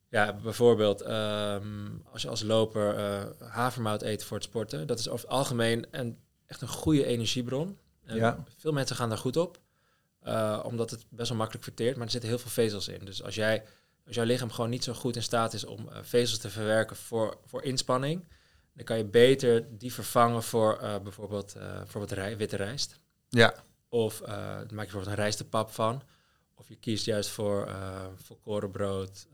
ja, 0.09 0.33
bijvoorbeeld 0.42 1.01
ehm, 1.01 1.88
als 2.12 2.22
je 2.22 2.29
als 2.29 2.42
loper 2.42 2.94
eh, 2.96 3.25
havermout 3.49 4.03
eet 4.03 4.25
voor 4.25 4.37
het 4.37 4.46
sporten. 4.46 4.87
Dat 4.87 4.99
is 4.99 5.09
over 5.09 5.27
het 5.27 5.37
algemeen 5.37 5.87
een, 5.90 6.18
echt 6.46 6.61
een 6.62 6.68
goede 6.68 7.05
energiebron. 7.05 7.79
En 8.06 8.16
Ja. 8.16 8.44
Veel 8.56 8.72
mensen 8.72 8.96
gaan 8.96 9.08
daar 9.08 9.18
goed 9.18 9.36
op. 9.36 9.58
eh, 10.22 10.60
omdat 10.64 10.90
het 10.90 11.04
best 11.08 11.28
wel 11.28 11.38
makkelijk 11.38 11.64
verteert. 11.64 11.96
Maar 11.96 12.04
er 12.04 12.10
zitten 12.10 12.28
heel 12.30 12.38
veel 12.38 12.50
vezels 12.50 12.88
in. 12.88 13.04
Dus 13.04 13.22
als, 13.22 13.34
jij, 13.34 13.64
als 14.06 14.14
jouw 14.14 14.24
lichaam 14.24 14.50
gewoon 14.50 14.70
niet 14.70 14.84
zo 14.84 14.92
goed 14.92 15.16
in 15.16 15.22
staat 15.22 15.52
is 15.52 15.64
om 15.64 15.88
eh, 15.88 15.98
vezels 16.02 16.38
te 16.38 16.50
verwerken 16.50 16.96
voor, 16.96 17.38
voor 17.44 17.62
inspanning 17.62 18.24
Dan 18.72 18.84
kan 18.84 18.96
je 18.96 19.04
beter 19.04 19.78
die 19.78 19.92
vervangen 19.92 20.42
voor 20.42 20.78
uh, 20.82 20.98
bijvoorbeeld, 20.98 21.54
bijvoorbeeld 21.58 22.12
rij, 22.12 22.36
witte 22.36 22.56
rijst. 22.56 22.98
Ja. 23.28 23.54
Of 23.88 24.20
maak 24.20 24.68
je 24.68 24.74
bijvoorbeeld 24.74 25.06
een 25.06 25.14
rijstepap 25.14 25.70
van. 25.70 26.02
Of 26.54 26.68
je 26.68 26.76
kiest 26.76 27.04
juist 27.04 27.30
voor 27.30 27.68
volkorenbrood 28.16 29.26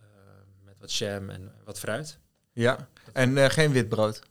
met 0.65 0.79
wat 0.79 0.93
jam 0.95 1.31
en 1.31 1.53
wat 1.65 1.79
fruit. 1.79 2.19
Ja, 2.53 2.89
en 3.13 3.51
geen 3.51 3.73
wit 3.73 3.89
brood? 3.89 4.23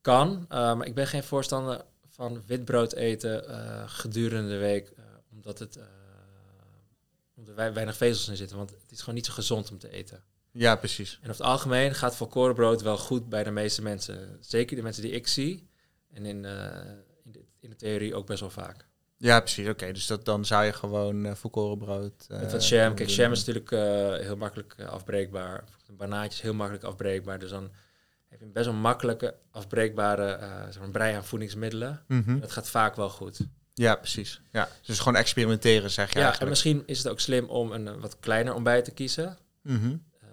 Kan, 0.00 0.46
maar 0.48 0.86
ik 0.86 0.94
ben 0.94 1.06
geen 1.06 1.22
voorstander 1.24 1.84
van 2.18 2.42
wit 2.46 2.64
brood 2.64 2.92
eten 2.92 3.44
gedurende 3.88 4.48
de 4.48 4.56
week. 4.56 4.92
omdat 5.30 5.58
het 5.58 5.78
omdat 7.38 7.58
er 7.58 7.72
weinig 7.72 7.96
vezels 7.96 8.28
in 8.28 8.36
zitten. 8.36 8.56
Want 8.56 8.70
het 8.70 8.90
is 8.90 8.98
gewoon 8.98 9.14
niet 9.14 9.26
zo 9.26 9.32
gezond 9.32 9.70
om 9.70 9.78
te 9.78 9.90
eten. 9.90 10.22
Ja, 10.50 10.76
precies. 10.76 11.12
En 11.22 11.30
over 11.30 11.42
het 11.42 11.52
algemeen 11.52 11.94
gaat 11.94 12.16
volkorenbrood 12.16 12.82
wel 12.82 12.98
goed 12.98 13.28
bij 13.28 13.44
de 13.44 13.50
meeste 13.50 13.82
mensen. 13.82 14.38
Zeker 14.40 14.76
de 14.76 14.82
mensen 14.82 15.02
die 15.02 15.12
ik 15.12 15.26
zie. 15.26 15.68
En 16.12 16.26
in, 16.26 16.44
uh, 16.44 16.50
in, 17.24 17.32
de, 17.32 17.44
in, 17.60 17.70
de, 17.70 17.76
theorie 17.76 18.14
ook 18.14 18.26
best 18.26 18.40
wel 18.40 18.50
vaak. 18.50 18.86
Ja, 19.16 19.40
precies. 19.40 19.68
Oké, 19.68 19.92
dus 19.92 20.06
dat, 20.06 20.24
dan 20.24 20.44
zou 20.44 20.64
je 20.64 20.72
gewoon 20.72 21.26
uh, 21.26 21.34
volkorenbrood... 21.34 22.26
Uh, 22.30 22.40
Met 22.40 22.52
wat 22.52 22.68
jam. 22.68 22.94
Kijk, 22.94 23.08
jam 23.08 23.32
is 23.32 23.44
natuurlijk 23.44 23.70
heel 24.22 24.36
makkelijk 24.36 24.80
afbreekbaar. 24.80 25.64
Een 25.86 25.96
banaatje 25.96 26.32
is 26.32 26.40
heel 26.40 26.54
makkelijk 26.54 26.84
afbreekbaar. 26.84 27.38
Dus 27.38 27.50
dan 27.50 27.70
heb 28.28 28.38
je 28.38 28.44
een 28.44 28.52
best 28.52 28.66
wel 28.66 28.74
makkelijke 28.74 29.34
afbreekbare 29.50 30.38
zeg 30.70 30.78
maar, 30.78 30.90
brei 30.90 31.14
aan 31.14 31.24
voedingsmiddelen. 31.24 32.02
Mm 32.06 32.22
-hmm. 32.26 32.40
Dat 32.40 32.52
gaat 32.52 32.68
vaak 32.68 32.96
wel 32.96 33.10
goed. 33.10 33.40
Ja, 33.74 33.94
precies. 33.94 34.40
Ja, 34.50 34.68
dus 34.82 34.98
gewoon 34.98 35.16
experimenteren, 35.16 35.90
zeg 35.90 36.12
je 36.12 36.18
Ja, 36.18 36.24
eigenlijk. 36.24 36.42
en 36.42 36.48
misschien 36.48 36.82
is 36.86 36.98
het 36.98 37.08
ook 37.08 37.20
slim 37.20 37.44
om 37.44 37.72
een 37.72 38.00
wat 38.00 38.16
kleiner 38.20 38.54
ontbijt 38.54 38.84
te 38.84 38.90
kiezen. 38.90 39.38
Mm 39.62 39.80
-hmm. 39.80 40.04
uh, 40.22 40.28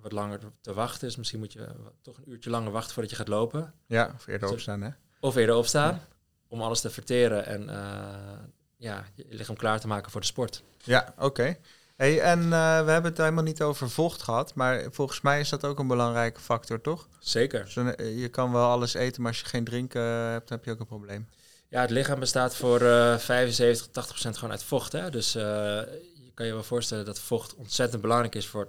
wat 0.00 0.12
langer 0.12 0.40
te 0.60 0.72
wachten. 0.72 1.06
Dus 1.06 1.16
misschien 1.16 1.38
moet 1.38 1.52
je 1.52 1.68
toch 2.02 2.16
een 2.16 2.30
uurtje 2.30 2.50
langer 2.50 2.70
wachten 2.70 2.92
voordat 2.92 3.12
je 3.12 3.18
gaat 3.18 3.28
lopen. 3.28 3.74
Ja, 3.86 4.12
of 4.14 4.26
eerder 4.26 4.50
opstaan, 4.50 4.82
hè? 4.82 4.90
Of 5.20 5.36
eerder 5.36 5.54
opstaan. 5.54 5.94
Ja. 5.94 6.06
Om 6.48 6.62
alles 6.62 6.80
te 6.80 6.90
verteren 6.90 7.46
en 7.46 7.62
uh, 7.62 8.38
ja, 8.76 9.04
je 9.14 9.24
lichaam 9.28 9.56
klaar 9.56 9.80
te 9.80 9.86
maken 9.86 10.10
voor 10.10 10.20
de 10.20 10.26
sport. 10.26 10.62
Ja, 10.82 11.12
oké. 11.16 11.24
Okay. 11.24 11.60
Hey, 11.96 12.20
en 12.20 12.40
uh, 12.42 12.48
we 12.84 12.90
hebben 12.90 13.04
het 13.10 13.18
helemaal 13.18 13.44
niet 13.44 13.62
over 13.62 13.90
vocht 13.90 14.22
gehad, 14.22 14.54
maar 14.54 14.86
volgens 14.90 15.20
mij 15.20 15.40
is 15.40 15.48
dat 15.48 15.64
ook 15.64 15.78
een 15.78 15.86
belangrijke 15.86 16.40
factor, 16.40 16.80
toch? 16.80 17.08
Zeker. 17.18 17.64
Dus 17.64 17.74
je 17.96 18.28
kan 18.28 18.52
wel 18.52 18.68
alles 18.68 18.94
eten, 18.94 19.22
maar 19.22 19.30
als 19.30 19.40
je 19.40 19.46
geen 19.46 19.64
drinken 19.64 20.02
hebt, 20.02 20.48
heb 20.48 20.64
je 20.64 20.70
ook 20.70 20.80
een 20.80 20.86
probleem. 20.86 21.28
Ja, 21.68 21.80
het 21.80 21.90
lichaam 21.90 22.20
bestaat 22.20 22.56
voor 22.56 22.82
uh, 22.82 23.18
75 23.18 23.84
tot 23.84 23.94
80 23.94 24.12
procent 24.12 24.36
gewoon 24.36 24.50
uit 24.50 24.62
vocht. 24.62 24.92
Hè? 24.92 25.10
Dus 25.10 25.32
je 25.32 26.30
kan 26.34 26.46
je 26.46 26.52
wel 26.52 26.62
voorstellen 26.62 27.04
dat 27.04 27.18
vocht 27.18 27.54
ontzettend 27.54 28.02
belangrijk 28.02 28.34
is 28.34 28.46
voor, 28.46 28.68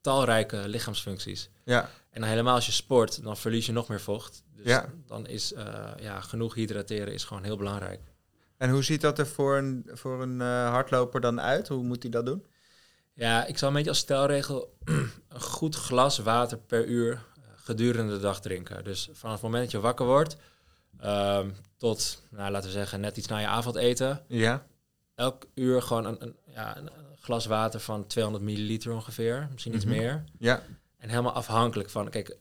talrijke 0.00 0.68
lichaamsfuncties. 0.68 1.50
Ja. 1.64 1.90
En 2.10 2.20
dan 2.20 2.30
helemaal 2.30 2.54
als 2.54 2.66
je 2.66 2.72
sport, 2.72 3.22
dan 3.22 3.36
verlies 3.36 3.66
je 3.66 3.72
nog 3.72 3.88
meer 3.88 4.00
vocht. 4.00 4.42
Dus 4.56 4.66
ja. 4.66 4.92
dan 5.06 5.26
is 5.26 5.52
ja, 6.00 6.20
genoeg 6.20 6.54
hydrateren 6.54 7.14
is 7.14 7.24
gewoon 7.24 7.44
heel 7.44 7.56
belangrijk. 7.56 8.00
En 8.62 8.70
hoe 8.70 8.82
ziet 8.82 9.00
dat 9.00 9.18
er 9.18 9.26
voor 9.26 9.56
een, 9.56 9.90
voor 9.92 10.22
een 10.22 10.40
uh, 10.40 10.70
hardloper 10.70 11.20
dan 11.20 11.40
uit? 11.40 11.68
Hoe 11.68 11.82
moet 11.82 12.02
hij 12.02 12.10
dat 12.10 12.26
doen? 12.26 12.46
Ja, 13.12 13.44
ik 13.46 13.58
zal 13.58 13.68
een 13.68 13.74
beetje 13.74 13.88
als 13.90 13.98
stelregel 13.98 14.76
een 15.28 15.40
goed 15.40 15.74
glas 15.74 16.18
water 16.18 16.58
per 16.58 16.86
uur 16.86 17.12
uh, 17.12 17.44
gedurende 17.54 18.12
de 18.12 18.20
dag 18.20 18.40
drinken. 18.40 18.84
Dus 18.84 19.08
vanaf 19.12 19.34
het 19.34 19.42
moment 19.42 19.62
dat 19.62 19.72
je 19.72 19.80
wakker 19.80 20.06
wordt, 20.06 20.36
um, 21.04 21.54
tot, 21.76 22.22
nou, 22.30 22.50
laten 22.50 22.68
we 22.68 22.74
zeggen, 22.74 23.00
net 23.00 23.16
iets 23.16 23.26
na 23.26 23.38
je 23.38 23.46
avondeten. 23.46 24.24
Ja. 24.28 24.66
Elk 25.14 25.46
uur 25.54 25.82
gewoon 25.82 26.04
een, 26.04 26.22
een, 26.22 26.36
ja, 26.46 26.76
een 26.76 26.90
glas 27.20 27.46
water 27.46 27.80
van 27.80 28.06
200 28.06 28.44
milliliter 28.44 28.92
ongeveer, 28.92 29.48
misschien 29.52 29.74
iets 29.74 29.84
Mhm. 29.84 29.94
meer. 29.94 30.24
Ja. 30.38 30.62
En 30.98 31.08
helemaal 31.08 31.32
afhankelijk 31.32 31.90
van, 31.90 32.10
kijk, 32.10 32.28
uh, 32.28 32.34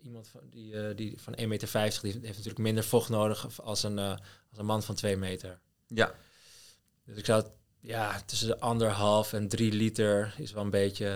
iemand 0.00 0.28
van, 0.28 0.40
die, 0.50 0.72
uh, 0.72 0.96
die 0.96 1.20
van 1.20 1.34
1,50 1.34 1.46
meter, 1.48 1.70
die 2.02 2.12
heeft 2.12 2.22
natuurlijk 2.22 2.58
minder 2.58 2.84
vocht 2.84 3.08
nodig 3.08 3.62
als 3.62 3.82
een, 3.82 3.98
uh, 3.98 4.14
als 4.52 4.60
een 4.60 4.66
man 4.66 4.82
van 4.82 4.94
2 4.94 5.16
meter. 5.16 5.58
Ja. 5.86 6.14
Dus 7.04 7.16
ik 7.16 7.24
zou, 7.24 7.44
ja, 7.80 8.20
tussen 8.26 8.48
de 8.48 8.60
anderhalf 8.60 9.32
en 9.32 9.48
drie 9.48 9.72
liter 9.72 10.34
is 10.38 10.52
wel 10.52 10.64
een 10.64 10.70
beetje 10.70 11.06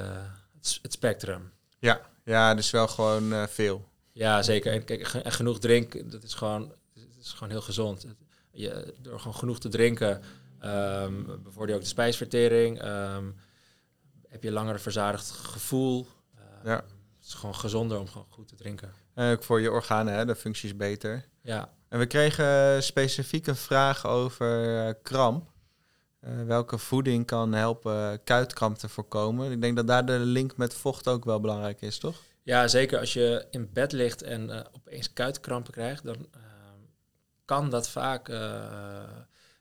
het, 0.54 0.78
het 0.82 0.92
spectrum. 0.92 1.52
Ja. 1.78 2.00
Ja, 2.24 2.54
dus 2.54 2.70
wel 2.70 2.88
gewoon 2.88 3.32
uh, 3.32 3.46
veel. 3.46 3.88
Ja, 4.12 4.42
zeker. 4.42 4.72
En, 4.72 4.84
kijk, 4.84 5.02
en 5.02 5.32
genoeg 5.32 5.58
drinken, 5.58 6.10
dat 6.10 6.22
is 6.22 6.34
gewoon, 6.34 6.72
dat 6.94 7.04
is 7.20 7.32
gewoon 7.32 7.50
heel 7.50 7.60
gezond. 7.60 8.06
Je, 8.52 8.94
door 8.98 9.18
gewoon 9.18 9.36
genoeg 9.36 9.60
te 9.60 9.68
drinken, 9.68 10.22
um, 10.64 11.42
bevorder 11.42 11.68
je 11.68 11.74
ook 11.74 11.80
de 11.80 11.88
spijsvertering. 11.88 12.84
Um, 12.84 13.36
heb 14.28 14.42
je 14.42 14.52
langer 14.52 14.80
verzadigd 14.80 15.30
gevoel. 15.30 16.06
Uh, 16.34 16.42
ja. 16.64 16.76
Het 17.16 17.26
is 17.26 17.34
gewoon 17.34 17.54
gezonder 17.54 17.98
om 17.98 18.08
gewoon 18.08 18.26
goed 18.30 18.48
te 18.48 18.54
drinken. 18.54 18.92
En 19.14 19.32
ook 19.32 19.42
voor 19.42 19.60
je 19.60 19.70
organen, 19.70 20.14
hè, 20.14 20.24
de 20.24 20.36
functie 20.36 20.68
is 20.68 20.76
beter. 20.76 21.24
Ja. 21.42 21.72
En 21.88 21.98
we 21.98 22.06
kregen 22.06 22.82
specifieke 22.82 23.54
vragen 23.54 24.08
over 24.08 24.86
uh, 24.86 24.92
kramp. 25.02 25.50
Uh, 26.20 26.42
welke 26.46 26.78
voeding 26.78 27.26
kan 27.26 27.52
helpen 27.52 28.22
kuitkramp 28.24 28.76
te 28.78 28.88
voorkomen? 28.88 29.50
Ik 29.52 29.60
denk 29.60 29.76
dat 29.76 29.86
daar 29.86 30.06
de 30.06 30.18
link 30.18 30.56
met 30.56 30.74
vocht 30.74 31.08
ook 31.08 31.24
wel 31.24 31.40
belangrijk 31.40 31.80
is, 31.80 31.98
toch? 31.98 32.22
Ja, 32.42 32.68
zeker. 32.68 32.98
Als 32.98 33.12
je 33.12 33.46
in 33.50 33.70
bed 33.72 33.92
ligt 33.92 34.22
en 34.22 34.48
uh, 34.48 34.60
opeens 34.72 35.12
kuitkrampen 35.12 35.72
krijgt, 35.72 36.04
dan 36.04 36.16
uh, 36.36 36.42
kan 37.44 37.70
dat 37.70 37.88
vaak. 37.88 38.28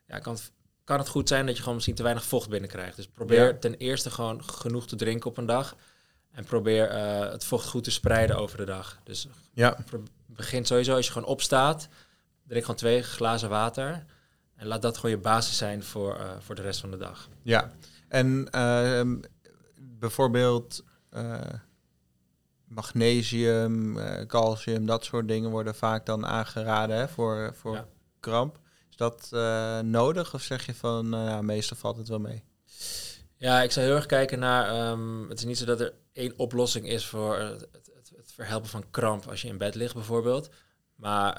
Ja, 0.07 0.19
kan, 0.21 0.37
kan 0.83 0.99
het 0.99 1.07
goed 1.07 1.27
zijn 1.27 1.45
dat 1.45 1.53
je 1.55 1.59
gewoon 1.59 1.75
misschien 1.75 1.95
te 1.95 2.03
weinig 2.03 2.23
vocht 2.25 2.49
binnenkrijgt. 2.49 2.95
Dus 2.95 3.07
probeer 3.07 3.45
Ja. 3.45 3.57
ten 3.59 3.75
eerste 3.75 4.11
gewoon 4.11 4.43
genoeg 4.43 4.87
te 4.87 4.95
drinken 4.95 5.29
op 5.29 5.37
een 5.37 5.45
dag. 5.45 5.75
En 6.31 6.43
probeer 6.43 6.91
het 7.31 7.45
vocht 7.45 7.67
goed 7.67 7.83
te 7.83 7.91
spreiden 7.91 8.37
over 8.37 8.57
de 8.57 8.65
dag. 8.65 8.99
Dus 9.03 9.27
Ja. 9.53 9.77
begin 10.25 10.65
sowieso 10.65 10.95
als 10.95 11.05
je 11.05 11.11
gewoon 11.11 11.27
opstaat. 11.27 11.87
Drink 12.47 12.61
gewoon 12.61 12.79
twee 12.79 13.03
glazen 13.03 13.49
water. 13.49 14.05
En 14.55 14.67
laat 14.67 14.81
dat 14.81 14.95
gewoon 14.95 15.11
je 15.11 15.21
basis 15.21 15.57
zijn 15.57 15.83
voor, 15.83 16.19
uh, 16.19 16.31
voor 16.39 16.55
de 16.55 16.61
rest 16.61 16.79
van 16.79 16.91
de 16.91 16.97
dag. 16.97 17.29
Ja. 17.41 17.71
En 18.07 18.47
uh, 18.55 19.17
bijvoorbeeld 19.79 20.83
uh, 21.11 21.41
magnesium, 22.65 23.97
uh, 23.97 24.21
calcium, 24.25 24.85
dat 24.85 25.05
soort 25.05 25.27
dingen 25.27 25.49
worden 25.49 25.75
vaak 25.75 26.05
dan 26.05 26.25
aangeraden 26.25 26.97
hè, 26.97 27.07
voor, 27.07 27.53
voor 27.55 27.73
Ja. 27.73 27.87
kramp. 28.19 28.59
Is 28.89 28.97
dat 28.97 29.29
nodig 29.85 30.33
of 30.33 30.41
zeg 30.41 30.65
je 30.65 30.75
van, 30.75 31.07
ja, 31.09 31.41
meestal 31.41 31.77
valt 31.77 31.97
het 31.97 32.07
wel 32.07 32.19
mee? 32.19 32.43
Ja, 33.37 33.61
ik 33.61 33.71
zou 33.71 33.85
heel 33.85 33.95
erg 33.95 34.05
kijken 34.05 34.39
naar. 34.39 34.91
Um, 34.91 35.29
het 35.29 35.39
is 35.39 35.45
niet 35.45 35.57
zo 35.57 35.65
dat 35.65 35.79
er 35.79 35.93
één 36.13 36.33
oplossing 36.37 36.87
is 36.87 37.05
voor 37.05 37.37
het, 37.39 37.67
het, 37.71 38.11
het 38.15 38.31
verhelpen 38.31 38.69
van 38.69 38.89
kramp 38.91 39.27
als 39.27 39.41
je 39.41 39.47
in 39.47 39.57
bed 39.57 39.75
ligt, 39.75 39.93
bijvoorbeeld. 39.93 40.49
Maar 40.95 41.37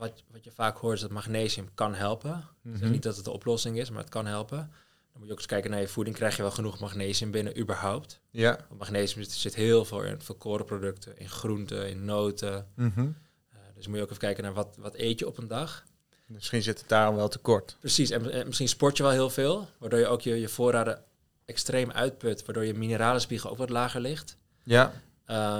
wat, 0.00 0.22
wat 0.30 0.44
je 0.44 0.50
vaak 0.50 0.76
hoort 0.76 0.94
is 0.94 1.00
dat 1.00 1.10
magnesium 1.10 1.68
kan 1.74 1.94
helpen. 1.94 2.44
Ik 2.64 2.76
zeg 2.76 2.90
niet 2.90 3.02
dat 3.02 3.16
het 3.16 3.24
de 3.24 3.30
oplossing 3.30 3.78
is, 3.78 3.90
maar 3.90 4.00
het 4.00 4.10
kan 4.10 4.26
helpen. 4.26 4.56
Dan 4.56 5.18
moet 5.18 5.26
je 5.26 5.32
ook 5.32 5.38
eens 5.38 5.46
kijken 5.46 5.70
naar 5.70 5.80
je 5.80 5.88
voeding. 5.88 6.16
Krijg 6.16 6.36
je 6.36 6.42
wel 6.42 6.50
genoeg 6.50 6.78
magnesium 6.78 7.30
binnen, 7.30 7.58
überhaupt? 7.58 8.20
Ja. 8.30 8.58
Want 8.68 8.80
magnesium 8.80 9.24
zit 9.24 9.54
heel 9.54 9.84
veel 9.84 10.02
in 10.02 10.20
volkorenproducten, 10.20 11.18
in 11.18 11.28
groenten, 11.28 11.88
in 11.88 12.04
noten. 12.04 12.66
Mm-hmm. 12.74 13.16
Uh, 13.52 13.58
dus 13.74 13.86
moet 13.86 13.96
je 13.96 14.02
ook 14.02 14.08
even 14.08 14.20
kijken 14.20 14.42
naar 14.42 14.52
wat, 14.52 14.76
wat 14.78 14.94
eet 14.94 15.18
je 15.18 15.26
op 15.26 15.38
een 15.38 15.48
dag. 15.48 15.84
Misschien 16.26 16.62
zit 16.62 16.80
het 16.80 16.88
daarom 16.88 17.16
wel 17.16 17.28
tekort. 17.28 17.76
Precies, 17.80 18.10
en, 18.10 18.30
en 18.30 18.46
misschien 18.46 18.68
sport 18.68 18.96
je 18.96 19.02
wel 19.02 19.12
heel 19.12 19.30
veel, 19.30 19.68
waardoor 19.78 19.98
je 19.98 20.06
ook 20.06 20.20
je, 20.20 20.40
je 20.40 20.48
voorraden 20.48 21.04
extreem 21.44 21.90
uitput, 21.90 22.44
waardoor 22.44 22.64
je 22.64 22.74
mineralenspiegel 22.74 23.50
ook 23.50 23.58
wat 23.58 23.70
lager 23.70 24.00
ligt. 24.00 24.36
Ja. 24.62 24.92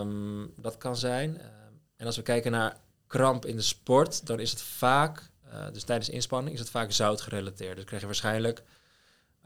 Um, 0.00 0.52
dat 0.56 0.76
kan 0.76 0.96
zijn. 0.96 1.30
Um, 1.30 1.80
en 1.96 2.06
als 2.06 2.16
we 2.16 2.22
kijken 2.22 2.52
naar 2.52 2.76
kramp 3.10 3.46
in 3.46 3.56
de 3.56 3.62
sport, 3.62 4.26
dan 4.26 4.40
is 4.40 4.50
het 4.50 4.62
vaak, 4.62 5.30
uh, 5.52 5.66
dus 5.72 5.84
tijdens 5.84 6.08
inspanning, 6.08 6.54
is 6.54 6.60
het 6.60 6.70
vaak 6.70 6.92
zout 6.92 7.20
gerelateerd. 7.20 7.76
Dus 7.76 7.84
krijg 7.84 8.00
je 8.00 8.06
waarschijnlijk 8.06 8.62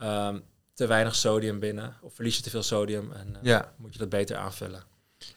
um, 0.03 0.43
te 0.75 0.87
weinig 0.87 1.15
sodium 1.15 1.59
binnen, 1.59 1.97
of 2.03 2.15
verlies 2.15 2.37
je 2.37 2.43
te 2.43 2.51
veel 2.51 2.63
sodium 2.63 3.13
en 3.13 3.29
uh, 3.29 3.43
ja. 3.43 3.73
moet 3.77 3.93
je 3.93 3.99
dat 3.99 4.09
beter 4.09 4.37
aanvullen. 4.37 4.83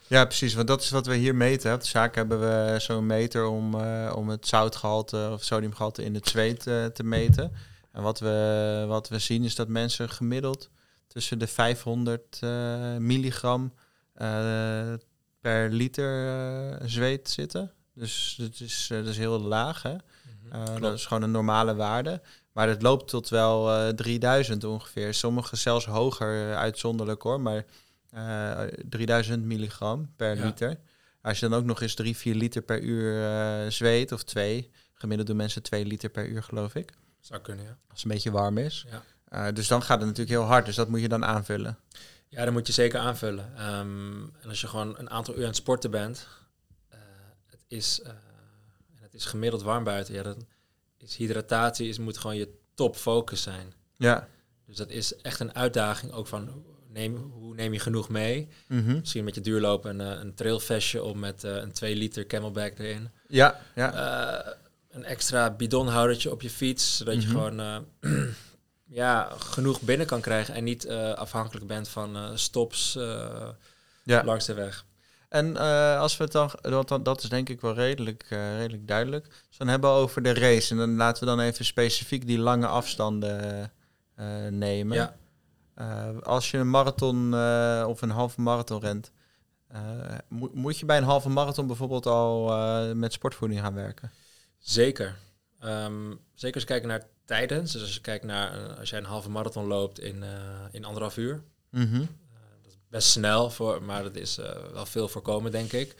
Ja, 0.06 0.24
precies. 0.24 0.54
Want 0.54 0.68
dat 0.68 0.82
is 0.82 0.90
wat 0.90 1.06
we 1.06 1.14
hier 1.14 1.34
meten. 1.34 1.74
Op 1.74 1.80
de 1.80 1.86
zaak 1.86 2.14
hebben 2.14 2.40
we 2.40 2.78
zo'n 2.78 3.06
meter 3.06 3.46
om, 3.46 3.74
uh, 3.74 4.12
om 4.16 4.28
het 4.28 4.46
zoutgehalte 4.46 5.28
of 5.32 5.44
sodiumgehalte 5.44 6.04
in 6.04 6.14
het 6.14 6.28
zweet 6.28 6.62
te 6.62 7.02
meten. 7.04 7.52
En 7.92 8.02
wat 8.02 8.20
we, 8.20 8.84
wat 8.88 9.08
we 9.08 9.18
zien 9.18 9.44
is 9.44 9.54
dat 9.54 9.68
mensen 9.68 10.10
gemiddeld 10.10 10.70
tussen 11.06 11.38
de 11.38 11.46
500 11.46 12.40
uh, 12.44 12.96
milligram 12.96 13.72
per 15.40 15.68
liter 15.70 16.78
zweet 16.84 17.30
zitten. 17.30 17.72
Dus 17.98 18.34
dat 18.38 18.60
is, 18.60 18.86
dat 18.88 19.06
is 19.06 19.18
heel 19.18 19.40
laag. 19.40 19.82
Hè? 19.82 19.94
Mm-hmm. 20.42 20.80
dat 20.80 20.94
is 20.94 21.06
gewoon 21.06 21.22
een 21.22 21.30
normale 21.30 21.74
waarde. 21.74 22.20
Maar 22.52 22.68
het 22.68 22.82
loopt 22.82 23.08
tot 23.08 23.28
wel 23.28 23.86
uh, 23.86 23.88
3000 23.88 24.64
ongeveer. 24.64 25.14
Sommige 25.14 25.56
zelfs 25.56 25.84
hoger, 25.84 26.56
uitzonderlijk 26.56 27.22
hoor. 27.22 27.40
Maar 27.40 27.64
uh, 28.14 28.60
3000 28.88 29.44
milligram 29.44 30.12
per 30.16 30.36
ja. 30.36 30.44
liter. 30.44 30.80
Als 31.22 31.40
je 31.40 31.48
dan 31.48 31.58
ook 31.58 31.64
nog 31.64 31.80
eens 31.80 31.94
3, 31.94 32.16
4 32.16 32.34
liter 32.34 32.62
per 32.62 32.80
uur 32.80 33.72
zweet, 33.72 34.12
of 34.12 34.22
2. 34.22 34.70
Gemiddeld 34.94 35.28
doen 35.28 35.36
mensen 35.36 35.62
2 35.62 35.86
liter 35.86 36.08
per 36.08 36.26
uur, 36.26 36.42
geloof 36.42 36.74
ik. 36.74 36.92
Zou 37.20 37.40
kunnen, 37.40 37.64
ja. 37.64 37.70
Als 37.70 38.02
het 38.02 38.02
een 38.02 38.10
beetje 38.10 38.30
warm 38.30 38.58
is. 38.58 38.86
Ja. 39.30 39.52
Dus 39.52 39.68
dan 39.68 39.82
gaat 39.82 39.98
het 39.98 40.06
natuurlijk 40.06 40.38
heel 40.38 40.46
hard. 40.46 40.66
Dus 40.66 40.74
dat 40.74 40.88
moet 40.88 41.00
je 41.00 41.08
dan 41.08 41.24
aanvullen. 41.24 41.78
Ja, 42.28 42.44
dat 42.44 42.52
moet 42.52 42.66
je 42.66 42.72
zeker 42.72 43.00
aanvullen. 43.00 43.74
Um, 43.74 44.32
en 44.42 44.48
als 44.48 44.60
je 44.60 44.68
gewoon 44.68 44.98
een 44.98 45.10
aantal 45.10 45.34
uur 45.34 45.40
aan 45.40 45.46
het 45.46 45.56
sporten 45.56 45.90
bent, 45.90 46.26
is, 47.68 48.00
uh, 48.02 48.08
en 48.08 49.02
het 49.02 49.14
is 49.14 49.24
gemiddeld 49.24 49.62
warm 49.62 49.84
buiten, 49.84 50.14
ja, 50.14 50.22
dan 50.22 50.46
is 50.98 51.16
hydratatie 51.16 51.88
is, 51.88 51.98
moet 51.98 52.18
gewoon 52.18 52.36
je 52.36 52.54
top 52.74 52.96
focus 52.96 53.42
zijn. 53.42 53.72
Ja. 53.96 54.28
Dus 54.66 54.76
dat 54.76 54.90
is 54.90 55.16
echt 55.16 55.40
een 55.40 55.54
uitdaging 55.54 56.12
ook 56.12 56.26
van 56.26 56.64
neem, 56.88 57.16
hoe 57.16 57.54
neem 57.54 57.72
je 57.72 57.78
genoeg 57.78 58.08
mee? 58.08 58.48
Mhm. 58.66 58.98
Misschien 58.98 59.24
met 59.24 59.34
je 59.34 59.40
duurlopen 59.40 60.00
een, 60.00 60.14
uh, 60.14 60.20
een 60.20 60.34
trailvestje 60.34 61.02
om 61.02 61.18
met 61.18 61.44
uh, 61.44 61.56
een 61.56 61.72
2 61.72 61.96
liter 61.96 62.26
camelback 62.26 62.78
erin. 62.78 63.10
Ja, 63.28 63.60
ja. 63.74 63.94
Uh, 63.94 64.52
een 64.90 65.04
extra 65.04 65.50
bidonhoudertje 65.50 66.30
op 66.30 66.42
je 66.42 66.50
fiets, 66.50 66.96
zodat 66.96 67.22
je 67.22 67.28
Mhm. 67.28 67.30
gewoon 67.30 67.86
ja, 69.00 69.30
genoeg 69.38 69.80
binnen 69.80 70.06
kan 70.06 70.20
krijgen 70.20 70.54
en 70.54 70.64
niet 70.64 70.88
afhankelijk 71.14 71.66
bent 71.66 71.88
van 71.88 72.38
stops 72.38 72.92
ja. 74.02 74.24
langs 74.24 74.46
de 74.46 74.54
weg. 74.54 74.84
En 75.28 75.46
uh, 75.50 75.98
als 76.00 76.16
we 76.16 76.24
het 76.24 76.32
dan, 76.32 76.50
want 76.62 76.88
dan, 76.88 77.02
dat 77.02 77.22
is 77.22 77.28
denk 77.28 77.48
ik 77.48 77.60
wel 77.60 77.74
redelijk, 77.74 78.26
uh, 78.30 78.56
redelijk 78.56 78.88
duidelijk. 78.88 79.26
Als 79.26 79.36
we 79.50 79.56
dan 79.58 79.68
hebben 79.68 79.90
over 79.90 80.22
de 80.22 80.34
race, 80.34 80.70
en 80.70 80.76
dan 80.76 80.96
laten 80.96 81.24
we 81.24 81.30
dan 81.30 81.40
even 81.40 81.64
specifiek 81.64 82.26
die 82.26 82.38
lange 82.38 82.66
afstanden 82.66 83.70
uh, 84.20 84.46
nemen. 84.46 84.96
Ja. 84.96 86.10
als 86.22 86.50
je 86.50 86.58
een 86.58 86.70
marathon 86.70 87.34
of 87.84 88.02
een 88.02 88.10
halve 88.10 88.40
marathon 88.40 88.80
rent, 88.80 89.12
mo 90.28 90.50
moet 90.52 90.78
je 90.78 90.86
bij 90.86 90.96
een 90.96 91.04
halve 91.04 91.28
marathon 91.28 91.66
bijvoorbeeld 91.66 92.06
al 92.06 92.46
met 92.94 93.12
sportvoeding 93.12 93.60
gaan 93.60 93.74
werken? 93.74 94.10
Zeker. 94.58 95.16
Um, 95.64 96.20
zeker 96.34 96.54
als 96.54 96.62
je 96.62 96.68
kijkt 96.68 96.86
naar 96.86 97.06
tijdens. 97.24 97.72
Dus 97.72 97.82
als 97.82 97.94
je 97.94 98.00
kijkt 98.00 98.24
naar 98.24 98.76
als 98.78 98.90
jij 98.90 98.98
een 98.98 99.04
halve 99.04 99.30
marathon 99.30 99.66
loopt 99.66 100.00
in, 100.00 100.24
in 100.70 100.84
anderhalf 100.84 101.16
uur. 101.16 101.42
Mm 101.70 101.90
-hmm 101.90 102.08
best 102.88 103.08
snel, 103.08 103.50
voor, 103.50 103.82
maar 103.82 104.02
dat 104.02 104.16
is 104.16 104.38
uh, 104.38 104.50
wel 104.72 104.86
veel 104.86 105.08
voorkomen, 105.08 105.50
denk 105.50 105.72
ik. 105.72 105.94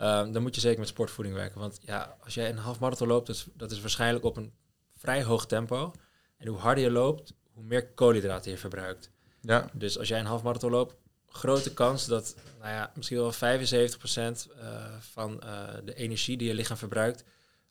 Um, 0.00 0.32
dan 0.32 0.42
moet 0.42 0.54
je 0.54 0.60
zeker 0.60 0.78
met 0.78 0.88
sportvoeding 0.88 1.36
werken. 1.36 1.60
Want 1.60 1.78
ja, 1.82 2.16
als 2.24 2.34
jij 2.34 2.48
een 2.48 2.58
half 2.58 2.78
marathon 2.78 3.08
loopt, 3.08 3.26
dat 3.26 3.36
is, 3.36 3.46
dat 3.54 3.70
is 3.70 3.80
waarschijnlijk 3.80 4.24
op 4.24 4.36
een 4.36 4.52
vrij 4.96 5.22
hoog 5.22 5.46
tempo. 5.46 5.92
En 6.36 6.46
hoe 6.48 6.58
harder 6.58 6.84
je 6.84 6.90
loopt, 6.90 7.32
hoe 7.52 7.64
meer 7.64 7.88
koolhydraten 7.88 8.50
je 8.50 8.58
verbruikt. 8.58 9.10
Ja. 9.40 9.70
Dus 9.72 9.98
als 9.98 10.08
jij 10.08 10.18
een 10.18 10.26
half 10.26 10.42
marathon 10.42 10.70
loopt, 10.70 10.94
grote 11.28 11.74
kans 11.74 12.06
dat 12.06 12.34
nou 12.58 12.70
ja, 12.70 12.92
misschien 12.94 13.18
wel 13.18 13.32
75% 13.32 13.36
uh, 13.36 14.84
van 15.00 15.40
uh, 15.44 15.68
de 15.84 15.94
energie 15.94 16.36
die 16.36 16.48
je 16.48 16.54
lichaam 16.54 16.76
verbruikt 16.76 17.24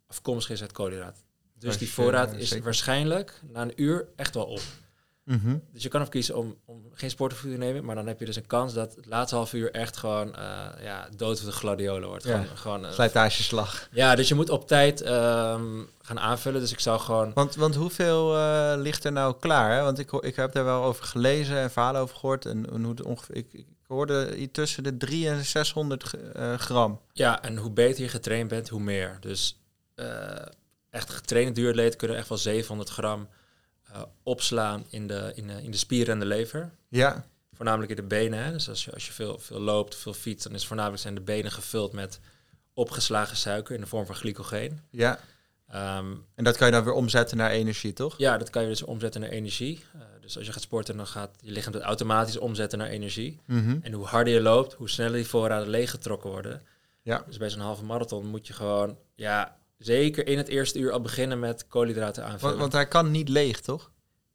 afkomstig 0.07 0.51
is 0.51 0.61
uit 0.61 0.71
koolhydraten. 0.71 1.23
Dus 1.59 1.77
die 1.77 1.91
voorraad 1.91 2.33
is 2.33 2.57
waarschijnlijk 2.57 3.41
na 3.43 3.61
een 3.61 3.81
uur 3.81 4.07
echt 4.15 4.33
wel 4.33 4.45
op. 4.45 4.61
Mhm. 5.25 5.57
Dus 5.73 5.83
je 5.83 5.89
kan 5.89 5.99
ervoor 5.99 6.13
kiezen 6.15 6.35
om, 6.37 6.55
om 6.65 6.83
geen 6.93 7.09
sportvoeding 7.09 7.59
te 7.61 7.65
nemen, 7.67 7.85
maar 7.85 7.95
dan 7.95 8.07
heb 8.07 8.19
je 8.19 8.25
dus 8.25 8.35
een 8.35 8.47
kans 8.47 8.73
dat 8.73 8.95
het 8.95 9.05
laatste 9.05 9.35
half 9.35 9.53
uur 9.53 9.71
echt 9.71 9.97
gewoon 9.97 10.35
eh, 10.35 10.67
ja, 10.83 11.09
dood 11.15 11.39
voor 11.39 11.49
de 11.49 11.55
gladiolen 11.55 12.07
wordt. 12.09 12.23
Ja. 12.23 12.41
Gewoon, 12.41 12.57
gewoon, 12.57 12.85
eh, 12.85 12.91
Slijtageslag. 12.91 13.87
ja, 13.91 14.15
dus 14.15 14.27
je 14.27 14.35
moet 14.35 14.49
op 14.49 14.67
tijd 14.67 15.01
ehm, 15.01 15.81
gaan 16.01 16.19
aanvullen. 16.19 16.61
Dus 16.61 16.71
ik 16.71 16.79
zou 16.79 16.99
gewoon... 16.99 17.31
Want, 17.33 17.55
want 17.55 17.75
hoeveel 17.75 18.35
eh, 18.37 18.73
ligt 18.77 19.03
er 19.03 19.11
nou 19.11 19.35
klaar? 19.39 19.75
Hè? 19.77 19.83
Want 19.83 19.99
ik, 19.99 20.11
ik 20.11 20.35
heb 20.35 20.51
daar 20.53 20.65
wel 20.65 20.83
over 20.83 21.03
gelezen 21.03 21.57
en 21.57 21.71
verhalen 21.71 22.01
over 22.01 22.15
gehoord. 22.15 22.45
En, 22.45 22.69
en 22.73 22.81
hoe 22.83 22.89
het 22.91 23.03
ongeveer, 23.03 23.35
ik, 23.35 23.53
ik 23.53 23.65
hoorde 23.87 24.51
tussen 24.51 24.83
de 24.83 24.97
3 24.97 25.29
en 25.29 25.45
600 25.45 26.03
g- 26.03 26.13
eh, 26.13 26.53
gram. 26.53 26.99
Ja, 27.13 27.41
en 27.43 27.57
hoe 27.57 27.71
beter 27.71 28.03
je 28.03 28.09
getraind 28.09 28.47
bent, 28.49 28.69
hoe 28.69 28.81
meer. 28.81 29.17
Dus 29.19 29.59
echt 30.89 31.09
getrainde 31.09 31.51
duuratleten 31.51 31.97
kunnen 31.97 32.17
echt 32.17 32.29
wel 32.29 32.37
700 32.37 32.89
gram 32.89 33.27
opslaan 34.23 34.85
in 34.89 35.07
de, 35.07 35.31
in, 35.35 35.47
de, 35.47 35.63
in 35.63 35.71
de 35.71 35.77
spieren 35.77 36.13
en 36.13 36.19
de 36.19 36.25
lever. 36.25 36.71
Ja, 36.89 37.25
Voornamelijk 37.53 37.89
in 37.91 37.95
de 37.97 38.03
benen. 38.03 38.43
Hè? 38.43 38.51
Dus 38.51 38.69
als 38.69 38.85
je, 38.85 38.93
als 38.93 39.05
je 39.07 39.11
veel, 39.13 39.39
veel 39.39 39.59
loopt, 39.59 39.95
veel 39.95 40.13
fietst, 40.13 40.43
dan 40.47 40.55
is 40.55 40.67
voornamelijk 40.67 41.01
zijn 41.01 41.15
de 41.15 41.21
benen 41.21 41.51
gevuld 41.51 41.91
met 41.93 42.19
opgeslagen 42.73 43.37
suiker 43.37 43.75
in 43.75 43.81
de 43.81 43.87
vorm 43.87 44.05
van 44.05 44.15
glycogeen. 44.15 44.79
ja. 44.89 45.19
Ehm, 45.67 46.11
En 46.35 46.43
dat 46.43 46.57
kan 46.57 46.67
je 46.67 46.73
dan 46.73 46.83
weer 46.83 46.93
omzetten 46.93 47.37
naar 47.37 47.49
energie, 47.51 47.93
toch? 47.93 48.17
ja, 48.17 48.37
dat 48.37 48.49
kan 48.49 48.61
je 48.61 48.67
dus 48.67 48.83
omzetten 48.83 49.21
naar 49.21 49.29
energie. 49.29 49.83
Eh, 49.93 50.01
dus 50.21 50.37
als 50.37 50.45
je 50.45 50.51
gaat 50.51 50.61
sporten, 50.61 50.97
dan 50.97 51.07
gaat 51.07 51.29
je 51.41 51.51
lichaam 51.51 51.71
dat 51.73 51.81
automatisch 51.81 52.37
omzetten 52.37 52.77
naar 52.79 52.87
energie. 52.87 53.39
Mhm. 53.45 53.77
En 53.81 53.91
hoe 53.93 54.05
harder 54.05 54.33
je 54.33 54.41
loopt, 54.41 54.73
hoe 54.73 54.89
sneller 54.89 55.15
die 55.15 55.27
voorraden 55.27 55.69
leeggetrokken 55.69 56.29
worden. 56.29 56.61
Ja. 57.01 57.23
Dus 57.27 57.37
bij 57.37 57.49
zo'n 57.49 57.59
halve 57.61 57.83
marathon 57.83 58.25
moet 58.25 58.47
je 58.47 58.53
gewoon, 58.53 58.97
ja, 59.15 59.57
zeker 59.77 60.27
in 60.27 60.37
het 60.37 60.47
eerste 60.47 60.79
uur 60.79 60.91
al 60.91 61.01
beginnen 61.01 61.39
met 61.39 61.67
koolhydraten 61.67 62.23
aanvullen. 62.23 62.41
Want, 62.49 62.59
want 62.59 62.73
hij 62.73 62.87
kan 62.87 63.11
niet 63.11 63.29
leeg, 63.29 63.59
toch? 63.61 63.91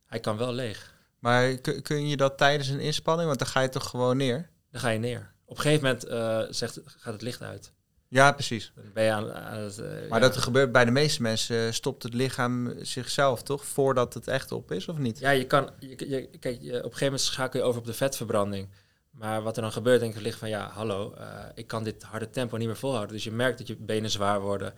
Hij 0.06 0.20
kan 0.20 0.36
wel 0.36 0.52
leeg. 0.52 0.94
Maar 1.18 1.54
kun, 1.82 2.08
je 2.08 2.16
dat 2.16 2.38
tijdens 2.38 2.68
een 2.68 2.80
inspanning? 2.80 3.26
Want 3.26 3.38
dan 3.38 3.48
ga 3.48 3.60
je 3.60 3.68
toch 3.68 3.88
gewoon 3.88 4.16
neer? 4.16 4.50
Dan 4.70 4.80
ga 4.80 4.88
je 4.88 4.98
neer. 4.98 5.32
Op 5.44 5.56
een 5.56 5.62
gegeven 5.62 5.84
moment 5.84 6.04
eh, 6.04 6.40
zegt, 6.54 6.80
gaat 6.84 7.12
het 7.12 7.22
licht 7.22 7.42
uit. 7.42 7.72
Ja, 8.08 8.32
precies. 8.32 8.72
Dan 8.74 8.84
ben 8.94 9.04
je 9.04 9.10
aan, 9.12 9.32
aan 9.32 9.58
het... 9.58 9.78
eh, 9.78 9.86
Maar 10.08 10.20
ja. 10.20 10.26
dat 10.28 10.36
gebeurt 10.36 10.72
bij 10.72 10.84
de 10.84 10.90
meeste 10.90 11.22
mensen. 11.22 11.66
eh, 11.66 11.72
Stopt 11.72 12.02
het 12.02 12.14
lichaam 12.14 12.74
zichzelf, 12.82 13.42
toch? 13.42 13.64
Voordat 13.64 14.14
het 14.14 14.28
echt 14.28 14.52
op 14.52 14.72
is, 14.72 14.88
of 14.88 14.98
niet? 14.98 15.18
Ja, 15.18 15.30
je 15.30 15.46
kan... 15.46 15.70
Je, 15.78 15.88
je- 16.08 16.28
kijk, 16.38 16.58
je, 16.60 16.68
op 16.70 16.74
een 16.76 16.82
gegeven 16.82 17.04
moment 17.04 17.20
schakel 17.20 17.60
je 17.60 17.66
over 17.66 17.80
op 17.80 17.86
de 17.86 17.92
vetverbranding. 17.94 18.68
Maar 19.10 19.42
wat 19.42 19.56
er 19.56 19.62
dan 19.62 19.72
gebeurt, 19.72 20.00
denk 20.00 20.14
ik, 20.14 20.20
ligt 20.20 20.38
van... 20.38 20.48
Ja, 20.48 20.68
hallo, 20.72 21.14
ik 21.54 21.66
kan 21.66 21.84
dit 21.84 22.02
harde 22.02 22.30
tempo 22.30 22.56
niet 22.56 22.66
meer 22.66 22.76
volhouden. 22.76 23.14
Dus 23.14 23.24
je 23.24 23.30
merkt 23.32 23.58
dat 23.58 23.66
je 23.66 23.76
benen 23.76 24.10
zwaar 24.10 24.40
worden. 24.40 24.74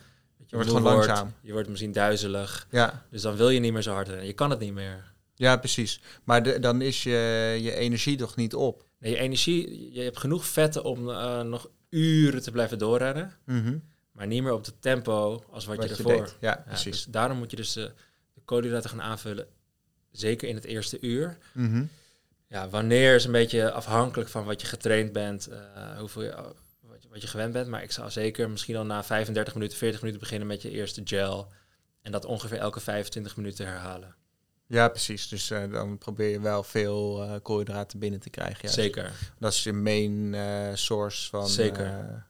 Je 0.52 0.58
wordt 0.58 0.70
gewoon 0.76 0.94
langzaam. 0.94 1.34
Je 1.40 1.52
wordt 1.52 1.68
misschien 1.68 1.92
duizelig. 1.92 2.66
Ja, 2.70 3.06
Dus 3.10 3.22
dan 3.22 3.36
wil 3.36 3.48
je 3.50 3.60
niet 3.60 3.72
meer 3.72 3.82
zo 3.82 3.92
hard 3.92 4.08
rennen. 4.08 4.26
Je 4.26 4.32
kan 4.32 4.50
het 4.50 4.58
niet 4.58 4.72
meer. 4.72 5.12
ja 5.34 5.56
precies. 5.56 6.00
Maar 6.24 6.42
de- 6.42 6.58
dan 6.58 6.80
is 6.80 7.02
je, 7.02 7.10
je 7.62 7.74
energie 7.74 8.16
toch 8.16 8.36
niet 8.36 8.54
op? 8.54 8.84
Nee, 8.98 9.10
je 9.10 9.18
energie... 9.18 9.92
Je 9.92 10.00
hebt 10.02 10.18
genoeg 10.18 10.46
vetten 10.46 10.84
om 10.84 11.10
eh, 11.10 11.40
nog 11.40 11.68
uren 11.90 12.42
te 12.42 12.50
blijven 12.50 12.78
doorrennen. 12.78 13.32
Mhm. 13.44 13.78
Maar 14.12 14.26
niet 14.26 14.42
meer 14.42 14.52
op 14.52 14.64
het 14.64 14.74
tempo 14.82 15.44
als 15.50 15.64
wat, 15.64 15.76
Wat 15.76 15.88
je 15.88 15.90
ervoor... 15.96 16.28
Ja, 16.40 16.50
Ja, 16.50 16.62
precies. 16.66 16.92
dus 16.92 17.04
daarom 17.04 17.38
moet 17.38 17.50
je 17.50 17.56
dus 17.56 17.72
de, 17.72 17.92
de 18.34 18.40
koolhydraten 18.44 18.90
gaan 18.90 19.02
aanvullen. 19.02 19.46
Zeker 20.10 20.48
in 20.48 20.54
het 20.54 20.64
eerste 20.64 21.00
uur. 21.00 21.38
Mhm. 21.54 21.84
Ja, 22.48 22.68
wanneer 22.68 23.14
is 23.14 23.24
een 23.24 23.32
beetje 23.32 23.70
afhankelijk 23.70 24.30
van 24.30 24.44
wat 24.44 24.60
je 24.60 24.66
getraind 24.66 25.12
bent, 25.12 25.46
eh, 25.46 25.98
hoeveel 25.98 26.22
je, 26.22 26.34
wat, 27.12 27.22
je, 27.22 27.28
gewend 27.28 27.52
bent. 27.52 27.68
Maar 27.68 27.82
ik 27.82 27.92
zou 27.92 28.10
zeker 28.10 28.50
misschien 28.50 28.76
al 28.76 28.84
na 28.84 29.04
35 29.04 29.54
minuten, 29.54 29.78
40 29.78 30.00
minuten 30.00 30.20
beginnen 30.22 30.48
met 30.48 30.62
je 30.62 30.70
eerste 30.70 31.00
gel. 31.04 31.52
En 32.02 32.12
dat 32.12 32.24
ongeveer 32.24 32.58
elke 32.58 32.80
25 32.80 33.36
minuten 33.36 33.66
herhalen. 33.66 34.14
Ja, 34.66 34.88
precies. 34.88 35.28
Dus 35.28 35.50
eh, 35.50 35.70
dan 35.70 35.98
probeer 35.98 36.28
je 36.28 36.40
wel 36.40 36.62
veel 36.62 37.22
eh, 37.22 37.34
koolhydraten 37.42 37.98
binnen 37.98 38.20
te 38.20 38.30
krijgen. 38.30 38.58
juist. 38.60 38.74
Zeker. 38.74 39.12
Dat 39.38 39.52
is 39.52 39.62
je 39.62 39.72
main 39.72 40.34
eh, 40.34 40.74
source 40.74 41.28
van, 41.28 41.48
Zeker. 41.48 42.24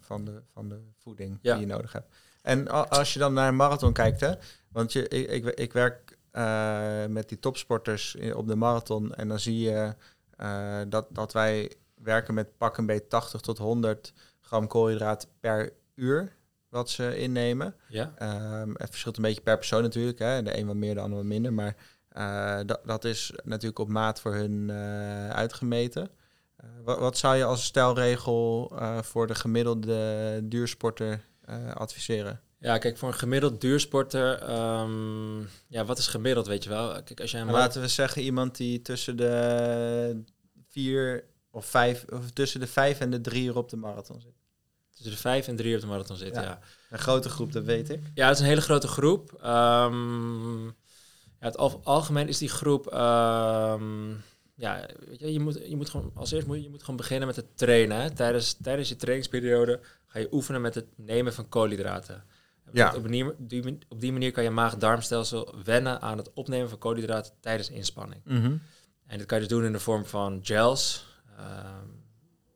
van, 0.00 0.24
de, 0.24 0.42
van 0.52 0.68
de 0.68 0.80
voeding 1.02 1.38
Ja. 1.42 1.52
die 1.56 1.66
je 1.66 1.72
nodig 1.72 1.92
hebt. 1.92 2.14
En 2.42 2.68
als 2.88 3.12
je 3.12 3.18
dan 3.18 3.32
naar 3.32 3.48
een 3.48 3.56
marathon 3.56 3.92
kijkt, 3.92 4.20
hè, 4.20 4.32
want 4.68 4.92
je, 4.92 5.08
ik, 5.08 5.28
ik, 5.28 5.46
ik 5.46 5.72
werk 5.72 6.16
met 7.08 7.28
die 7.28 7.38
topsporters 7.38 8.16
op 8.34 8.46
de 8.46 8.54
marathon 8.54 9.14
en 9.14 9.28
dan 9.28 9.40
zie 9.40 9.58
je 9.58 9.94
dat, 10.88 11.06
dat 11.10 11.32
wij 11.32 11.72
werken 12.08 12.34
met 12.34 12.56
pak 12.56 12.76
een 12.76 12.86
beetje 12.86 13.06
80 13.06 13.40
tot 13.40 13.58
100 13.58 14.12
gram 14.40 14.66
koolhydraten 14.66 15.28
per 15.40 15.72
uur 15.94 16.36
wat 16.68 16.90
ze 16.90 17.18
innemen. 17.18 17.74
Ja, 17.88 18.12
Ehm, 18.16 18.70
het 18.74 18.90
verschilt 18.90 19.16
een 19.16 19.22
beetje 19.22 19.40
per 19.40 19.56
persoon 19.56 19.82
natuurlijk. 19.82 20.18
Hè. 20.18 20.42
De 20.42 20.58
een 20.58 20.66
wat 20.66 20.76
meer, 20.76 20.94
de 20.94 21.00
ander 21.00 21.18
wat 21.18 21.26
minder. 21.26 21.52
Maar 21.52 21.76
eh, 22.08 22.60
dat, 22.66 22.80
dat 22.84 23.04
is 23.04 23.32
natuurlijk 23.44 23.78
op 23.78 23.88
maat 23.88 24.20
voor 24.20 24.34
hun 24.34 24.70
eh, 24.70 25.30
uitgemeten. 25.30 26.10
Eh, 26.56 26.68
wat, 26.84 26.98
wat 26.98 27.18
zou 27.18 27.36
je 27.36 27.44
als 27.44 27.64
stelregel 27.64 28.72
eh, 28.78 29.02
voor 29.02 29.26
de 29.26 29.34
gemiddelde 29.34 30.40
duursporter 30.44 31.26
adviseren? 31.74 32.40
ja 32.60 32.78
kijk, 32.78 32.98
voor 32.98 33.08
een 33.08 33.14
gemiddeld 33.14 33.60
duursporter, 33.60 34.38
ehm, 34.42 35.40
ja, 35.68 35.84
wat 35.84 35.98
is 35.98 36.06
gemiddeld, 36.06 36.46
weet 36.46 36.64
je 36.64 36.70
wel? 36.70 37.02
Kijk, 37.02 37.20
als 37.20 37.30
jij 37.30 37.40
een 37.40 37.46
Maar 37.46 37.54
laten 37.54 37.80
we 37.80 37.88
zeggen 37.88 38.22
iemand 38.22 38.56
die 38.56 38.82
tussen 38.82 39.16
de 39.16 40.22
vier 40.68 41.24
of 41.58 41.66
vijf, 41.66 42.04
of 42.12 42.30
tussen 42.30 42.60
de 42.60 42.66
vijf 42.66 43.00
en 43.00 43.10
de 43.10 43.20
drie 43.20 43.44
uur 43.44 43.56
op 43.56 43.68
de 43.70 43.76
marathon 43.76 44.20
zit. 44.20 44.32
tussen 44.90 45.16
de 45.16 45.22
5 45.22 45.48
en 45.48 45.56
3 45.56 45.74
op 45.74 45.80
de 45.80 45.86
marathon 45.86 46.16
zit, 46.16 46.34
Ja. 46.34 46.42
ja. 46.42 46.58
Een 46.90 46.98
grote 46.98 47.28
groep, 47.28 47.52
dat 47.52 47.64
weet 47.64 47.90
ik. 47.90 48.00
Ja, 48.14 48.26
het 48.26 48.34
is 48.36 48.42
een 48.42 48.48
hele 48.48 48.60
grote 48.60 48.88
groep. 48.88 49.32
Ehm, 49.42 50.64
ja, 50.66 50.72
het 51.38 51.56
al- 51.56 51.80
algemeen 51.84 52.28
is 52.28 52.38
die 52.38 52.48
groep. 52.48 52.86
ehm, 52.86 54.10
ja, 54.54 54.86
weet 55.08 55.18
je, 55.20 55.32
je, 55.32 55.40
moet, 55.40 55.60
je 55.68 55.76
moet 55.76 55.90
gewoon 55.90 56.10
als 56.14 56.30
eerst 56.32 56.46
moet 56.46 56.56
je, 56.56 56.62
je 56.62 56.70
moet 56.70 56.80
gewoon 56.80 56.96
beginnen 56.96 57.26
met 57.26 57.36
het 57.36 57.46
trainen. 57.56 58.00
Hè. 58.00 58.10
Tijdens, 58.10 58.56
tijdens 58.62 58.88
je 58.88 58.96
trainingsperiode 58.96 59.80
ga 60.06 60.18
je 60.18 60.28
oefenen 60.32 60.60
met 60.60 60.74
het 60.74 60.86
nemen 60.96 61.34
van 61.34 61.48
koolhydraten. 61.48 62.24
Ja. 62.72 62.86
Op, 62.86 62.92
die, 62.92 63.02
manier- 63.02 63.34
die, 63.38 63.78
op 63.88 64.00
die 64.00 64.12
manier 64.12 64.30
kan 64.32 64.42
je 64.44 64.50
maag-darmstelsel 64.50 65.54
wennen 65.64 66.00
aan 66.00 66.18
het 66.18 66.32
opnemen 66.32 66.68
van 66.68 66.78
koolhydraten 66.78 67.32
tijdens 67.40 67.70
inspanning. 67.70 68.20
En 69.06 69.18
dat 69.18 69.26
kan 69.26 69.40
je 69.40 69.46
dus 69.48 69.56
doen 69.56 69.64
in 69.66 69.72
de 69.72 69.80
vorm 69.80 70.04
van 70.06 70.40
gels. 70.42 71.06
Ehm, 71.38 71.86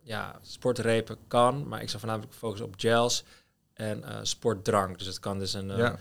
ja, 0.02 0.38
sportrepen 0.42 1.16
kan, 1.28 1.68
maar 1.68 1.82
ik 1.82 1.88
zou 1.88 1.98
voornamelijk 2.00 2.34
focussen 2.34 2.66
op 2.66 2.74
gels 2.76 3.24
en 3.74 4.04
eh, 4.04 4.18
sportdrank. 4.22 4.98
Dus 4.98 5.06
het 5.06 5.18
kan 5.20 5.38
dus 5.38 5.52
een, 5.54 5.70
eh, 5.70 5.78
Ja. 5.78 5.98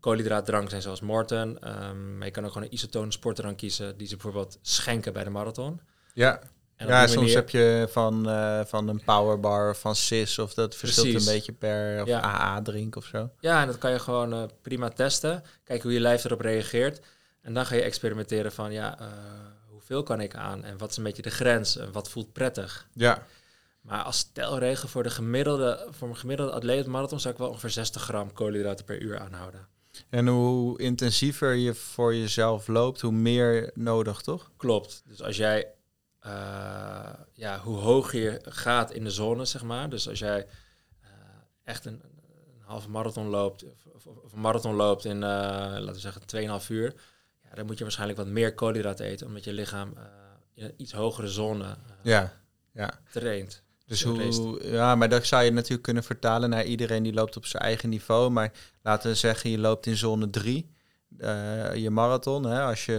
koolhydraatdrank 0.00 0.70
zijn 0.70 0.82
zoals 0.82 1.00
Morten. 1.00 1.62
ehm, 1.62 2.16
maar 2.18 2.26
je 2.26 2.32
kan 2.32 2.44
ook 2.44 2.52
gewoon 2.52 2.66
een 2.66 2.74
isotone 2.74 3.12
sportdrank 3.12 3.56
kiezen 3.58 3.96
die 3.96 4.06
ze 4.06 4.14
bijvoorbeeld 4.14 4.58
schenken 4.62 5.12
bij 5.12 5.24
de 5.24 5.30
marathon. 5.30 5.80
Ja, 6.14 6.40
En 6.76 6.86
ja, 6.86 7.06
soms 7.06 7.16
manier- 7.20 7.34
heb 7.34 7.50
je 7.50 7.86
van, 7.90 8.28
eh, 8.28 8.60
van 8.64 8.88
een 8.88 9.02
powerbar 9.04 9.70
of 9.70 9.80
van 9.80 9.94
SIS 9.96 10.38
of 10.38 10.54
dat 10.54 10.74
verschilt 10.76 11.08
Precies. 11.08 11.26
een 11.26 11.34
beetje 11.34 11.52
per 11.52 12.02
of 12.02 12.08
Ja. 12.08 12.20
AA 12.24 12.62
drink 12.62 12.96
of 12.96 13.04
zo. 13.04 13.30
Ja, 13.40 13.60
en 13.60 13.66
dat 13.66 13.78
kan 13.78 13.90
je 13.90 13.98
gewoon 13.98 14.50
prima 14.62 14.88
testen. 14.88 15.42
Kijken 15.64 15.84
hoe 15.84 15.92
je 15.92 16.00
lijf 16.00 16.24
erop 16.24 16.40
reageert. 16.40 17.00
En 17.42 17.54
dan 17.54 17.66
ga 17.66 17.74
je 17.74 17.82
experimenteren 17.82 18.52
van, 18.52 18.72
ja, 18.72 18.98
hoeveel 19.88 20.02
kan 20.16 20.20
ik 20.20 20.34
aan? 20.34 20.64
En 20.64 20.78
wat 20.78 20.90
is 20.90 20.96
een 20.96 21.02
beetje 21.02 21.22
de 21.22 21.30
grens? 21.30 21.76
En 21.76 21.92
wat 21.92 22.10
voelt 22.10 22.32
prettig? 22.32 22.88
Ja. 22.92 23.26
Maar 23.80 24.02
als 24.02 24.18
stelregel 24.18 24.88
voor 24.88 25.02
de 25.02 25.10
gemiddelde, 25.10 25.86
voor 25.90 26.08
een 26.08 26.16
gemiddelde 26.16 26.52
atleet 26.52 26.86
marathon 26.86 27.20
zou 27.20 27.34
ik 27.34 27.40
wel 27.40 27.48
ongeveer 27.48 27.70
60 27.70 28.02
gram 28.02 28.32
koolhydraten 28.32 28.84
per 28.84 29.00
uur 29.00 29.18
aanhouden. 29.18 29.66
En 30.08 30.26
hoe 30.26 30.78
intensiever 30.80 31.54
je 31.54 31.74
voor 31.74 32.14
jezelf 32.14 32.66
loopt, 32.66 33.00
hoe 33.00 33.12
meer 33.12 33.70
nodig, 33.74 34.20
toch? 34.20 34.50
Klopt. 34.56 35.02
Dus 35.06 35.22
als 35.22 35.36
jij, 35.36 35.66
eh, 36.20 36.32
ja, 37.32 37.58
hoe 37.60 37.76
hoger 37.78 38.20
je 38.20 38.40
gaat 38.44 38.92
in 38.92 39.04
de 39.04 39.10
zone, 39.10 39.44
zeg 39.44 39.62
maar. 39.62 39.90
Dus 39.90 40.08
als 40.08 40.18
jij 40.18 40.46
eh, 41.00 41.08
echt 41.64 41.84
een, 41.84 41.92
een 42.02 42.62
halve 42.64 42.88
marathon 42.90 43.26
loopt, 43.26 43.64
of, 43.64 43.86
of- 44.06 44.06
of 44.24 44.32
een 44.32 44.40
marathon 44.40 44.74
loopt 44.74 45.04
in, 45.04 45.16
eh, 45.22 45.28
laten 45.28 45.92
we 45.92 45.98
zeggen, 45.98 46.22
2,5 46.26 46.68
uur. 46.70 46.94
Ja, 47.50 47.54
dan 47.54 47.66
moet 47.66 47.76
je 47.78 47.84
waarschijnlijk 47.84 48.18
wat 48.18 48.28
meer 48.28 48.54
koolhydraten 48.54 49.06
eten, 49.06 49.26
omdat 49.26 49.44
je 49.44 49.52
lichaam 49.52 49.92
eh, 49.96 50.02
in 50.54 50.64
een 50.64 50.74
iets 50.76 50.92
hogere 50.92 51.28
zone 51.28 51.64
eh, 51.64 51.70
Ja. 52.02 52.32
ja. 52.72 52.90
traint. 53.10 53.62
Dus 53.86 54.02
hoe, 54.02 54.58
ja, 54.70 54.94
maar 54.94 55.08
dat 55.08 55.26
zou 55.26 55.44
je 55.44 55.50
natuurlijk 55.50 55.82
kunnen 55.82 56.02
vertalen 56.04 56.50
naar 56.50 56.64
iedereen 56.64 57.02
die 57.02 57.12
loopt 57.12 57.36
op 57.36 57.46
zijn 57.46 57.62
eigen 57.62 57.88
niveau. 57.88 58.30
Maar 58.30 58.52
laten 58.82 59.10
we 59.10 59.16
zeggen, 59.16 59.50
je 59.50 59.58
loopt 59.58 59.86
in 59.86 59.96
zone 59.96 60.30
3, 60.30 60.70
je 61.74 61.88
marathon. 61.90 62.44
Hè, 62.44 62.62
als 62.62 62.86
je, 62.86 62.96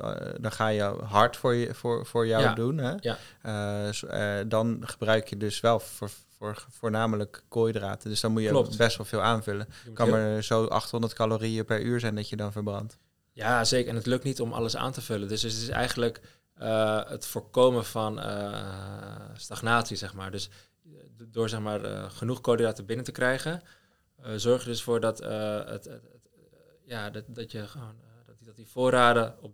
eh, 0.00 0.34
dan 0.40 0.52
ga 0.52 0.68
je 0.68 0.82
hard 1.04 1.36
voor, 1.36 1.54
je, 1.54 1.74
voor, 1.74 2.06
voor 2.06 2.26
jou 2.26 2.42
Ja. 2.42 2.54
doen. 2.54 2.78
Hè. 2.78 2.94
Ja. 3.00 3.18
Eh, 3.42 4.38
eh, 4.38 4.44
dan 4.48 4.78
gebruik 4.80 5.28
je 5.28 5.36
dus 5.36 5.60
wel 5.60 5.80
voor, 5.80 6.10
voor, 6.38 6.66
voornamelijk 6.70 7.42
koolhydraten. 7.48 8.10
Dus 8.10 8.20
dan 8.20 8.32
moet 8.32 8.42
je 8.42 8.48
Klopt. 8.48 8.76
best 8.76 8.96
wel 8.96 9.06
veel 9.06 9.22
aanvullen. 9.22 9.68
Kan 9.94 10.10
maar 10.10 10.42
zo 10.42 10.64
800 10.66 11.12
calorieën 11.14 11.64
per 11.64 11.80
uur 11.82 12.00
zijn 12.00 12.14
dat 12.14 12.28
je 12.28 12.36
dan 12.36 12.52
verbrandt. 12.52 12.98
Ja, 13.40 13.64
zeker. 13.64 13.90
En 13.90 13.96
het 13.96 14.06
lukt 14.06 14.24
niet 14.24 14.40
om 14.40 14.52
alles 14.52 14.76
aan 14.76 14.92
te 14.92 15.00
vullen. 15.00 15.28
Dus 15.28 15.42
het 15.42 15.52
is 15.52 15.68
eigenlijk 15.68 16.20
eh, 16.54 17.00
het 17.08 17.26
voorkomen 17.26 17.84
van 17.84 18.20
eh, 18.20 19.20
stagnatie, 19.36 19.96
zeg 19.96 20.14
maar. 20.14 20.30
Dus 20.30 20.50
eh, 20.84 20.90
door 21.28 21.48
zeg 21.48 21.60
maar, 21.60 22.10
genoeg 22.10 22.40
koolhydraten 22.40 22.86
binnen 22.86 23.04
te 23.04 23.12
krijgen, 23.12 23.62
zorg 24.36 24.62
je 24.62 24.68
dus 24.68 24.82
voor 24.82 25.00
dat, 25.00 25.18
het, 25.18 25.84
het, 25.84 26.00
ja, 26.84 27.10
dat, 27.10 27.24
dat, 27.28 27.52
je 27.52 27.66
gewoon, 27.66 27.94
dat, 28.26 28.36
die, 28.38 28.46
dat 28.46 28.56
die 28.56 28.66
voorraden 28.66 29.34
op, 29.40 29.52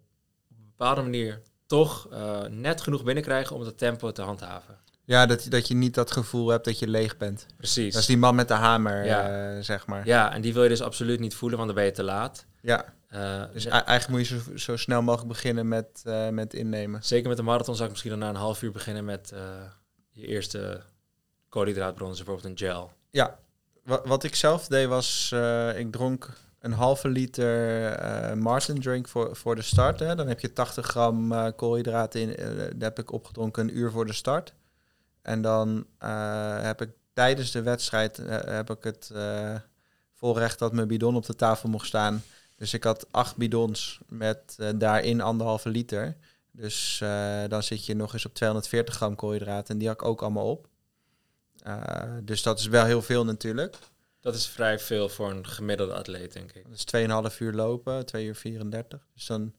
een 0.50 0.72
bepaalde 0.76 1.02
manier 1.02 1.42
toch 1.66 2.08
net 2.50 2.80
genoeg 2.80 3.04
binnenkrijgen 3.04 3.56
om 3.56 3.62
het 3.62 3.78
tempo 3.78 4.12
te 4.12 4.22
handhaven. 4.22 4.78
Ja, 5.04 5.26
dat, 5.26 5.46
dat 5.48 5.68
je 5.68 5.74
niet 5.74 5.94
dat 5.94 6.10
gevoel 6.10 6.48
hebt 6.48 6.64
dat 6.64 6.78
je 6.78 6.88
leeg 6.88 7.16
bent. 7.16 7.46
Precies. 7.56 7.92
Dat 7.92 8.00
is 8.02 8.08
die 8.08 8.18
man 8.18 8.34
met 8.34 8.48
de 8.48 8.54
hamer, 8.54 9.04
Ja. 9.04 9.62
zeg 9.62 9.86
maar. 9.86 10.06
Ja, 10.06 10.32
en 10.32 10.40
die 10.40 10.52
wil 10.52 10.62
je 10.62 10.68
dus 10.68 10.82
absoluut 10.82 11.20
niet 11.20 11.34
voelen, 11.34 11.58
want 11.58 11.70
dan 11.70 11.78
ben 11.78 11.88
je 11.88 11.96
te 11.96 12.02
laat. 12.02 12.46
Ja, 12.60 12.94
Eh, 13.08 13.42
dus 13.52 13.64
eigenlijk 13.64 14.08
moet 14.08 14.28
je 14.28 14.38
zo, 14.38 14.56
zo 14.56 14.76
snel 14.76 15.02
mogelijk 15.02 15.28
beginnen 15.28 15.68
met, 15.68 16.02
eh, 16.04 16.28
met 16.28 16.54
innemen. 16.54 17.04
Zeker 17.04 17.28
met 17.28 17.36
de 17.36 17.42
marathon 17.42 17.74
zou 17.74 17.84
ik 17.84 17.90
misschien 17.90 18.10
dan 18.10 18.20
na 18.20 18.28
een 18.28 18.34
half 18.34 18.62
uur 18.62 18.72
beginnen 18.72 19.04
met 19.04 19.32
eh, 19.32 19.40
je 20.10 20.26
eerste 20.26 20.80
koolhydraatbron, 21.48 22.08
dus 22.08 22.16
bijvoorbeeld 22.16 22.60
een 22.60 22.66
gel. 22.66 22.92
Ja, 23.10 23.38
wat, 23.84 24.06
wat 24.06 24.24
ik 24.24 24.34
zelf 24.34 24.66
deed 24.66 24.88
was, 24.88 25.34
ik 25.76 25.92
dronk 25.92 26.30
een 26.60 26.72
halve 26.72 27.08
liter 27.08 28.38
Martin 28.38 28.80
drink 28.80 29.08
voor, 29.08 29.36
voor 29.36 29.54
de 29.54 29.62
start. 29.62 29.98
Hè. 29.98 30.14
Dan 30.14 30.28
heb 30.28 30.40
je 30.40 30.52
80 30.52 30.86
gram 30.86 31.54
koolhydraten 31.54 32.20
in. 32.20 32.56
dat 32.56 32.80
heb 32.80 32.98
ik 32.98 33.12
opgedronken 33.12 33.62
een 33.62 33.76
uur 33.76 33.90
voor 33.90 34.06
de 34.06 34.12
start. 34.12 34.54
En 35.22 35.42
dan 35.42 35.86
heb 36.62 36.80
ik 36.80 36.90
tijdens 37.12 37.50
de 37.50 37.62
wedstrijd 37.62 38.16
heb 38.46 38.70
ik 38.70 38.84
het 38.84 39.10
eh 39.14 39.54
vol 40.16 40.38
recht 40.38 40.58
dat 40.58 40.72
mijn 40.72 40.88
bidon 40.88 41.16
op 41.16 41.26
de 41.26 41.34
tafel 41.34 41.68
mocht 41.68 41.86
staan. 41.86 42.22
Dus 42.56 42.74
ik 42.74 42.84
had 42.84 43.06
acht 43.10 43.36
bidons 43.36 44.00
met 44.08 44.56
eh, 44.58 44.68
daarin 44.76 45.20
anderhalve 45.20 45.68
liter. 45.68 46.16
Dus 46.50 47.00
eh, 47.02 47.42
dan 47.48 47.62
zit 47.62 47.86
je 47.86 47.94
nog 47.94 48.12
eens 48.12 48.26
op 48.26 48.34
240 48.34 48.94
gram 48.94 49.14
koolhydraten. 49.14 49.72
En 49.72 49.78
die 49.78 49.88
had 49.88 50.00
ik 50.00 50.06
ook 50.06 50.22
allemaal 50.22 50.50
op. 50.50 50.68
Eh, 51.62 52.16
dus 52.22 52.42
dat 52.42 52.58
is 52.58 52.66
wel 52.66 52.84
heel 52.84 53.02
veel 53.02 53.24
natuurlijk. 53.24 53.78
Dat 54.20 54.34
is 54.34 54.46
vrij 54.46 54.78
veel 54.78 55.08
voor 55.08 55.30
een 55.30 55.46
gemiddelde 55.46 55.94
atleet, 55.94 56.32
denk 56.32 56.52
ik. 56.52 56.64
Dat 56.68 56.74
is 56.74 57.32
2,5 57.32 57.38
uur 57.38 57.52
lopen, 57.52 58.06
2 58.06 58.26
uur 58.26 58.34
34. 58.34 59.06
Dus 59.14 59.26
dan, 59.26 59.54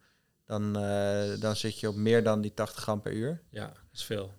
dan, 0.45 0.73
dan 1.39 1.55
zit 1.55 1.79
je 1.79 1.87
op 1.87 1.95
meer 1.95 2.23
dan 2.23 2.41
die 2.41 2.53
80 2.53 2.81
gram 2.83 3.01
per 3.01 3.13
uur. 3.13 3.41
Ja, 3.49 3.65
dat 3.65 3.75
is 3.93 4.03
veel. 4.03 4.33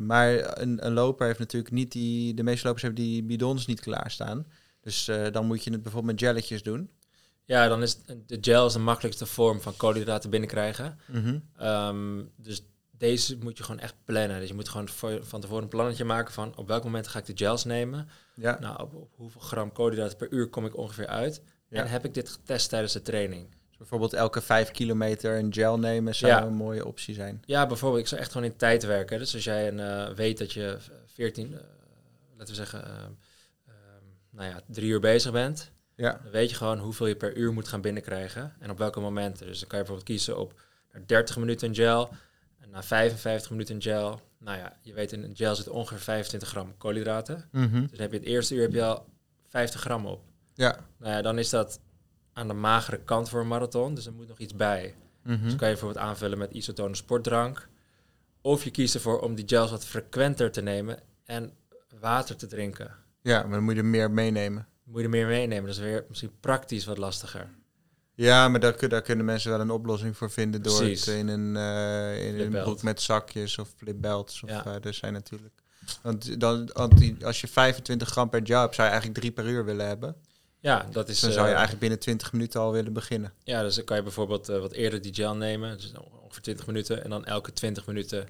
Maar 0.00 0.58
een, 0.60 0.86
een 0.86 0.92
loper 0.92 1.26
heeft 1.26 1.38
natuurlijk 1.38 1.74
niet 1.74 1.92
die... 1.92 2.34
De 2.34 2.42
meeste 2.42 2.64
lopers 2.66 2.82
hebben 2.82 3.04
die 3.04 3.22
bidons 3.22 3.66
niet 3.66 3.80
klaarstaan. 3.80 4.46
Dus 4.80 5.04
dan 5.32 5.46
moet 5.46 5.64
je 5.64 5.70
het 5.70 5.82
bijvoorbeeld 5.82 6.12
met 6.12 6.20
jelletjes 6.20 6.62
doen. 6.62 6.90
Ja, 7.52 7.68
dan 7.68 7.82
is 7.82 7.96
de 8.04 8.38
gel 8.40 8.66
is 8.66 8.72
de 8.72 8.78
makkelijkste 8.78 9.26
vorm 9.26 9.60
van 9.60 9.76
koolhydraten 9.76 10.30
binnenkrijgen. 10.30 10.98
Mhm. 11.06 11.38
Ehm, 11.56 12.22
dus 12.36 12.62
deze 12.90 13.38
moet 13.38 13.58
je 13.58 13.64
gewoon 13.64 13.80
echt 13.80 13.94
plannen. 14.04 14.40
Dus 14.40 14.48
je 14.48 14.54
moet 14.54 14.68
gewoon 14.68 14.88
voor, 14.88 15.18
van 15.24 15.40
tevoren 15.40 15.62
een 15.62 15.68
plannetje 15.68 16.04
maken 16.04 16.32
van 16.32 16.56
op 16.56 16.68
welk 16.68 16.84
moment 16.84 17.08
ga 17.08 17.18
ik 17.18 17.26
de 17.26 17.44
gels 17.44 17.64
nemen. 17.64 18.08
Ja. 18.34 18.58
Nou, 18.60 18.80
op, 18.82 18.94
op 18.94 19.12
hoeveel 19.16 19.40
gram 19.40 19.72
koolhydraten 19.72 20.16
per 20.16 20.30
uur 20.30 20.48
kom 20.48 20.66
ik 20.66 20.76
ongeveer 20.76 21.06
uit. 21.06 21.42
Ja. 21.68 21.80
En 21.80 21.88
heb 21.88 22.04
ik 22.04 22.14
dit 22.14 22.28
getest 22.28 22.68
tijdens 22.68 22.92
de 22.92 23.02
training? 23.02 23.48
Dus 23.68 23.76
bijvoorbeeld 23.76 24.12
elke 24.12 24.40
5 24.40 24.70
kilometer 24.70 25.38
een 25.38 25.52
gel 25.52 25.78
nemen 25.78 26.14
zou 26.14 26.32
Ja. 26.32 26.42
een 26.42 26.54
mooie 26.54 26.86
optie 26.86 27.14
zijn. 27.14 27.42
Ja, 27.46 27.66
bijvoorbeeld, 27.66 28.02
ik 28.02 28.08
zou 28.08 28.20
echt 28.20 28.32
gewoon 28.32 28.46
in 28.50 28.56
tijd 28.56 28.84
werken. 28.84 29.18
Dus 29.18 29.34
als 29.34 29.44
jij 29.44 29.68
een, 29.68 29.80
eh, 29.80 30.14
weet 30.14 30.38
dat 30.38 30.52
je 30.52 30.76
14, 31.06 31.52
eh, 31.54 31.60
laten 32.36 32.54
we 32.54 32.60
zeggen, 32.60 32.84
ehm, 32.84 33.10
ehm, 33.66 34.04
nou 34.30 34.48
ja, 34.48 34.60
drie 34.66 34.88
uur 34.88 35.00
bezig 35.00 35.32
bent, 35.32 35.72
Ja. 36.02 36.20
dan 36.22 36.32
weet 36.32 36.50
je 36.50 36.56
gewoon 36.56 36.78
hoeveel 36.78 37.06
je 37.06 37.16
per 37.16 37.36
uur 37.36 37.52
moet 37.52 37.68
gaan 37.68 37.80
binnenkrijgen 37.80 38.54
en 38.58 38.70
op 38.70 38.78
welke 38.78 39.00
momenten. 39.00 39.46
Dus 39.46 39.58
dan 39.58 39.68
kan 39.68 39.78
je 39.78 39.84
bijvoorbeeld 39.84 40.16
kiezen 40.16 40.38
op 40.38 40.60
naar 40.92 41.02
30 41.06 41.36
minuten 41.36 41.68
een 41.68 41.74
gel 41.74 42.10
en 42.58 42.70
na 42.70 42.82
55 42.82 43.50
minuten 43.50 43.74
een 43.74 43.82
gel. 43.82 44.20
Nou 44.38 44.58
ja, 44.58 44.76
je 44.80 44.92
weet 44.92 45.12
in 45.12 45.22
een 45.22 45.36
gel 45.36 45.54
zit 45.54 45.68
ongeveer 45.68 45.98
25 45.98 46.48
gram 46.48 46.76
koolhydraten. 46.78 47.48
Mhm. 47.50 47.80
Dus 47.80 47.90
dan 47.90 48.00
heb 48.00 48.12
je 48.12 48.18
het 48.18 48.26
eerste 48.26 48.54
uur 48.54 48.62
heb 48.62 48.72
je 48.72 48.84
al 48.84 49.06
50 49.48 49.80
gram 49.80 50.06
op. 50.06 50.22
Ja. 50.54 50.76
Nou 50.96 51.12
ja, 51.12 51.22
dan 51.22 51.38
is 51.38 51.50
dat 51.50 51.80
aan 52.32 52.48
de 52.48 52.54
magere 52.54 52.98
kant 52.98 53.28
voor 53.28 53.40
een 53.40 53.48
marathon, 53.48 53.94
dus 53.94 54.06
er 54.06 54.12
moet 54.12 54.28
nog 54.28 54.38
iets 54.38 54.54
bij. 54.54 54.94
Mhm. 55.22 55.42
Dus 55.42 55.56
kan 55.56 55.68
je 55.68 55.74
bijvoorbeeld 55.74 56.04
aanvullen 56.04 56.38
met 56.38 56.52
isotone 56.52 56.94
sportdrank. 56.94 57.68
Of 58.40 58.64
je 58.64 58.70
kiest 58.70 58.94
ervoor 58.94 59.20
om 59.20 59.34
die 59.34 59.48
gels 59.48 59.70
wat 59.70 59.84
frequenter 59.84 60.50
te 60.50 60.62
nemen 60.62 60.98
en 61.24 61.52
water 62.00 62.36
te 62.36 62.46
drinken. 62.46 62.90
Ja, 63.20 63.42
maar 63.42 63.50
dan 63.50 63.62
moet 63.62 63.74
je 63.74 63.80
er 63.80 63.86
meer 63.86 64.10
meenemen. 64.10 64.66
Moet 64.92 65.00
je 65.00 65.06
er 65.06 65.10
meer 65.12 65.26
meenemen. 65.26 65.64
Dat 65.66 65.74
is 65.74 65.80
weer 65.80 66.04
misschien 66.08 66.32
praktisch 66.40 66.84
wat 66.84 66.98
lastiger. 66.98 67.48
Ja, 68.14 68.48
maar 68.48 68.60
daar, 68.60 68.88
daar 68.88 69.02
kunnen 69.02 69.24
mensen 69.24 69.50
wel 69.50 69.60
een 69.60 69.70
oplossing 69.70 70.16
voor 70.16 70.30
vinden 70.30 70.62
door 70.62 70.76
Precies. 70.76 71.06
het 71.06 71.14
in 71.14 71.28
een, 71.28 71.56
eh, 71.56 72.26
in 72.26 72.40
een 72.40 72.62
broek 72.62 72.82
met 72.82 73.00
zakjes 73.00 73.58
of 73.58 73.68
flipbelts. 73.76 74.42
Of, 74.42 74.50
Ja. 74.50 74.80
er 74.82 74.94
zijn 74.94 75.12
natuurlijk. 75.12 75.54
Want, 76.02 76.40
dan, 76.40 76.70
want 76.72 76.98
die, 76.98 77.26
als 77.26 77.40
je 77.40 77.48
25 77.48 78.08
gram 78.08 78.28
per 78.28 78.42
job 78.42 78.74
zou 78.74 78.86
je 78.88 78.92
eigenlijk 78.92 79.14
drie 79.14 79.30
per 79.32 79.46
uur 79.46 79.64
willen 79.64 79.86
hebben. 79.86 80.16
Ja, 80.60 80.86
dat 80.90 81.08
is. 81.08 81.20
Dan 81.20 81.30
zou 81.32 81.42
je 81.42 81.48
eh, 81.48 81.58
eigenlijk 81.58 81.80
binnen 81.80 81.98
20 81.98 82.32
minuten 82.32 82.60
al 82.60 82.72
willen 82.72 82.92
beginnen. 82.92 83.32
Ja, 83.44 83.62
dus 83.62 83.74
dan 83.74 83.84
kan 83.84 83.96
je 83.96 84.02
bijvoorbeeld 84.02 84.46
wat 84.46 84.72
eerder 84.72 85.02
die 85.02 85.14
gel 85.14 85.36
nemen. 85.36 85.76
Dus 85.76 85.92
ongeveer 86.22 86.42
20 86.42 86.66
minuten. 86.66 87.04
En 87.04 87.10
dan 87.10 87.24
elke 87.24 87.52
20 87.52 87.86
minuten 87.86 88.28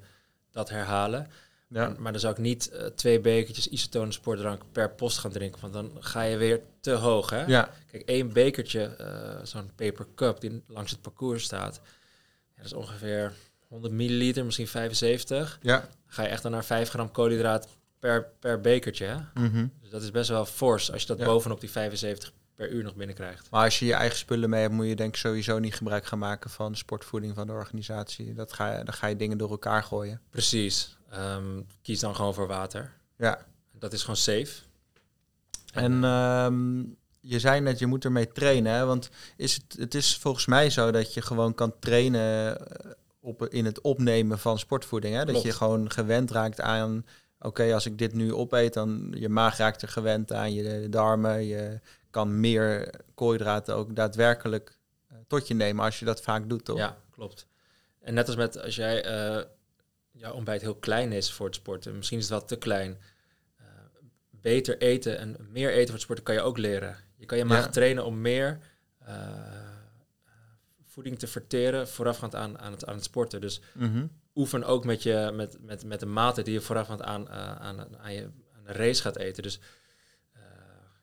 dat 0.50 0.68
herhalen. 0.68 1.28
Ja. 1.72 1.94
Maar 1.98 2.12
dan 2.12 2.20
zou 2.20 2.32
ik 2.32 2.38
niet 2.38 2.68
eh, 2.70 2.86
twee 2.86 3.20
bekertjes 3.20 3.68
isotone 3.68 4.12
sportdrank 4.12 4.62
per 4.72 4.90
post 4.90 5.18
gaan 5.18 5.30
drinken. 5.30 5.60
Want 5.60 5.72
dan 5.72 5.90
ga 6.00 6.22
je 6.22 6.36
weer 6.36 6.60
te 6.80 6.90
hoog. 6.90 7.30
Hè? 7.30 7.44
Ja, 7.44 7.70
Kijk, 7.90 8.02
één 8.08 8.32
bekertje, 8.32 8.82
eh, 8.84 9.44
zo'n 9.44 9.70
paper 9.76 10.06
cup 10.14 10.40
die 10.40 10.62
langs 10.66 10.90
het 10.90 11.00
parcours 11.00 11.44
staat. 11.44 11.80
Ja, 12.48 12.56
dat 12.56 12.64
is 12.66 12.72
ongeveer 12.72 13.32
100 13.68 13.92
milliliter, 13.94 14.44
misschien 14.44 14.68
75. 14.68 15.58
ja. 15.62 15.78
Dan 15.80 15.88
ga 16.06 16.22
je 16.22 16.28
echt 16.28 16.42
dan 16.42 16.52
naar 16.52 16.64
5 16.64 16.88
gram 16.88 17.10
koolhydraat 17.10 17.68
per, 17.98 18.28
per 18.40 18.60
bekertje. 18.60 19.04
Hè? 19.04 19.16
Mhm. 19.42 19.66
Dus 19.80 19.90
dat 19.90 20.02
is 20.02 20.10
best 20.10 20.28
wel 20.28 20.44
fors 20.46 20.92
als 20.92 21.00
je 21.02 21.06
dat 21.08 21.18
Ja. 21.18 21.24
bovenop 21.24 21.60
die 21.60 21.70
75 21.70 22.32
per 22.54 22.70
uur 22.70 22.82
nog 22.82 22.94
binnenkrijgt. 22.94 23.50
Maar 23.50 23.64
als 23.64 23.78
je 23.78 23.86
je 23.86 23.94
eigen 23.94 24.18
spullen 24.18 24.50
mee 24.50 24.60
hebt, 24.60 24.74
moet 24.74 24.86
je 24.86 24.96
denk 24.96 25.14
ik 25.14 25.20
sowieso 25.20 25.58
niet 25.58 25.74
gebruik 25.74 26.06
gaan 26.06 26.18
maken 26.18 26.50
van 26.50 26.76
sportvoeding 26.76 27.34
van 27.34 27.46
de 27.46 27.52
organisatie. 27.52 28.34
Dat 28.34 28.52
ga 28.52 28.78
je, 28.78 28.84
dan 28.84 28.94
ga 28.94 29.06
je 29.06 29.16
dingen 29.16 29.38
door 29.38 29.50
elkaar 29.50 29.82
gooien. 29.82 30.20
Precies. 30.30 30.96
Ehm, 31.12 31.60
kies 31.82 32.00
dan 32.00 32.14
gewoon 32.16 32.34
voor 32.34 32.46
water. 32.46 32.92
Ja. 33.16 33.46
Dat 33.72 33.92
is 33.92 34.00
gewoon 34.00 34.16
safe. 34.16 34.62
En 35.72 36.04
ehm, 36.04 36.78
je 37.20 37.38
zei 37.38 37.60
net, 37.60 37.78
je 37.78 37.86
moet 37.86 38.04
ermee 38.04 38.32
trainen. 38.32 38.72
Hè? 38.72 38.84
Want 38.84 39.10
is 39.36 39.54
het, 39.54 39.76
het 39.78 39.94
is 39.94 40.16
volgens 40.16 40.46
mij 40.46 40.70
zo 40.70 40.90
dat 40.90 41.14
je 41.14 41.22
gewoon 41.22 41.54
kan 41.54 41.78
trainen 41.78 42.58
eh, 42.58 42.90
op, 43.20 43.46
in 43.48 43.64
het 43.64 43.80
opnemen 43.80 44.38
van 44.38 44.58
sportvoeding. 44.58 45.14
Hè? 45.14 45.20
Dat 45.20 45.30
Klopt. 45.30 45.46
je 45.46 45.52
gewoon 45.52 45.90
gewend 45.90 46.30
raakt 46.30 46.60
aan, 46.60 47.06
oké, 47.40 47.74
als 47.74 47.86
ik 47.86 47.98
dit 47.98 48.14
nu 48.14 48.34
opeet, 48.34 48.74
dan 48.74 49.14
je 49.16 49.28
maag 49.28 49.56
raakt 49.56 49.82
er 49.82 49.88
gewend 49.88 50.32
aan, 50.32 50.52
je 50.52 50.88
darmen. 50.88 51.44
Je 51.44 51.80
kan 52.10 52.40
meer 52.40 52.94
koolhydraten 53.14 53.74
ook 53.74 53.96
daadwerkelijk 53.96 54.78
eh, 55.08 55.16
tot 55.26 55.48
je 55.48 55.54
nemen 55.54 55.84
als 55.84 55.98
je 55.98 56.04
dat 56.04 56.22
vaak 56.22 56.48
doet, 56.48 56.64
toch? 56.64 56.78
Ja, 56.78 56.96
klopt. 57.10 57.46
En 58.00 58.14
net 58.14 58.26
als 58.26 58.36
met 58.36 58.62
als 58.62 58.76
jij 58.76 59.04
eh, 59.04 59.44
jouw 60.22 60.32
ontbijt 60.34 60.60
heel 60.60 60.74
klein 60.74 61.12
is 61.12 61.32
voor 61.32 61.46
het 61.46 61.54
sporten, 61.54 61.96
misschien 61.96 62.18
is 62.18 62.28
het 62.28 62.32
wel 62.38 62.44
te 62.48 62.56
klein. 62.56 62.98
Uh, 63.60 63.66
beter 64.30 64.78
eten 64.78 65.18
en 65.18 65.36
meer 65.50 65.70
eten 65.70 65.84
voor 65.84 65.92
het 65.94 66.02
sporten 66.02 66.24
kan 66.24 66.34
je 66.34 66.40
ook 66.40 66.58
leren. 66.58 66.96
Je 67.16 67.26
kan 67.26 67.38
je 67.38 67.44
maag 67.44 67.64
Ja. 67.64 67.70
trainen 67.70 68.04
om 68.04 68.20
meer 68.20 68.58
eh, 68.98 69.14
voeding 70.84 71.18
te 71.18 71.26
verteren 71.26 71.88
voorafgaand 71.88 72.34
aan, 72.34 72.58
aan, 72.58 72.72
het, 72.72 72.86
aan 72.86 72.94
het 72.94 73.04
sporten. 73.04 73.40
Dus 73.40 73.60
Mhm. 73.74 74.06
oefen 74.34 74.64
ook 74.64 74.84
met, 74.84 75.02
je, 75.02 75.30
met, 75.34 75.56
met, 75.60 75.84
met 75.84 76.00
de 76.00 76.06
mate 76.06 76.42
die 76.42 76.52
je 76.52 76.60
voorafgaand 76.60 77.02
aan, 77.02 77.28
eh, 77.28 77.54
aan, 77.54 77.98
aan, 77.98 78.12
je, 78.12 78.22
aan 78.56 78.64
de 78.64 78.72
race 78.72 79.02
gaat 79.02 79.16
eten. 79.16 79.42
Dus 79.42 79.60
eh, 80.32 80.40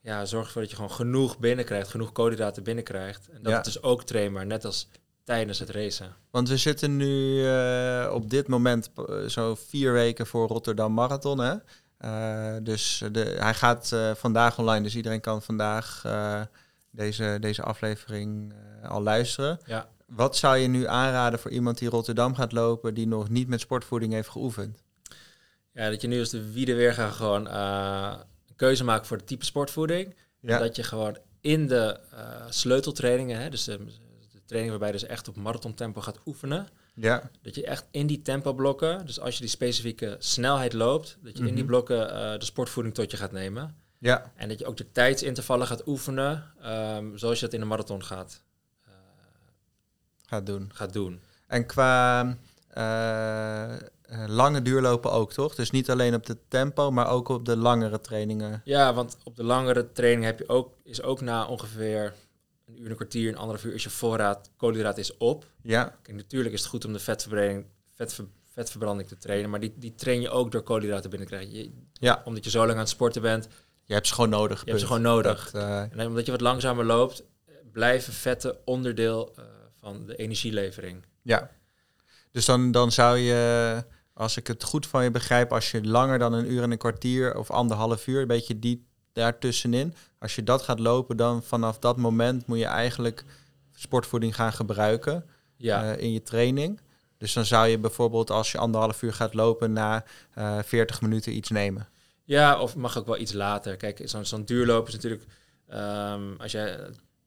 ja, 0.02 0.26
zorg 0.26 0.46
ervoor 0.46 0.62
dat 0.62 0.70
je 0.70 0.76
gewoon 0.76 0.92
genoeg 0.92 1.40
binnenkrijgt, 1.40 1.90
genoeg 1.90 2.12
koolhydraten 2.12 2.64
binnenkrijgt. 2.64 3.28
En 3.30 3.42
dat 3.42 3.52
Ja. 3.52 3.56
het 3.58 3.66
dus 3.66 3.82
ook 3.82 4.04
trainbaar, 4.04 4.46
net 4.46 4.66
als 4.66 4.88
tijdens 5.30 5.60
het 5.60 5.70
racen. 5.70 6.16
Want 6.32 6.50
we 6.50 6.58
zitten 6.58 6.98
nu 6.98 7.46
eh, 7.48 8.12
op 8.14 8.30
dit 8.30 8.48
moment 8.48 8.90
eh, 8.96 9.26
zo 9.26 9.56
vier 9.56 9.94
weken 9.94 10.28
voor 10.28 10.48
Rotterdam 10.48 10.94
Marathon. 10.94 11.40
Hè? 11.40 11.56
Eh, 11.98 12.64
dus 12.64 13.04
de, 13.12 13.20
hij 13.20 13.54
gaat 13.54 13.96
vandaag 14.16 14.60
online, 14.60 14.84
dus 14.84 14.96
iedereen 14.96 15.22
kan 15.22 15.42
vandaag 15.42 16.06
deze, 16.92 17.38
deze 17.40 17.62
aflevering 17.62 18.54
al 18.84 19.02
luisteren. 19.02 19.60
Ja. 19.66 19.90
Wat 20.08 20.38
zou 20.38 20.58
je 20.58 20.68
nu 20.68 20.88
aanraden 20.88 21.40
voor 21.40 21.52
iemand 21.52 21.78
die 21.78 21.90
Rotterdam 21.90 22.36
gaat 22.36 22.52
lopen, 22.52 22.94
die 22.94 23.08
nog 23.08 23.30
niet 23.30 23.48
met 23.48 23.60
sportvoeding 23.60 24.14
heeft 24.14 24.30
geoefend? 24.30 24.84
Ja, 25.74 25.90
dat 25.90 26.02
je 26.02 26.08
nu 26.08 26.20
als 26.20 26.30
de 26.30 26.52
wiede 26.52 26.74
weer 26.74 26.94
gaat 26.94 27.14
gewoon 27.14 27.48
een 27.50 28.56
keuze 28.56 28.84
maken 28.84 29.08
voor 29.08 29.18
de 29.18 29.24
type 29.24 29.46
sportvoeding. 29.46 30.16
Ja, 30.40 30.56
En 30.56 30.62
dat 30.62 30.76
je 30.76 30.84
gewoon 30.84 31.18
in 31.42 31.68
de 31.68 32.00
sleuteltrainingen, 32.50 33.40
hè, 33.40 33.50
dus 33.50 33.64
de 33.64 33.80
training 34.50 34.70
waarbij 34.80 34.88
je 34.92 35.00
dus 35.00 35.10
echt 35.10 35.28
op 35.28 35.36
marathontempo 35.36 36.02
gaat 36.02 36.20
oefenen, 36.26 36.68
ja, 36.94 37.30
dat 37.42 37.56
je 37.56 37.66
echt 37.66 37.86
in 37.92 38.08
die 38.08 38.22
tempoblokken, 38.22 39.06
dus 39.06 39.20
als 39.20 39.34
je 39.34 39.40
die 39.42 39.50
specifieke 39.50 40.16
snelheid 40.20 40.74
loopt, 40.74 41.18
dat 41.24 41.38
je 41.38 41.40
in 41.48 41.54
die 41.54 41.64
Mhm. 41.64 41.66
blokken 41.66 42.12
eh, 42.14 42.40
de 42.40 42.46
sportvoeding 42.46 42.96
tot 42.96 43.12
je 43.12 43.18
gaat 43.18 43.32
nemen. 43.32 43.76
ja, 43.98 44.32
En 44.36 44.50
dat 44.50 44.60
je 44.60 44.66
ook 44.66 44.78
de 44.78 44.92
tijdsintervallen 44.92 45.68
gaat 45.68 45.88
oefenen, 45.88 46.44
ehm, 46.62 47.18
zoals 47.18 47.40
je 47.40 47.46
dat 47.46 47.54
in 47.54 47.60
de 47.60 47.66
marathon 47.66 48.04
gaat, 48.04 48.42
eh, 48.86 48.92
gaat 50.26 50.46
doen. 50.46 50.70
gaat 50.74 50.94
doen. 50.94 51.22
En 51.48 51.66
qua 51.66 52.38
eh, 52.70 53.76
lange 54.28 54.62
duurlopen 54.62 55.12
ook, 55.12 55.34
toch? 55.34 55.56
Dus 55.56 55.72
niet 55.72 55.90
alleen 55.90 56.14
op 56.16 56.26
de 56.26 56.38
tempo, 56.48 56.92
maar 56.92 57.08
ook 57.10 57.28
op 57.30 57.46
de 57.46 57.58
langere 57.58 58.02
trainingen. 58.02 58.62
Ja, 58.66 58.94
want 58.94 59.18
op 59.24 59.36
de 59.36 59.44
langere 59.44 59.92
training 59.92 60.24
heb 60.26 60.40
je 60.40 60.50
ook, 60.50 60.74
is 60.84 61.02
ook 61.02 61.22
na 61.22 61.46
ongeveer 61.46 62.14
een 62.70 62.82
uur, 62.82 62.90
een 62.90 62.96
kwartier, 62.96 63.30
een 63.30 63.38
anderhalf 63.38 63.66
uur, 63.66 63.74
is 63.74 63.84
je 63.84 63.90
voorraad 63.90 64.52
koolhydraat 64.58 64.98
is 64.98 65.18
op. 65.18 65.46
Ja, 65.62 65.98
Kijk, 66.02 66.18
natuurlijk 66.18 66.54
is 66.54 66.60
het 66.60 66.70
goed 66.70 66.86
om 66.86 66.94
de 66.94 67.00
vetverbranding, 67.00 67.66
vetver, 67.96 68.26
vetverbranding 68.54 69.10
te 69.10 69.18
trainen, 69.18 69.50
maar 69.50 69.60
die, 69.60 69.74
die 69.78 69.96
train 69.96 70.22
je 70.22 70.30
ook 70.30 70.52
door 70.52 70.62
koolhydraten 70.62 71.10
binnenkrijgen. 71.10 71.52
Je, 71.54 71.72
Ja. 71.94 72.22
Omdat 72.26 72.44
je 72.44 72.50
zo 72.50 72.60
lang 72.60 72.72
aan 72.72 72.78
het 72.78 72.90
sporten 72.90 73.22
bent, 73.22 73.48
je 73.84 73.94
hebt 73.94 74.08
ze 74.08 74.14
gewoon 74.14 74.30
nodig. 74.30 74.60
je 74.60 74.68
hebt 74.68 74.80
ze 74.80 74.86
gewoon 74.86 75.02
nodig. 75.02 75.52
Dat, 75.52 75.62
eh, 75.62 75.82
En 75.82 76.08
omdat 76.08 76.26
je 76.26 76.32
wat 76.32 76.42
langzamer 76.42 76.86
loopt, 76.86 77.24
blijven 77.72 78.14
vetten 78.14 78.58
onderdeel 78.66 79.34
eh, 79.36 79.44
van 79.80 80.06
de 80.06 80.16
energielevering. 80.16 81.06
Ja. 81.22 81.52
Dus 82.32 82.46
dan, 82.46 82.72
dan 82.72 82.92
zou 82.92 83.18
je, 83.18 83.84
als 84.14 84.38
ik 84.38 84.48
het 84.48 84.64
goed 84.64 84.88
van 84.88 85.04
je 85.04 85.12
begrijp, 85.12 85.54
als 85.54 85.72
je 85.72 85.84
langer 85.84 86.20
dan 86.20 86.34
een 86.34 86.52
uur 86.52 86.64
en 86.64 86.72
een 86.72 86.78
kwartier 86.78 87.38
of 87.38 87.52
anderhalf 87.52 88.08
uur, 88.08 88.22
een 88.22 88.28
beetje 88.28 88.60
die 88.60 88.88
daartussenin, 89.20 89.94
als 90.20 90.36
je 90.36 90.44
dat 90.44 90.62
gaat 90.62 90.80
lopen, 90.80 91.18
dan 91.18 91.44
vanaf 91.44 91.80
dat 91.80 91.98
moment 91.98 92.48
moet 92.48 92.58
je 92.58 92.66
eigenlijk 92.66 93.24
sportvoeding 93.76 94.36
gaan 94.36 94.54
gebruiken 94.54 95.26
Ja, 95.56 95.94
eh, 95.94 96.04
in 96.04 96.12
je 96.14 96.22
training. 96.24 96.80
Dus 97.18 97.34
dan 97.34 97.46
zou 97.46 97.68
je 97.68 97.78
bijvoorbeeld 97.80 98.30
als 98.30 98.52
je 98.52 98.58
anderhalf 98.58 99.02
uur 99.02 99.14
gaat 99.14 99.34
lopen, 99.34 99.74
na 99.74 100.04
eh 100.34 100.60
40 100.64 101.02
minuten 101.02 101.36
iets 101.36 101.50
nemen. 101.50 101.88
ja 102.24 102.60
of 102.60 102.76
mag 102.76 102.98
ook 102.98 103.06
wel 103.06 103.18
iets 103.18 103.34
later. 103.34 103.76
Kijk, 103.78 104.02
zo'n 104.04 104.26
zo'n 104.26 104.44
duurloop 104.46 104.88
is 104.88 104.94
natuurlijk, 104.94 105.24
ehm, 105.68 106.22
als 106.38 106.52
jij 106.52 106.80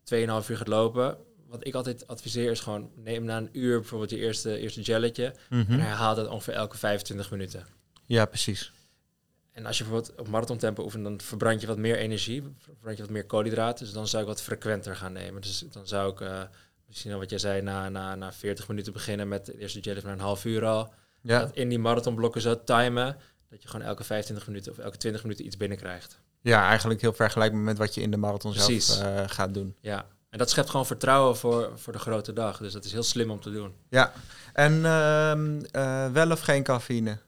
2,5 0.05 0.49
uur 0.49 0.57
gaat 0.57 0.69
lopen, 0.69 1.17
wat 1.49 1.67
ik 1.67 1.75
altijd 1.75 2.07
adviseer 2.07 2.51
is 2.51 2.61
gewoon, 2.61 2.91
neem 2.97 3.25
na 3.25 3.37
een 3.37 3.49
uur 3.53 3.79
bijvoorbeeld 3.81 4.11
je 4.11 4.17
eerste, 4.19 4.59
eerste 4.59 4.85
gelletje 4.85 5.35
Mhm. 5.51 5.73
en 5.73 5.81
herhaal 5.81 6.15
dat 6.15 6.29
ongeveer 6.29 6.55
elke 6.55 6.77
25 6.79 7.31
minuten. 7.31 7.67
Ja, 8.07 8.25
precies. 8.25 8.73
En 9.53 9.67
als 9.67 9.79
je 9.79 9.85
bijvoorbeeld 9.85 10.19
op 10.21 10.29
marathontempo 10.29 10.83
oefent, 10.83 11.05
dan 11.05 11.21
verbrand 11.21 11.61
je 11.61 11.67
wat 11.67 11.79
meer 11.79 11.97
energie, 11.97 12.43
verbrand 12.59 12.97
je 12.97 13.03
wat 13.03 13.13
meer 13.13 13.27
koolhydraten. 13.27 13.85
Dus 13.85 13.95
dan 13.95 14.07
zou 14.09 14.23
ik 14.23 14.29
wat 14.29 14.43
frequenter 14.43 14.97
gaan 14.97 15.13
nemen. 15.13 15.41
Dus 15.41 15.65
dan 15.71 15.87
zou 15.87 16.13
ik 16.13 16.21
eh, 16.21 16.41
misschien 16.87 17.13
al 17.13 17.19
wat 17.19 17.31
jij 17.31 17.39
zei, 17.39 17.63
na, 17.63 17.89
na, 17.89 18.15
na 18.15 18.33
40 18.33 18.69
minuten 18.69 18.93
beginnen 18.93 19.29
met 19.29 19.47
de 19.47 19.59
eerste 19.59 19.81
jelly 19.81 20.01
van 20.01 20.11
een 20.11 20.21
half 20.21 20.45
uur 20.45 20.65
al. 20.65 20.93
Ja, 21.21 21.39
Dat 21.41 21.55
in 21.55 21.69
die 21.69 21.79
marathonblokken 21.79 22.41
zo 22.41 22.65
timen, 22.65 23.17
dat 23.51 23.63
je 23.63 23.69
gewoon 23.69 23.87
elke 23.87 24.05
25 24.05 24.47
minuten 24.47 24.73
of 24.73 24.79
elke 24.79 24.97
20 24.97 25.23
minuten 25.23 25.47
iets 25.47 25.57
binnenkrijgt. 25.57 26.21
ja 26.41 26.69
eigenlijk 26.69 27.01
heel 27.01 27.13
vergelijkbaar 27.13 27.61
met 27.61 27.79
wat 27.79 27.95
je 27.95 28.01
in 28.01 28.11
de 28.11 28.17
marathon 28.17 28.53
Precies. 28.53 28.87
zelf 28.87 29.03
eh, 29.17 29.23
gaat 29.27 29.55
doen. 29.55 29.77
Ja. 29.81 30.07
En 30.31 30.39
dat 30.39 30.51
schept 30.51 30.71
gewoon 30.71 30.87
vertrouwen 30.87 31.37
voor, 31.37 31.71
voor 31.75 31.93
de 31.93 31.99
grote 31.99 32.33
dag. 32.33 32.59
Dus 32.59 32.73
dat 32.73 32.85
is 32.85 32.93
heel 32.93 33.03
slim 33.03 33.31
om 33.31 33.41
te 33.41 33.51
doen. 33.53 33.75
Ja, 33.89 34.13
en 34.53 34.85
ehm, 34.85 35.61
eh, 35.71 36.11
wel 36.13 36.31
of 36.31 36.41
geen 36.41 36.63
cafeïne? 36.63 37.19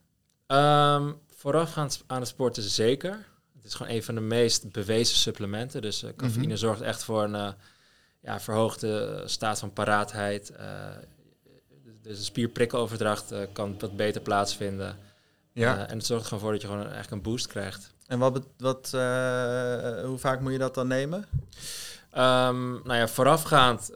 Ehm, 0.46 1.12
voorafgaand 1.45 2.03
aan 2.07 2.20
het 2.20 2.28
sporten 2.28 2.62
zeker. 2.62 3.11
Het 3.55 3.64
is 3.64 3.74
gewoon 3.74 3.92
een 3.92 4.03
van 4.03 4.14
de 4.14 4.20
meest 4.20 4.72
bewezen 4.72 5.16
supplementen. 5.16 5.82
Dus 5.82 6.03
eh, 6.03 6.11
cafeïne 6.16 6.47
Mhm. 6.47 6.57
zorgt 6.57 6.80
echt 6.80 7.05
voor 7.05 7.22
een 7.22 7.34
eh, 7.34 7.53
ja, 8.20 8.40
verhoogde 8.40 9.22
staat 9.26 9.59
van 9.59 9.72
paraatheid. 9.72 10.51
Eh, 10.51 10.66
dus 12.03 12.18
de 12.18 12.24
spierprikkeloverdracht 12.24 13.32
kan 13.53 13.78
wat 13.78 13.97
beter 13.97 14.20
plaatsvinden. 14.20 14.99
Ja. 15.53 15.86
En 15.88 15.97
het 15.97 16.07
zorgt 16.07 16.24
gewoon 16.26 16.40
voor 16.40 16.53
dat 16.53 16.61
je 16.61 16.66
gewoon 16.66 16.82
een, 16.82 16.92
eigenlijk 16.92 17.24
een 17.24 17.30
boost 17.30 17.47
krijgt. 17.47 17.92
En 18.07 18.18
wat, 18.18 18.47
wat, 18.59 18.90
hoe 20.05 20.18
vaak 20.18 20.40
moet 20.40 20.53
je 20.53 20.59
dat 20.59 20.74
dan 20.74 20.86
nemen? 20.86 21.26
Ehm, 22.11 22.72
nou 22.72 22.95
ja, 22.95 23.09
voorafgaand 23.09 23.90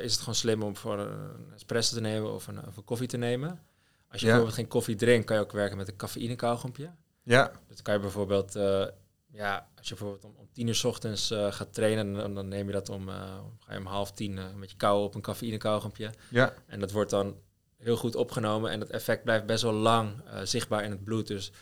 is 0.00 0.12
het 0.12 0.18
gewoon 0.18 0.34
slim 0.34 0.62
om 0.62 0.76
voor 0.76 0.98
een 0.98 1.52
espresso 1.54 1.94
te 1.94 2.00
nemen 2.00 2.32
of 2.34 2.46
een, 2.46 2.66
of 2.66 2.76
een 2.76 2.84
koffie 2.84 3.08
te 3.08 3.16
nemen. 3.16 3.60
Als 4.12 4.20
je 4.20 4.26
Ja. 4.26 4.32
bijvoorbeeld 4.32 4.54
geen 4.54 4.68
koffie 4.68 4.96
drinkt, 4.96 5.26
kan 5.26 5.36
je 5.36 5.42
ook 5.42 5.52
werken 5.52 5.76
met 5.76 5.88
een 5.88 5.96
cafeïne 5.96 6.36
kauwgompje. 6.36 6.90
Ja, 7.22 7.52
Dat 7.68 7.82
kan 7.82 7.94
je 7.94 8.00
bijvoorbeeld, 8.00 8.56
eh, 8.56 8.84
ja, 9.32 9.68
als 9.76 9.88
je 9.88 9.94
bijvoorbeeld 9.94 10.24
om, 10.24 10.34
om 10.36 10.48
tien 10.52 10.66
uur 10.66 10.74
's 10.74 10.84
ochtends 10.84 11.30
eh, 11.30 11.52
gaat 11.52 11.74
trainen, 11.74 12.12
dan, 12.14 12.34
dan 12.34 12.48
neem 12.48 12.66
je 12.66 12.72
dat 12.72 12.88
om, 12.88 13.08
eh, 13.08 13.14
ga 13.58 13.72
je 13.72 13.78
om 13.78 13.86
half 13.86 14.12
tien 14.12 14.38
met 14.58 14.70
je 14.70 14.76
kou 14.76 15.02
op 15.04 15.14
een 15.14 15.20
cafeïne 15.20 15.56
kauwgompje. 15.56 16.10
ja, 16.28 16.54
En 16.66 16.80
dat 16.80 16.90
wordt 16.90 17.10
dan 17.10 17.36
heel 17.78 17.96
goed 17.96 18.14
opgenomen 18.16 18.70
en 18.70 18.80
het 18.80 18.90
effect 18.90 19.24
blijft 19.24 19.46
best 19.46 19.62
wel 19.62 19.72
lang 19.72 20.22
zichtbaar 20.42 20.84
in 20.84 20.90
het 20.90 21.04
bloed. 21.04 21.26
Dus 21.26 21.52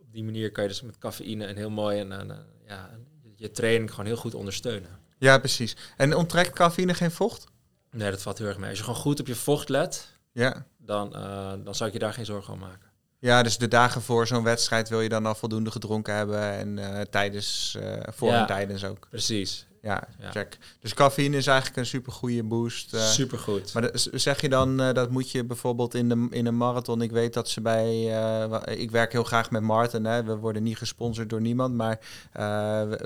op 0.00 0.12
die 0.12 0.24
manier 0.24 0.52
kan 0.52 0.62
je 0.62 0.68
dus 0.68 0.82
met 0.82 0.98
cafeïne 0.98 1.46
een 1.46 1.56
heel 1.56 1.70
mooi 1.70 1.98
en, 2.00 2.12
en, 2.12 2.46
ja, 2.66 2.90
je 3.36 3.50
training 3.50 3.90
gewoon 3.90 4.06
heel 4.06 4.16
goed 4.16 4.34
ondersteunen. 4.34 4.90
ja, 5.18 5.38
precies. 5.38 5.76
En 5.96 6.14
onttrekt 6.14 6.52
cafeïne 6.52 6.94
geen 6.94 7.10
vocht? 7.10 7.44
Nee, 7.90 8.10
dat 8.10 8.22
valt 8.22 8.38
heel 8.38 8.46
erg 8.46 8.58
mee. 8.58 8.68
Als 8.68 8.78
je 8.78 8.84
gewoon 8.84 9.00
goed 9.00 9.20
op 9.20 9.26
je 9.26 9.34
vocht 9.34 9.68
let, 9.68 10.17
Ja. 10.38 10.64
dan, 10.78 11.14
eh, 11.14 11.52
dan 11.64 11.74
zou 11.74 11.88
ik 11.88 11.92
je 11.94 11.98
daar 12.02 12.12
geen 12.12 12.24
zorgen 12.24 12.52
om 12.52 12.58
maken. 12.58 12.88
Ja, 13.18 13.42
dus 13.42 13.58
de 13.58 13.68
dagen 13.68 14.02
voor 14.02 14.26
zo'n 14.26 14.42
wedstrijd 14.42 14.88
wil 14.88 15.00
je 15.00 15.08
dan 15.08 15.26
al 15.26 15.34
voldoende 15.34 15.70
gedronken 15.70 16.14
hebben 16.14 16.40
en 16.52 16.78
eh, 16.78 17.00
tijdens, 17.00 17.76
eh, 17.80 17.92
voor 18.14 18.28
Ja. 18.28 18.40
en 18.40 18.46
tijdens 18.46 18.84
ook. 18.84 19.06
Precies. 19.10 19.66
Ja, 19.82 20.08
Ja. 20.20 20.30
check. 20.30 20.58
Dus 20.80 20.94
cafeïne 20.94 21.36
is 21.36 21.46
eigenlijk 21.46 21.78
een 21.78 21.86
super 21.86 22.12
goede 22.12 22.42
boost. 22.42 22.96
Supergoed. 22.96 23.72
Maar 23.72 23.90
zeg 23.94 24.40
je 24.40 24.48
dan 24.48 24.76
dat 24.76 25.10
moet 25.10 25.30
je 25.30 25.44
bijvoorbeeld 25.44 25.94
in, 25.94 26.08
de, 26.08 26.26
in 26.30 26.46
een 26.46 26.56
marathon? 26.56 27.02
Ik 27.02 27.10
weet 27.10 27.34
dat 27.34 27.48
ze 27.48 27.60
bij. 27.60 28.02
ik 28.64 28.90
werk 28.90 29.12
heel 29.12 29.24
graag 29.24 29.50
met 29.50 29.62
Martin. 29.62 30.04
Hè. 30.04 30.22
We 30.24 30.36
worden 30.36 30.62
niet 30.62 30.76
gesponsord 30.78 31.30
door 31.30 31.40
niemand. 31.40 31.74
Maar 31.74 31.98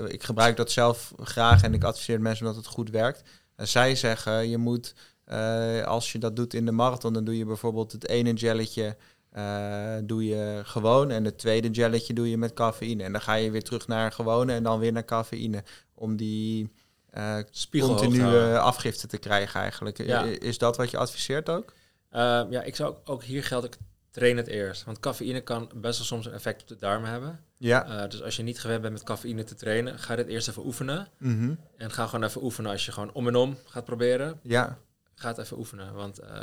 ik 0.07 0.23
gebruik 0.23 0.57
dat 0.57 0.71
zelf 0.71 1.13
graag 1.19 1.63
en 1.63 1.73
ik 1.73 1.83
adviseer 1.83 2.21
mensen 2.21 2.45
omdat 2.45 2.63
het 2.63 2.73
goed 2.73 2.89
werkt. 2.89 3.23
En 3.55 3.67
zij 3.67 3.95
zeggen 3.95 4.49
je 4.49 4.57
moet, 4.57 4.93
eh, 5.25 5.83
als 5.83 6.11
je 6.11 6.19
dat 6.19 6.35
doet 6.35 6.53
in 6.53 6.65
de 6.65 6.71
marathon, 6.71 7.13
dan 7.13 7.23
doe 7.23 7.37
je 7.37 7.45
bijvoorbeeld 7.45 7.91
het 7.91 8.07
ene 8.07 8.37
gelletje. 8.37 8.95
eh, 9.31 9.95
doe 10.03 10.25
je 10.25 10.61
gewoon 10.63 11.11
en 11.11 11.25
het 11.25 11.37
tweede 11.37 11.69
gelletje 11.71 12.13
doe 12.13 12.29
je 12.29 12.37
met 12.37 12.53
cafeïne. 12.53 13.03
En 13.03 13.11
dan 13.11 13.21
ga 13.21 13.33
je 13.33 13.51
weer 13.51 13.63
terug 13.63 13.87
naar 13.87 14.11
gewone 14.11 14.53
en 14.53 14.63
dan 14.63 14.79
weer 14.79 14.91
naar 14.91 15.05
cafeïne. 15.05 15.63
Om 15.93 16.15
die 16.15 16.71
te 17.11 17.45
continue 17.69 18.57
afgifte 18.57 19.07
te 19.07 19.17
krijgen 19.17 19.59
eigenlijk. 19.59 19.97
Ja. 19.97 20.23
Is 20.23 20.57
dat 20.57 20.77
wat 20.77 20.91
je 20.91 20.97
adviseert 20.97 21.49
ook? 21.49 21.73
Ehm, 22.09 22.51
ja, 22.51 22.61
ik 22.61 22.75
zou 22.75 22.89
ook, 22.89 22.99
ook 23.09 23.23
hier 23.23 23.43
geldt, 23.43 23.65
ik 23.65 23.77
train 24.11 24.37
het 24.37 24.47
eerst. 24.47 24.83
Want 24.83 24.99
cafeïne 24.99 25.41
kan 25.41 25.69
best 25.75 25.97
wel 25.97 26.07
soms 26.07 26.25
een 26.25 26.33
effect 26.33 26.61
op 26.61 26.67
de 26.67 26.75
darmen 26.75 27.09
hebben. 27.09 27.39
Ja. 27.57 28.07
Dus 28.07 28.23
als 28.23 28.35
je 28.35 28.43
niet 28.43 28.59
gewend 28.59 28.81
bent 28.81 28.93
met 28.93 29.03
cafeïne 29.03 29.43
te 29.43 29.55
trainen, 29.55 29.99
ga 29.99 30.15
dit 30.15 30.27
eerst 30.27 30.47
even 30.47 30.65
oefenen. 30.65 31.07
Mhm. 31.17 31.53
En 31.77 31.91
ga 31.91 32.05
gewoon 32.05 32.25
even 32.25 32.43
oefenen 32.43 32.71
als 32.71 32.85
je 32.85 32.91
gewoon 32.91 33.13
om 33.13 33.27
en 33.27 33.35
om 33.35 33.57
gaat 33.65 33.85
proberen. 33.85 34.39
Ja. 34.43 34.77
Ga 35.23 35.29
het 35.29 35.37
even 35.37 35.57
oefenen. 35.57 35.93
Want 35.93 36.19
eh, 36.19 36.37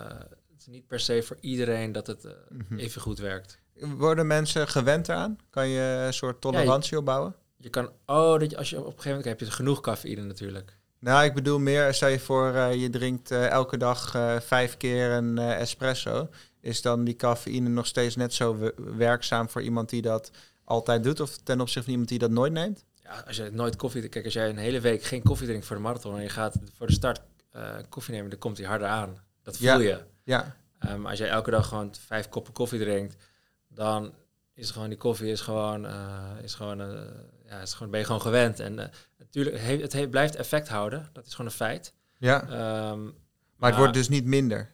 het 0.50 0.58
is 0.60 0.66
niet 0.66 0.86
per 0.86 1.00
se 1.00 1.22
voor 1.22 1.36
iedereen 1.40 1.92
dat 1.92 2.06
het 2.06 2.24
eh, 2.24 2.32
Mhm. 2.48 2.78
even 2.78 3.00
goed 3.00 3.18
werkt. 3.18 3.58
Worden 3.74 4.26
mensen 4.26 4.68
gewend 4.68 5.08
eraan? 5.08 5.38
Kan 5.50 5.68
je 5.68 6.02
een 6.06 6.12
soort 6.14 6.40
tolerantie 6.40 6.98
opbouwen? 6.98 7.34
Je 7.56 7.68
kan, 7.68 7.90
oh, 8.06 8.38
dat 8.38 8.50
je, 8.50 8.56
als 8.56 8.70
je 8.70 8.76
op 8.78 8.84
een 8.84 8.90
gegeven 8.90 9.08
moment 9.10 9.28
heb 9.28 9.40
je 9.40 9.50
genoeg 9.54 9.80
cafeïne 9.80 10.22
natuurlijk. 10.22 10.76
Nou, 10.98 11.24
ik 11.24 11.34
bedoel 11.34 11.58
meer, 11.58 11.94
stel 11.94 12.08
je 12.08 12.18
voor, 12.20 12.54
eh, 12.54 12.74
je 12.74 12.90
drinkt 12.90 13.30
elke 13.30 13.76
dag 13.76 14.10
vijf 14.44 14.76
keer 14.76 15.10
een 15.10 15.38
espresso. 15.38 16.28
Is 16.60 16.82
dan 16.82 17.04
die 17.04 17.16
cafeïne 17.16 17.68
nog 17.68 17.86
steeds 17.86 18.16
net 18.16 18.34
zo 18.34 18.56
we- 18.58 18.74
werkzaam 18.96 19.48
voor 19.48 19.62
iemand 19.62 19.88
die 19.90 20.02
dat 20.02 20.30
altijd 20.64 21.04
doet? 21.04 21.20
Of 21.20 21.36
ten 21.36 21.60
opzichte 21.60 21.82
van 21.82 21.90
iemand 21.90 22.08
die 22.08 22.18
dat 22.18 22.30
nooit 22.30 22.52
neemt? 22.52 22.84
Ja, 23.02 23.24
als 23.26 23.36
je 23.36 23.50
nooit 23.52 23.76
koffie... 23.76 24.08
Kijk, 24.08 24.24
als 24.24 24.34
jij 24.34 24.48
een 24.48 24.56
hele 24.56 24.80
week 24.80 25.02
geen 25.02 25.22
koffie 25.22 25.46
drinkt 25.46 25.66
voor 25.66 25.76
de 25.76 25.82
marathon... 25.82 26.16
en 26.16 26.22
je 26.22 26.28
gaat 26.28 26.56
voor 26.76 26.86
de 26.86 26.92
start 26.92 27.20
eh, 27.50 27.76
koffie 27.88 28.14
nemen, 28.14 28.30
dan 28.30 28.38
komt 28.38 28.58
hij 28.58 28.66
harder 28.66 28.88
aan. 28.88 29.16
Dat 29.42 29.56
voel 29.56 29.66
Ja. 29.66 29.76
je. 29.78 30.04
Ja, 30.24 30.56
Ehm, 30.78 31.06
als 31.06 31.18
jij 31.18 31.28
elke 31.28 31.50
dag 31.50 31.68
gewoon 31.68 31.94
vijf 32.06 32.28
koppen 32.28 32.52
koffie 32.52 32.78
drinkt, 32.78 33.16
dan 33.68 34.14
is 34.54 34.70
gewoon 34.70 34.88
die 34.88 34.98
koffie 34.98 35.30
is 35.30 35.40
gewoon, 35.40 35.86
eh, 35.86 36.30
is 36.42 36.54
gewoon, 36.54 36.80
eh, 36.80 37.00
ja, 37.44 37.60
is 37.60 37.72
gewoon, 37.74 37.90
ben 37.90 38.00
je 38.00 38.06
gewoon 38.06 38.20
gewend. 38.20 38.60
En 38.60 38.90
natuurlijk, 39.18 39.58
he- 39.58 39.80
het 39.80 39.92
he- 39.92 40.08
blijft 40.08 40.34
effect 40.36 40.68
houden. 40.68 41.08
Dat 41.12 41.26
is 41.26 41.30
gewoon 41.34 41.46
een 41.50 41.56
feit. 41.56 41.94
ja. 42.18 42.42
Ehm, 42.42 43.02
maar 43.56 43.70
het 43.70 43.78
wordt 43.78 43.94
dus 43.94 44.08
niet 44.08 44.24
minder. 44.24 44.72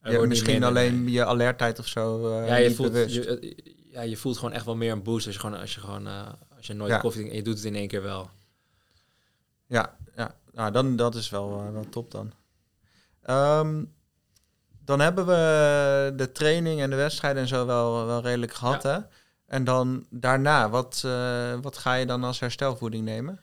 er 0.00 0.12
Ja, 0.12 0.26
misschien 0.26 0.50
minder, 0.50 0.68
alleen 0.68 1.04
nee. 1.04 1.12
je 1.12 1.24
alertheid 1.24 1.78
of 1.78 1.86
zo 1.86 2.34
ja, 2.44 2.56
je 2.56 2.74
voelt, 2.74 2.94
je, 3.12 3.56
ja, 3.90 4.00
je 4.00 4.16
voelt 4.16 4.36
gewoon 4.38 4.52
echt 4.52 4.64
wel 4.64 4.76
meer 4.76 4.92
een 4.92 5.02
boost 5.02 5.26
als 5.26 5.34
je 5.34 5.40
gewoon, 5.40 5.58
als 5.60 5.74
je 5.74 5.80
gewoon, 5.80 6.06
als 6.56 6.66
je 6.66 6.72
nooit 6.74 6.90
Ja. 6.90 6.98
koffie 6.98 7.20
drinkt 7.20 7.30
en 7.30 7.36
je 7.44 7.44
doet 7.50 7.56
het 7.56 7.64
in 7.64 7.74
één 7.80 7.88
keer 7.88 8.02
wel. 8.02 8.30
Ja, 9.66 9.96
ja. 10.16 10.34
Nou, 10.52 10.72
dan, 10.72 10.96
dat 10.96 11.14
is 11.14 11.30
wel, 11.30 11.60
eh, 11.60 11.72
wel 11.72 11.88
top 11.88 12.10
dan. 12.10 12.32
Ehm, 13.22 13.84
dan 14.84 15.00
hebben 15.00 15.26
we 15.26 16.12
de 16.16 16.32
training 16.32 16.80
en 16.80 16.90
de 16.90 16.96
wedstrijden 16.96 17.42
en 17.42 17.48
zo 17.48 17.66
wel, 17.66 18.06
wel 18.06 18.20
redelijk 18.20 18.52
gehad, 18.52 18.82
hè? 18.82 18.98
En 19.46 19.64
dan 19.64 20.06
daarna, 20.10 20.70
wat, 20.70 21.02
eh, 21.04 21.54
wat 21.60 21.78
ga 21.78 21.94
je 21.94 22.06
dan 22.06 22.24
als 22.24 22.40
herstelvoeding 22.40 23.04
nemen? 23.04 23.40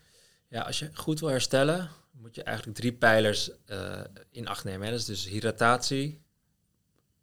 Ja, 0.50 0.62
als 0.62 0.80
je 0.80 0.90
goed 0.94 1.20
wil 1.20 1.30
herstellen, 1.30 1.90
moet 2.12 2.36
je 2.36 2.44
eigenlijk 2.44 2.78
drie 2.78 2.94
pijlers 2.94 3.52
eh, 3.66 4.02
in 4.32 4.48
acht 4.48 4.64
nemen. 4.64 4.86
Hè. 4.86 4.92
Dat 4.92 5.00
is 5.00 5.06
dus 5.06 5.28
hydratatie, 5.28 6.22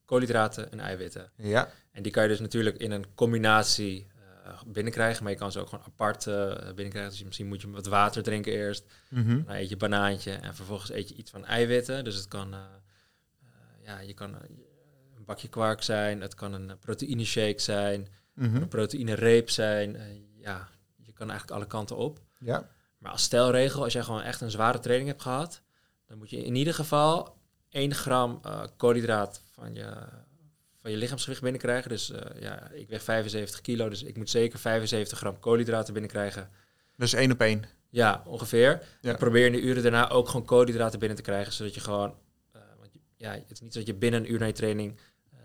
koolhydraten 0.04 0.72
en 0.72 0.80
eiwitten. 0.80 1.30
Ja, 1.36 1.68
En 1.92 2.02
die 2.02 2.12
kan 2.12 2.22
je 2.22 2.28
dus 2.28 2.40
natuurlijk 2.40 2.76
in 2.76 2.90
een 2.90 3.14
combinatie 3.14 4.06
binnenkrijgen, 4.66 5.22
maar 5.22 5.32
je 5.32 5.38
kan 5.38 5.52
ze 5.52 5.60
ook 5.60 5.68
gewoon 5.68 5.84
apart 5.84 6.26
eh, 6.26 6.54
binnenkrijgen. 6.74 7.10
Dus 7.10 7.22
misschien 7.24 7.46
moet 7.48 7.60
je 7.60 7.70
wat 7.70 7.86
water 7.86 8.22
drinken 8.22 8.52
eerst, 8.52 8.84
Mhm. 9.10 9.42
dan 9.44 9.54
eet 9.54 9.68
je 9.68 9.76
banaantje 9.76 10.32
en 10.32 10.54
vervolgens 10.54 10.90
eet 10.90 11.08
je 11.08 11.14
iets 11.14 11.30
van 11.30 11.44
eiwitten. 11.44 12.04
Dus 12.04 12.14
het 12.16 12.28
kan, 12.28 12.52
eh, 12.54 12.58
eh, 12.58 13.84
ja, 13.84 13.98
je 14.00 14.14
kan 14.14 14.34
eh, 14.34 14.40
een 15.16 15.24
bakje 15.24 15.48
kwark 15.48 15.82
zijn, 15.82 16.20
het 16.20 16.34
kan 16.34 16.52
een 16.52 16.78
proteïne 16.78 17.24
shake 17.24 17.60
zijn, 17.60 18.08
Mhm. 18.34 18.56
een 18.56 18.68
proteïne 18.68 19.14
reep 19.14 19.50
zijn. 19.50 19.96
Eh, 19.96 20.04
ja, 20.36 20.68
je 20.96 21.12
kan 21.12 21.28
eigenlijk 21.30 21.58
alle 21.60 21.68
kanten 21.68 21.96
op. 21.96 22.20
ja. 22.38 22.68
Maar 22.98 23.12
als 23.12 23.22
stelregel, 23.22 23.82
als 23.82 23.92
jij 23.92 24.02
gewoon 24.02 24.22
echt 24.22 24.40
een 24.40 24.50
zware 24.50 24.78
training 24.78 25.08
hebt 25.10 25.22
gehad, 25.22 25.62
dan 26.06 26.18
moet 26.18 26.30
je 26.30 26.44
in 26.44 26.54
ieder 26.54 26.74
geval 26.74 27.36
1 27.70 27.94
gram 27.94 28.38
eh, 28.42 28.62
koolhydraat 28.76 29.42
van 29.52 29.74
je, 29.74 29.94
van 30.84 30.92
je 30.92 30.98
lichaamsgewicht 30.98 31.42
binnenkrijgen. 31.42 31.88
Dus 31.90 32.10
eh, 32.10 32.40
ja, 32.42 32.70
ik 32.70 32.88
weeg 32.88 33.02
75 33.02 33.60
kilo, 33.60 33.88
dus 33.88 34.02
ik 34.02 34.16
moet 34.16 34.30
zeker 34.30 34.58
75 34.58 35.18
gram 35.18 35.38
koolhydraten 35.40 35.92
binnenkrijgen. 35.92 36.50
Dus 36.96 37.12
één 37.12 37.32
op 37.32 37.40
één. 37.40 37.64
Ja, 37.90 38.22
ongeveer. 38.26 38.82
Ja. 39.00 39.10
En 39.10 39.16
probeer 39.16 39.46
in 39.46 39.52
de 39.52 39.60
uren 39.60 39.82
daarna 39.82 40.08
ook 40.10 40.28
gewoon 40.28 40.44
koolhydraten 40.46 40.98
binnen 40.98 41.16
te 41.16 41.22
krijgen, 41.22 41.52
zodat 41.52 41.74
je 41.74 41.80
gewoon... 41.80 42.14
eh, 42.52 42.60
want 42.78 42.90
ja, 43.16 43.30
het 43.32 43.50
is 43.50 43.60
niet 43.60 43.72
zo 43.72 43.78
dat 43.78 43.88
je 43.88 43.94
binnen 43.94 44.20
een 44.20 44.32
uur 44.32 44.38
na 44.38 44.46
je 44.46 44.52
training, 44.52 44.98
eh, 45.32 45.38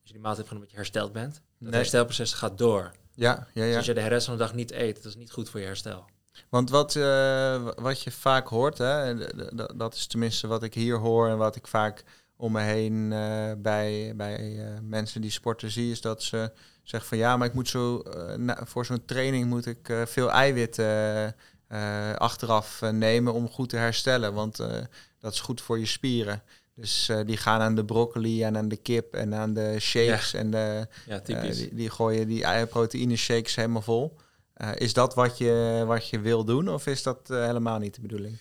als 0.00 0.06
je 0.08 0.12
die 0.12 0.20
maaltijd 0.22 0.36
hebt 0.36 0.48
genomen, 0.48 0.60
dat 0.60 0.70
je 0.70 0.76
hersteld 0.76 1.12
bent. 1.12 1.34
Het 1.34 1.42
Nee. 1.58 1.72
herstelproces 1.72 2.32
gaat 2.32 2.58
door. 2.58 2.92
Ja, 3.14 3.46
ja, 3.54 3.62
Dus 3.62 3.70
ja. 3.70 3.76
als 3.76 3.86
je 3.86 3.94
de 3.94 4.06
rest 4.06 4.26
van 4.26 4.36
de 4.36 4.42
dag 4.42 4.54
niet 4.54 4.70
eet, 4.72 4.96
dat 4.96 5.04
is 5.04 5.16
niet 5.16 5.30
goed 5.30 5.50
voor 5.50 5.60
je 5.60 5.66
herstel. 5.66 6.04
Want 6.48 6.70
wat, 6.70 6.92
wat 7.76 8.02
je 8.02 8.10
vaak 8.10 8.48
hoort, 8.48 8.78
hè, 8.78 9.14
dat 9.76 9.94
is 9.94 10.06
tenminste 10.06 10.46
wat 10.46 10.62
ik 10.62 10.74
hier 10.74 10.96
hoor 10.96 11.28
en 11.28 11.36
wat 11.36 11.56
ik 11.56 11.66
vaak 11.66 12.04
om 12.40 12.52
me 12.52 12.60
heen 12.60 13.12
eh, 13.12 13.52
bij, 13.58 14.12
bij 14.16 14.36
eh, 14.58 14.64
mensen 14.82 15.20
die 15.20 15.30
sporten 15.30 15.70
zie, 15.70 15.90
is 15.90 16.00
dat 16.00 16.22
ze 16.22 16.52
zeggen 16.82 17.08
van 17.08 17.18
ja, 17.18 17.36
maar 17.36 17.46
ik 17.48 17.54
moet 17.54 17.68
zo 17.68 17.98
eh, 18.00 18.34
na- 18.36 18.60
voor 18.64 18.86
zo'n 18.86 19.04
training 19.04 19.46
moet 19.46 19.66
ik 19.66 19.92
veel 20.04 20.30
eiwitten 20.30 21.34
achteraf 22.16 22.80
nemen 22.92 23.32
om 23.32 23.48
goed 23.48 23.68
te 23.68 23.76
herstellen, 23.76 24.34
want 24.34 24.56
dat 25.20 25.32
is 25.32 25.40
goed 25.40 25.60
voor 25.60 25.78
je 25.78 25.86
spieren. 25.86 26.42
Dus 26.74 27.10
die 27.26 27.36
gaan 27.36 27.60
aan 27.60 27.74
de 27.74 27.84
broccoli 27.84 28.42
en 28.44 28.56
aan 28.56 28.68
de 28.68 28.76
kip 28.76 29.14
en 29.14 29.34
aan 29.34 29.52
de 29.54 29.76
shakes 29.80 30.34
en 30.34 30.50
de, 30.50 30.86
Ja, 31.06 31.18
die, 31.52 31.74
die 31.74 31.90
gooien 31.90 32.26
die 32.28 32.66
proteïne 32.66 33.16
shakes 33.16 33.54
helemaal 33.54 33.82
vol. 33.82 34.16
Is 34.74 34.92
dat 34.92 35.14
wat 35.14 35.38
je, 35.38 35.84
wat 35.86 36.08
je 36.08 36.20
wil 36.20 36.44
doen 36.44 36.68
of 36.68 36.86
is 36.86 37.02
dat 37.02 37.20
helemaal 37.28 37.78
niet 37.78 37.94
de 37.94 38.00
bedoeling? 38.00 38.36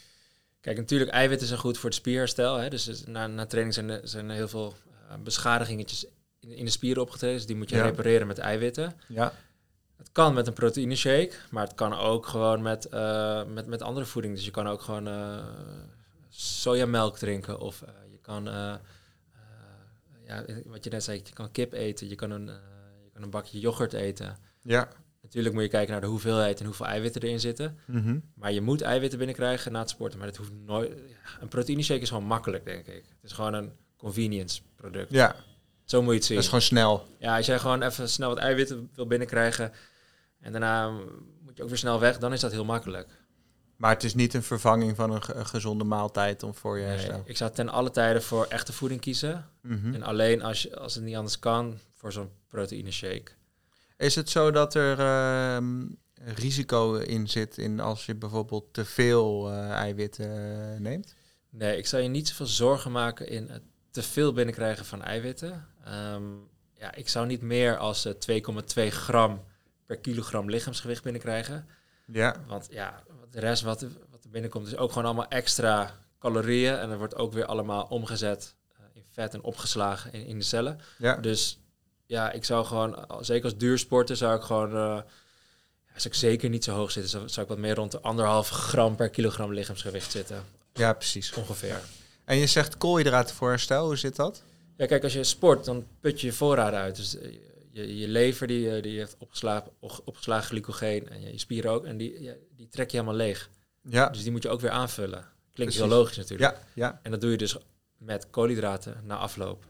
Kijk, 0.68 0.80
natuurlijk, 0.80 1.11
eiwitten 1.11 1.47
zijn 1.47 1.59
goed 1.59 1.78
voor 1.78 1.89
het 1.89 1.97
spierherstel. 1.97 2.55
Hè? 2.55 2.70
Dus 2.70 3.03
na, 3.05 3.28
na 3.28 3.45
training 3.45 3.74
zijn 3.76 3.89
er, 3.89 3.99
zijn 4.03 4.30
er 4.30 4.36
heel 4.36 4.47
veel 4.47 4.76
uh, 5.09 5.15
beschadigingetjes 5.24 6.05
in, 6.39 6.49
in 6.51 6.65
de 6.65 6.72
spieren 6.72 7.01
opgetreden. 7.03 7.38
Dus 7.38 7.45
die 7.45 7.55
moet 7.55 7.70
je 7.70 7.76
Ja. 7.76 7.84
repareren 7.84 8.28
met 8.28 8.38
eiwitten. 8.38 8.93
Ja. 9.07 9.34
Het 9.97 10.11
kan 10.11 10.34
met 10.34 10.47
een 10.47 10.53
proteïne 10.53 10.95
shake, 10.95 11.32
maar 11.51 11.63
het 11.63 11.76
kan 11.76 11.93
ook 11.93 12.26
gewoon 12.26 12.61
met, 12.61 12.86
eh, 12.86 13.43
met, 13.45 13.68
met 13.68 13.82
andere 13.82 14.05
voeding. 14.05 14.36
Dus 14.36 14.45
je 14.45 14.51
kan 14.51 14.68
ook 14.68 14.82
gewoon 14.82 15.07
eh, 15.07 15.45
sojamelk 16.30 17.18
drinken 17.18 17.59
of 17.59 17.82
eh, 17.82 17.89
je 18.11 18.18
kan, 18.22 18.47
eh, 18.47 18.74
eh, 18.74 18.80
ja, 20.26 20.45
wat 20.65 20.84
je 20.84 20.89
net 20.89 21.03
zei, 21.03 21.22
je 21.26 21.34
kan 21.34 21.51
kip 21.51 21.74
eten, 21.74 22.09
je 22.09 22.15
kan 22.15 22.32
een, 22.32 22.49
eh, 22.49 22.55
je 23.03 23.09
kan 23.13 23.24
een 23.24 23.30
bakje 23.30 23.59
yoghurt 23.59 23.93
eten. 23.93 24.38
Ja. 24.61 24.88
Natuurlijk 25.28 25.54
moet 25.54 25.64
je 25.64 25.70
kijken 25.70 25.92
naar 25.92 26.02
de 26.02 26.08
hoeveelheid 26.08 26.60
en 26.60 26.66
hoeveel 26.66 26.86
eiwitten 26.86 27.22
erin 27.22 27.40
zitten. 27.40 27.78
Mhm. 27.86 28.20
Maar 28.36 28.52
je 28.52 28.62
moet 28.62 28.82
eiwitten 28.82 29.18
binnenkrijgen 29.18 29.72
na 29.72 29.80
het 29.80 29.90
sporten. 29.90 30.18
Maar 30.20 30.28
dat 30.28 30.38
hoeft 30.38 30.52
nooit. 30.66 30.92
Een 31.40 31.48
proteïne 31.48 31.82
shake 31.84 32.00
is 32.02 32.08
gewoon 32.10 32.24
makkelijk, 32.24 32.66
denk 32.66 32.88
ik. 32.88 33.04
Het 33.10 33.24
is 33.24 33.32
gewoon 33.32 33.54
een 33.54 33.72
convenience 33.98 34.62
product. 34.76 35.12
Ja, 35.12 35.36
Zo 35.86 36.02
moet 36.02 36.12
je 36.12 36.16
het 36.18 36.26
zien. 36.26 36.36
dat 36.36 36.44
is 36.44 36.50
gewoon 36.50 36.66
snel. 36.66 37.06
Ja, 37.20 37.36
als 37.38 37.46
jij 37.46 37.60
gewoon 37.60 37.82
even 37.82 38.10
snel 38.10 38.30
wat 38.30 38.38
eiwitten 38.38 38.90
wil 38.96 39.08
binnenkrijgen 39.08 39.72
en 40.40 40.52
daarna 40.52 40.90
moet 41.42 41.58
je 41.58 41.64
ook 41.64 41.70
weer 41.70 41.78
snel 41.78 42.00
weg, 42.00 42.18
dan 42.18 42.34
is 42.34 42.40
dat 42.40 42.52
heel 42.52 42.66
makkelijk. 42.66 43.08
Maar 43.76 43.92
het 43.94 44.04
is 44.04 44.14
niet 44.16 44.34
een 44.34 44.44
vervanging 44.44 44.96
van 44.96 45.12
een, 45.12 45.24
ge- 45.24 45.34
een 45.34 45.46
gezonde 45.46 45.84
maaltijd 45.84 46.44
om 46.44 46.54
voor 46.54 46.78
je 46.78 46.84
Nee, 46.86 46.92
herstel. 46.92 47.22
ik 47.26 47.38
zou 47.38 47.52
ten 47.52 47.70
alle 47.70 47.92
tijden 47.92 48.24
voor 48.24 48.46
echte 48.46 48.74
voeding 48.74 49.02
kiezen. 49.02 49.50
Mhm. 49.62 49.94
En 49.94 50.04
alleen 50.04 50.42
als, 50.44 50.62
je, 50.62 50.78
als 50.80 50.96
het 50.96 51.04
niet 51.04 51.16
anders 51.16 51.40
kan, 51.40 51.80
voor 51.94 52.12
zo'n 52.12 52.30
proteïne 52.48 52.92
shake. 52.92 53.32
Is 53.98 54.16
het 54.16 54.30
zo 54.30 54.52
dat 54.52 54.74
er 54.74 55.00
ehm, 55.00 55.86
risico 56.14 56.95
in 56.95 57.30
zit 57.30 57.58
in 57.58 57.80
als 57.80 58.06
je 58.06 58.16
bijvoorbeeld 58.16 58.74
te 58.74 58.86
veel 58.86 59.52
eh, 59.52 59.70
eiwitten 59.70 60.30
eh, 60.74 60.80
neemt? 60.80 61.16
Nee, 61.50 61.78
ik 61.78 61.88
zou 61.88 62.04
je 62.04 62.10
niet 62.10 62.28
zoveel 62.28 62.45
zorgen 62.45 62.91
maken 62.91 63.28
in 63.28 63.48
het 63.50 63.64
te 63.98 64.04
veel 64.04 64.34
binnenkrijgen 64.34 64.86
van 64.86 65.04
eiwitten. 65.04 65.68
Ehm, 65.84 66.24
ja, 66.74 66.95
ik 66.95 67.10
zou 67.10 67.28
niet 67.28 67.41
meer 67.41 67.78
als 67.78 68.06
eh, 68.06 68.14
2,2 68.14 68.88
gram 68.88 69.43
per 69.86 69.98
kilogram 69.98 70.50
lichaamsgewicht 70.50 71.04
binnenkrijgen. 71.04 71.68
Ja. 72.06 72.36
Want 72.48 72.68
ja, 72.72 73.04
de 73.32 73.39
rest 73.39 73.64
wat, 73.64 73.82
wat 74.10 74.24
er 74.24 74.30
binnenkomt 74.30 74.68
is 74.68 74.78
ook 74.78 74.89
gewoon 74.89 75.06
allemaal 75.06 75.28
extra 75.28 76.00
calorieën. 76.20 76.78
En 76.78 76.89
dat 76.89 76.98
wordt 76.98 77.16
ook 77.16 77.34
weer 77.34 77.45
allemaal 77.45 77.84
omgezet 77.84 78.56
eh, 78.74 78.84
in 78.93 79.06
vet 79.10 79.34
en 79.34 79.41
opgeslagen 79.41 80.14
in, 80.14 80.26
in 80.26 80.38
de 80.38 80.43
cellen. 80.43 80.80
Ja. 80.98 81.16
Dus 81.16 81.60
ja, 82.08 82.32
ik 82.32 82.43
zou 82.45 82.66
gewoon, 82.66 83.05
zeker 83.20 83.43
als 83.43 83.58
duursporter, 83.58 84.16
zou 84.18 84.36
ik 84.36 84.41
gewoon... 84.41 84.70
ja, 84.72 85.05
zou 85.95 86.08
ik 86.08 86.14
zeker 86.14 86.49
niet 86.49 86.64
zo 86.64 86.76
hoog 86.76 86.91
zitten. 86.91 87.12
Zou, 87.12 87.30
zou 87.30 87.41
ik 87.45 87.51
wat 87.51 87.62
meer 87.62 87.76
rond 87.76 87.91
de 87.91 87.99
anderhalf 88.01 88.49
gram 88.49 88.95
per 88.95 89.10
kilogram 89.10 89.53
lichaamsgewicht 89.53 90.12
zitten. 90.12 90.43
ja, 90.74 90.93
precies. 90.93 91.34
Ongeveer. 91.34 91.80
En 92.26 92.38
je 92.38 92.47
zegt 92.47 92.78
koolhydraten 92.78 93.36
voor 93.36 93.49
herstel, 93.49 93.86
hoe 93.86 93.95
zit 93.95 94.16
dat? 94.16 94.43
Ja, 94.78 94.86
kijk, 94.86 95.03
als 95.03 95.14
je 95.14 95.24
sport, 95.24 95.66
dan 95.66 95.88
put 95.99 96.22
je 96.22 96.28
je 96.28 96.34
voorraden 96.34 96.80
uit. 96.80 96.95
Dus 96.95 97.18
eh, 97.18 97.32
je, 97.72 97.97
je 97.97 98.08
lever 98.08 98.47
die, 98.47 98.76
eh, 98.76 98.84
die 98.84 98.97
heeft 98.97 99.16
opgeslagen, 99.18 99.72
op- 99.80 100.01
opgeslagen 100.05 100.47
glycogeen 100.47 101.10
en 101.10 101.22
je, 101.22 101.32
je 101.32 101.38
spieren 101.39 101.72
ook. 101.72 101.86
En 101.86 101.97
die, 101.97 102.32
die 102.55 102.68
trek 102.70 102.91
je 102.91 102.97
helemaal 102.97 103.18
leeg. 103.18 103.49
Ja. 103.82 104.10
Dus 104.10 104.24
die 104.24 104.32
moet 104.32 104.43
je 104.43 104.49
ook 104.49 104.62
weer 104.62 104.70
aanvullen. 104.72 105.26
Klinkt 105.53 105.74
heel 105.74 105.84
Precies. 105.84 106.01
logisch 106.01 106.18
natuurlijk. 106.18 106.51
Ja, 106.51 106.64
ja. 106.74 106.99
En 107.03 107.12
dat 107.12 107.22
doe 107.22 107.32
je 107.32 107.38
dus 107.38 107.58
met 107.97 108.30
koolhydraten 108.30 109.01
na 109.03 109.18
afloop. 109.18 109.66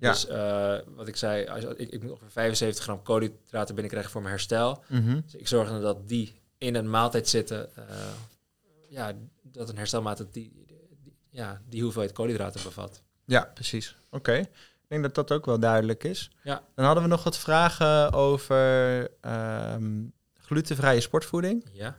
Ja. 0.00 0.10
Dus 0.12 0.26
eh, 0.26 0.78
wat 0.96 1.08
ik 1.08 1.16
zei, 1.16 1.46
als, 1.46 1.64
ik, 1.64 1.90
ik 1.90 2.02
moet 2.02 2.10
ongeveer 2.10 2.30
75 2.30 2.84
gram 2.84 3.02
koolhydraten 3.02 3.74
binnenkrijgen 3.74 4.12
voor 4.12 4.20
mijn 4.22 4.34
herstel. 4.34 4.84
Mhm. 4.88 5.20
Dus 5.24 5.34
ik 5.34 5.48
zorg 5.48 5.68
dan 5.68 5.80
dat 5.80 6.08
die 6.08 6.40
in 6.58 6.74
een 6.74 6.90
maaltijd 6.90 7.28
zitten. 7.28 7.76
eh, 7.76 7.84
ja, 8.88 9.12
dat 9.42 9.68
een 9.68 9.76
herstelmaaltijd 9.76 10.32
die, 10.32 10.64
die, 11.02 11.14
ja, 11.30 11.60
die 11.68 11.82
hoeveelheid 11.82 12.12
koolhydraten 12.12 12.62
bevat. 12.62 13.02
Ja, 13.24 13.50
precies. 13.54 13.96
Oké. 14.10 14.34
Ik 14.34 14.96
denk 14.96 15.02
dat 15.02 15.14
dat 15.14 15.38
ook 15.38 15.46
wel 15.46 15.58
duidelijk 15.60 16.04
is. 16.04 16.30
Ja. 16.42 16.62
Dan 16.74 16.84
hadden 16.84 17.02
we 17.02 17.08
nog 17.08 17.24
wat 17.24 17.38
vragen 17.38 18.12
over 18.12 19.08
ehm, 19.20 20.02
glutenvrije 20.34 21.00
sportvoeding. 21.00 21.66
Ja. 21.72 21.96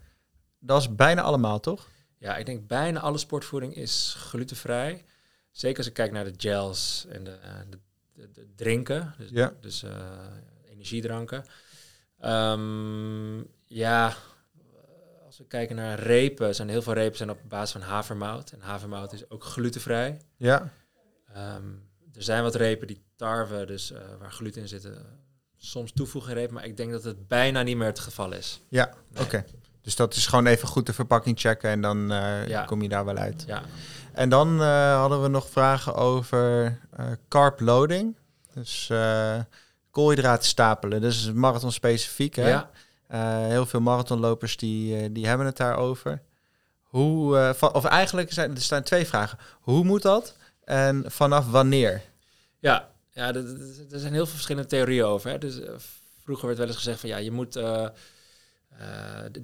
Dat 0.60 0.82
is 0.82 0.96
bijna 0.96 1.22
allemaal, 1.22 1.60
toch? 1.60 1.88
Ja, 2.18 2.38
ik 2.38 2.46
denk 2.46 2.68
bijna 2.68 3.00
alle 3.00 3.18
sportvoeding 3.18 3.76
is 3.76 4.16
glutenvrij. 4.18 5.04
Zeker 5.52 5.78
als 5.78 5.88
ik 5.88 5.94
kijk 5.94 6.12
naar 6.12 6.24
de 6.24 6.34
gels 6.38 7.06
en 7.10 7.24
de, 7.24 7.32
eh, 7.32 7.54
de 7.70 7.80
drinken, 8.56 9.14
dus, 9.18 9.30
Ja. 9.30 9.54
dus 9.62 9.84
eh, 9.84 9.92
energiedranken. 10.70 11.46
Ehm, 12.20 13.38
ja, 13.66 14.14
als 15.26 15.38
we 15.38 15.46
kijken 15.48 15.76
naar 15.76 16.00
repen, 16.00 16.56
zijn 16.56 16.70
heel 16.70 16.82
veel 16.82 16.94
repen 16.94 17.18
zijn 17.18 17.30
op 17.30 17.40
basis 17.48 17.72
van 17.72 17.82
havermout. 17.82 18.52
En 18.52 18.60
havermout 18.62 19.14
is 19.14 19.30
ook 19.30 19.44
glutenvrij. 19.44 20.22
Ja. 20.38 20.70
Ehm, 21.34 21.64
er 22.14 22.24
zijn 22.24 22.44
wat 22.44 22.56
repen 22.56 22.88
die 22.88 23.02
tarwe, 23.16 23.66
dus 23.66 23.92
eh, 23.92 24.02
waar 24.20 24.32
gluten 24.32 24.62
in 24.62 24.68
zitten, 24.68 25.06
soms 25.58 25.92
toevoegen 25.92 26.34
repen. 26.34 26.54
Maar 26.54 26.66
ik 26.66 26.78
denk 26.78 26.92
dat 26.92 27.04
het 27.04 27.28
bijna 27.28 27.62
niet 27.62 27.78
meer 27.78 27.88
het 27.88 28.00
geval 28.00 28.32
is. 28.34 28.62
Ja, 28.70 28.94
Nee. 29.10 29.24
oké. 29.24 29.46
Dus 29.82 29.96
dat 29.96 30.16
is 30.16 30.28
gewoon 30.28 30.46
even 30.46 30.68
goed 30.68 30.86
de 30.86 30.94
verpakking 30.94 31.40
checken 31.40 31.70
en 31.70 31.82
dan 31.82 32.12
eh, 32.12 32.48
Ja. 32.48 32.66
kom 32.66 32.82
je 32.82 32.90
daar 32.90 33.06
wel 33.06 33.16
uit. 33.18 33.44
Ja, 33.48 33.64
En 34.14 34.30
dan 34.30 34.62
eh, 34.62 35.00
hadden 35.00 35.22
we 35.22 35.28
nog 35.28 35.50
vragen 35.50 35.96
over 35.96 36.78
eh, 36.92 37.06
carb 37.28 37.60
loading. 37.60 38.16
Dus 38.54 38.90
eh 38.90 39.40
koolhydraten 39.92 40.48
stapelen. 40.48 41.02
Dus 41.02 41.26
is 41.26 41.32
marathon 41.32 41.72
specifiek. 41.72 42.36
Hè? 42.36 42.50
ja. 42.50 42.70
Heel 43.48 43.66
veel 43.66 43.80
marathonlopers 43.80 44.58
die, 44.58 45.12
die 45.12 45.28
hebben 45.28 45.46
het 45.46 45.58
daarover. 45.58 46.22
Hoe, 46.82 47.54
van, 47.58 47.74
of 47.74 47.86
eigenlijk 47.86 48.34
zijn 48.34 48.56
er 48.56 48.62
staan 48.62 48.84
twee 48.84 49.06
vragen. 49.06 49.38
Hoe 49.62 49.84
moet 49.84 50.02
dat? 50.02 50.36
En 50.64 51.04
vanaf 51.08 51.50
wanneer? 51.50 52.02
Ja, 52.60 52.90
ja 53.12 53.34
er, 53.34 53.44
zijn 53.90 54.14
heel 54.14 54.26
veel 54.26 54.34
verschillende 54.34 54.68
theorieën 54.68 55.04
over. 55.06 55.30
Hè. 55.30 55.38
Dus, 55.38 55.60
vroeger 56.24 56.46
werd 56.46 56.58
wel 56.58 56.68
eens 56.68 56.76
gezegd 56.76 57.00
van 57.00 57.10
ja, 57.10 57.18
je 57.18 57.32
moet 57.32 57.60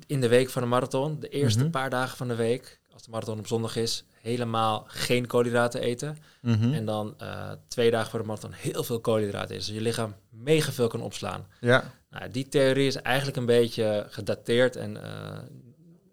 in 0.08 0.22
de 0.22 0.28
week 0.28 0.50
van 0.50 0.62
de 0.62 0.68
marathon, 0.68 1.20
de 1.20 1.28
eerste 1.30 1.60
Mhm. 1.62 1.70
paar 1.70 1.90
dagen 1.90 2.18
van 2.18 2.28
de 2.28 2.36
week, 2.36 2.80
als 2.94 3.04
de 3.04 3.12
marathon 3.12 3.40
op 3.40 3.48
zondag 3.48 3.76
is, 3.76 4.04
helemaal 4.22 4.84
geen 4.88 5.28
koolhydraten 5.28 5.82
eten. 5.82 6.18
Mhm. 6.42 6.74
En 6.74 6.86
dan 6.86 7.14
eh, 7.18 7.52
twee 7.68 7.92
dagen 7.92 8.10
voor 8.10 8.20
de 8.20 8.26
marathon 8.26 8.52
heel 8.54 8.84
veel 8.84 9.00
koolhydraten 9.00 9.56
eten. 9.56 9.66
Dus 9.68 9.76
je 9.76 9.82
lichaam 9.82 10.16
mega 10.30 10.72
veel 10.72 10.88
kan 10.88 11.02
opslaan. 11.02 11.48
Ja, 11.60 11.92
Nou, 12.10 12.30
die 12.32 12.48
theorie 12.48 12.88
is 12.88 12.96
eigenlijk 12.96 13.38
een 13.38 13.46
beetje 13.46 14.06
gedateerd 14.10 14.76
en 14.76 15.04
eh, 15.04 15.40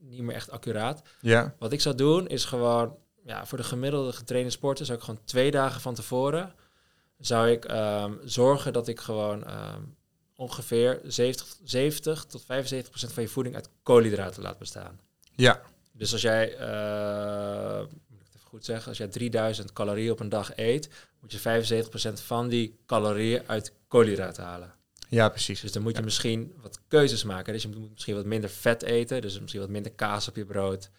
niet 0.01 0.23
meer 0.23 0.35
echt 0.35 0.51
accuraat. 0.51 1.03
ja, 1.21 1.55
Wat 1.59 1.73
ik 1.73 1.81
zou 1.81 1.95
doen 1.95 2.29
is 2.29 2.45
gewoon, 2.45 2.97
ja, 3.25 3.47
voor 3.47 3.59
de 3.59 3.65
gemiddelde 3.65 4.13
getrainde 4.13 4.51
sporter 4.51 4.85
zou 4.87 4.99
ik 4.99 5.05
gewoon 5.05 5.21
twee 5.25 5.51
dagen 5.51 5.81
van 5.81 5.95
tevoren 5.95 6.53
zou 7.19 7.49
ik 7.51 7.65
ehm, 7.65 8.13
zorgen 8.25 8.73
dat 8.73 8.89
ik 8.89 9.01
gewoon 9.01 9.45
ehm, 9.45 9.81
ongeveer 10.37 11.01
70, 11.05 11.47
70 11.65 12.25
tot 12.25 12.45
75 12.45 12.91
procent 12.91 13.13
van 13.13 13.23
je 13.23 13.29
voeding 13.29 13.55
uit 13.55 13.69
koolhydraten 13.83 14.43
laat 14.43 14.59
bestaan. 14.59 15.01
ja, 15.37 15.61
Dus 15.93 16.13
als 16.13 16.23
jij, 16.23 16.57
eh, 16.57 17.79
moet 18.09 18.21
ik 18.21 18.27
het 18.27 18.35
even 18.37 18.49
goed 18.49 18.65
zeggen, 18.65 18.89
als 18.89 18.99
jij 18.99 19.09
3000 19.09 19.73
calorieën 19.73 20.11
op 20.13 20.21
een 20.21 20.29
dag 20.29 20.53
eet, 20.57 20.89
moet 21.21 21.33
je 21.33 21.39
75 21.39 21.89
procent 21.91 22.21
van 22.21 22.49
die 22.49 22.79
calorieën 22.87 23.43
uit 23.47 23.73
koolhydraten 23.89 24.45
halen. 24.45 24.73
ja, 25.09 25.29
precies. 25.29 25.61
Dus 25.61 25.73
dan 25.73 25.83
moet 25.83 25.93
je 25.93 25.99
Ja. 25.99 26.05
misschien 26.05 26.55
wat 26.63 26.81
keuzes 26.89 27.25
maken. 27.25 27.53
Dus 27.53 27.63
je 27.63 27.69
moet 27.69 27.91
misschien 27.91 28.15
wat 28.15 28.25
minder 28.25 28.51
vet 28.51 28.83
eten. 28.83 29.21
Dus 29.21 29.41
misschien 29.41 29.61
wat 29.61 29.71
minder 29.71 29.93
kaas 29.93 30.29
op 30.29 30.37
je 30.37 30.45
brood. 30.45 30.91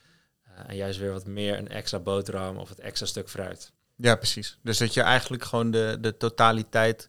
Eh, 0.44 0.52
en 0.68 0.76
juist 0.76 1.00
weer 1.00 1.12
wat 1.12 1.26
meer 1.26 1.58
een 1.58 1.68
extra 1.70 2.00
boterham 2.00 2.58
of 2.58 2.70
het 2.70 2.80
extra 2.80 3.06
stuk 3.06 3.30
fruit. 3.30 3.72
Ja, 3.96 4.16
precies. 4.16 4.58
Dus 4.64 4.78
dat 4.78 4.94
je 4.94 5.02
eigenlijk 5.02 5.44
gewoon 5.44 5.72
de, 5.72 5.98
de 6.02 6.18
totaliteit 6.18 7.08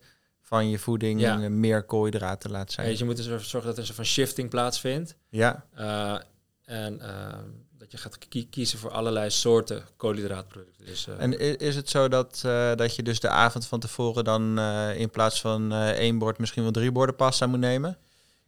van 0.48 0.68
je 0.70 0.78
voeding 0.78 1.20
Ja. 1.20 1.40
eh, 1.42 1.48
meer 1.48 1.82
koolhydraten 1.84 2.50
laat 2.50 2.72
zijn. 2.72 2.96
je 2.98 3.04
moet 3.04 3.16
dus 3.16 3.26
ervoor 3.26 3.40
zorgen 3.40 3.68
dat 3.68 3.72
er 3.74 3.78
een 3.80 3.94
soort 3.94 3.96
van 3.96 4.06
shifting 4.06 4.50
plaatsvindt. 4.50 5.16
Ja, 5.28 5.64
Eh, 5.74 6.18
en 6.64 7.00
eh, 7.00 7.38
dat 7.78 7.90
je 7.92 7.98
gaat 7.98 8.18
kie- 8.28 8.48
kiezen 8.50 8.78
voor 8.78 8.90
allerlei 8.90 9.30
soorten 9.30 9.84
koolhydraatproducten. 9.96 10.86
Dus, 10.86 11.06
en 11.18 11.58
is 11.58 11.76
het 11.76 11.88
zo 11.90 12.08
dat, 12.08 12.40
dat 12.76 12.96
je 12.96 13.02
dus 13.02 13.20
de 13.20 13.28
avond 13.28 13.66
van 13.66 13.80
tevoren 13.80 14.24
dan 14.24 14.58
in 14.96 15.10
plaats 15.10 15.40
van 15.40 15.72
één 15.72 16.18
bord 16.18 16.38
misschien 16.38 16.62
wel 16.62 16.72
drie 16.72 16.92
borden 16.92 17.16
pasta 17.16 17.46
moet 17.46 17.58
nemen? 17.58 17.98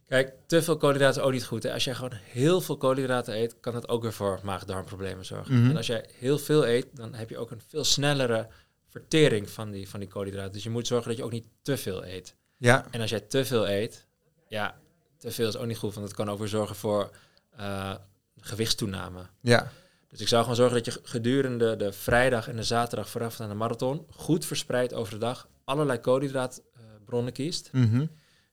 Kijk, 0.07 0.33
te 0.47 0.61
veel 0.61 0.77
koolhydraten 0.77 1.21
is 1.21 1.27
ook 1.27 1.33
niet 1.33 1.45
goed. 1.45 1.63
Hè? 1.63 1.73
Als 1.73 1.83
jij 1.83 1.93
gewoon 1.95 2.13
heel 2.23 2.61
veel 2.61 2.77
koolhydraten 2.77 3.35
eet, 3.37 3.55
kan 3.59 3.73
dat 3.73 3.87
ook 3.87 4.01
weer 4.01 4.13
voor 4.13 4.39
maag-darmproblemen 4.43 5.25
zorgen. 5.25 5.59
Mhm. 5.61 5.69
En 5.69 5.77
als 5.77 5.87
jij 5.87 6.05
heel 6.19 6.37
veel 6.37 6.67
eet, 6.67 6.85
dan 6.93 7.13
heb 7.13 7.29
je 7.29 7.37
ook 7.37 7.51
een 7.51 7.61
veel 7.67 7.83
snellere 7.83 8.47
vertering 8.89 9.49
van 9.49 9.71
die, 9.71 9.89
van 9.89 9.99
die 9.99 10.09
koolhydraten. 10.09 10.53
Dus 10.53 10.63
je 10.63 10.69
moet 10.69 10.87
zorgen 10.87 11.07
dat 11.07 11.17
je 11.17 11.23
ook 11.23 11.31
niet 11.31 11.47
te 11.61 11.77
veel 11.77 12.05
eet. 12.05 12.35
Ja, 12.57 12.85
En 12.91 13.01
als 13.01 13.09
jij 13.09 13.19
te 13.19 13.45
veel 13.45 13.69
eet, 13.69 14.05
ja, 14.47 14.79
te 15.17 15.31
veel 15.31 15.47
is 15.47 15.57
ook 15.57 15.65
niet 15.65 15.77
goed, 15.77 15.93
want 15.93 16.07
het 16.07 16.15
kan 16.15 16.29
ook 16.29 16.39
weer 16.39 16.47
zorgen 16.47 16.75
voor 16.75 17.11
eh, 17.49 17.95
gewichtstoename. 18.37 19.25
ja, 19.41 19.71
Dus 20.09 20.21
ik 20.21 20.27
zou 20.27 20.41
gewoon 20.41 20.55
zorgen 20.57 20.83
dat 20.83 20.93
je 20.93 20.99
gedurende 21.03 21.75
de 21.75 21.91
vrijdag 21.93 22.47
en 22.47 22.55
de 22.55 22.63
zaterdag 22.63 23.09
vooraf 23.09 23.39
aan 23.39 23.49
de 23.49 23.55
marathon 23.55 24.05
goed 24.09 24.45
verspreid 24.45 24.93
over 24.93 25.13
de 25.13 25.19
dag 25.19 25.47
allerlei 25.63 25.99
koolhydraatbronnen 25.99 27.33
kiest. 27.33 27.69
mhm. 27.71 28.05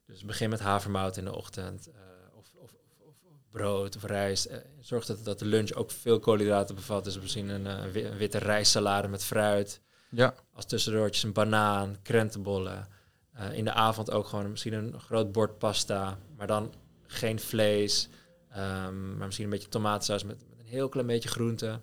Dus 0.07 0.25
begin 0.25 0.51
met 0.51 0.61
havermout 0.61 1.17
in 1.17 1.25
de 1.25 1.35
ochtend. 1.37 1.87
eh, 1.87 1.93
of, 2.35 2.47
of, 2.55 2.71
of, 2.99 3.15
of 3.29 3.37
brood 3.51 3.97
of 3.97 4.05
rijst. 4.05 4.45
Eh, 4.45 4.59
zorg 4.81 5.07
dat, 5.07 5.25
dat 5.25 5.39
de 5.39 5.45
lunch 5.45 5.73
ook 5.73 5.91
veel 5.91 6.19
koolhydraten 6.19 6.75
bevat. 6.75 7.05
Dus 7.05 7.21
misschien 7.21 7.49
een 7.49 7.93
witte 8.17 8.39
rijstsalade 8.39 9.09
met 9.09 9.25
fruit. 9.25 9.81
Ja, 10.17 10.35
Als 10.55 10.67
tussendoortjes 10.67 11.23
een 11.23 11.33
banaan, 11.33 11.97
krentenbollen. 12.03 12.89
Eh, 13.33 13.53
in 13.59 13.65
de 13.65 13.73
avond 13.73 14.11
ook 14.11 14.27
gewoon 14.27 14.51
misschien 14.51 14.73
een 14.73 15.01
groot 15.01 15.33
bord 15.33 15.59
pasta. 15.59 16.19
Maar 16.37 16.47
dan 16.47 16.75
geen 17.07 17.41
vlees. 17.41 18.09
ehm, 18.51 19.17
maar 19.17 19.25
misschien 19.27 19.45
een 19.45 19.53
beetje 19.53 19.69
tomatensaus 19.69 20.25
met, 20.25 20.37
met 20.49 20.59
een 20.59 20.67
heel 20.67 20.89
klein 20.89 21.07
beetje 21.07 21.29
groente. 21.29 21.81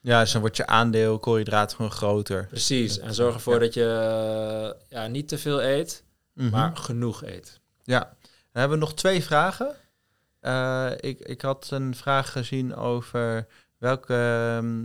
ja. 0.00 0.20
Dus 0.20 0.32
dan 0.32 0.40
wordt 0.40 0.56
je 0.56 0.66
aandeel 0.66 1.18
koolhydraten 1.18 1.76
gewoon 1.76 1.90
groter. 1.90 2.46
Precies. 2.46 2.98
En 2.98 3.14
zorg 3.14 3.34
ervoor 3.34 3.52
Ja. 3.54 3.58
dat 3.60 3.74
je 3.74 3.84
eh, 4.80 4.80
ja, 4.88 5.06
niet 5.06 5.28
te 5.28 5.38
veel 5.38 5.62
eet, 5.62 6.04
Mhm. 6.32 6.50
maar 6.50 6.76
genoeg 6.76 7.24
eet. 7.24 7.60
Ja, 7.82 7.98
dan 8.00 8.60
hebben 8.60 8.78
we 8.78 8.84
nog 8.84 8.94
twee 8.94 9.24
vragen. 9.24 9.74
Eh, 10.40 10.90
ik, 10.96 11.20
ik 11.20 11.40
had 11.40 11.68
een 11.70 11.94
vraag 11.94 12.32
gezien 12.32 12.74
over 12.74 13.46
welke, 13.78 14.14
ehm, 14.14 14.84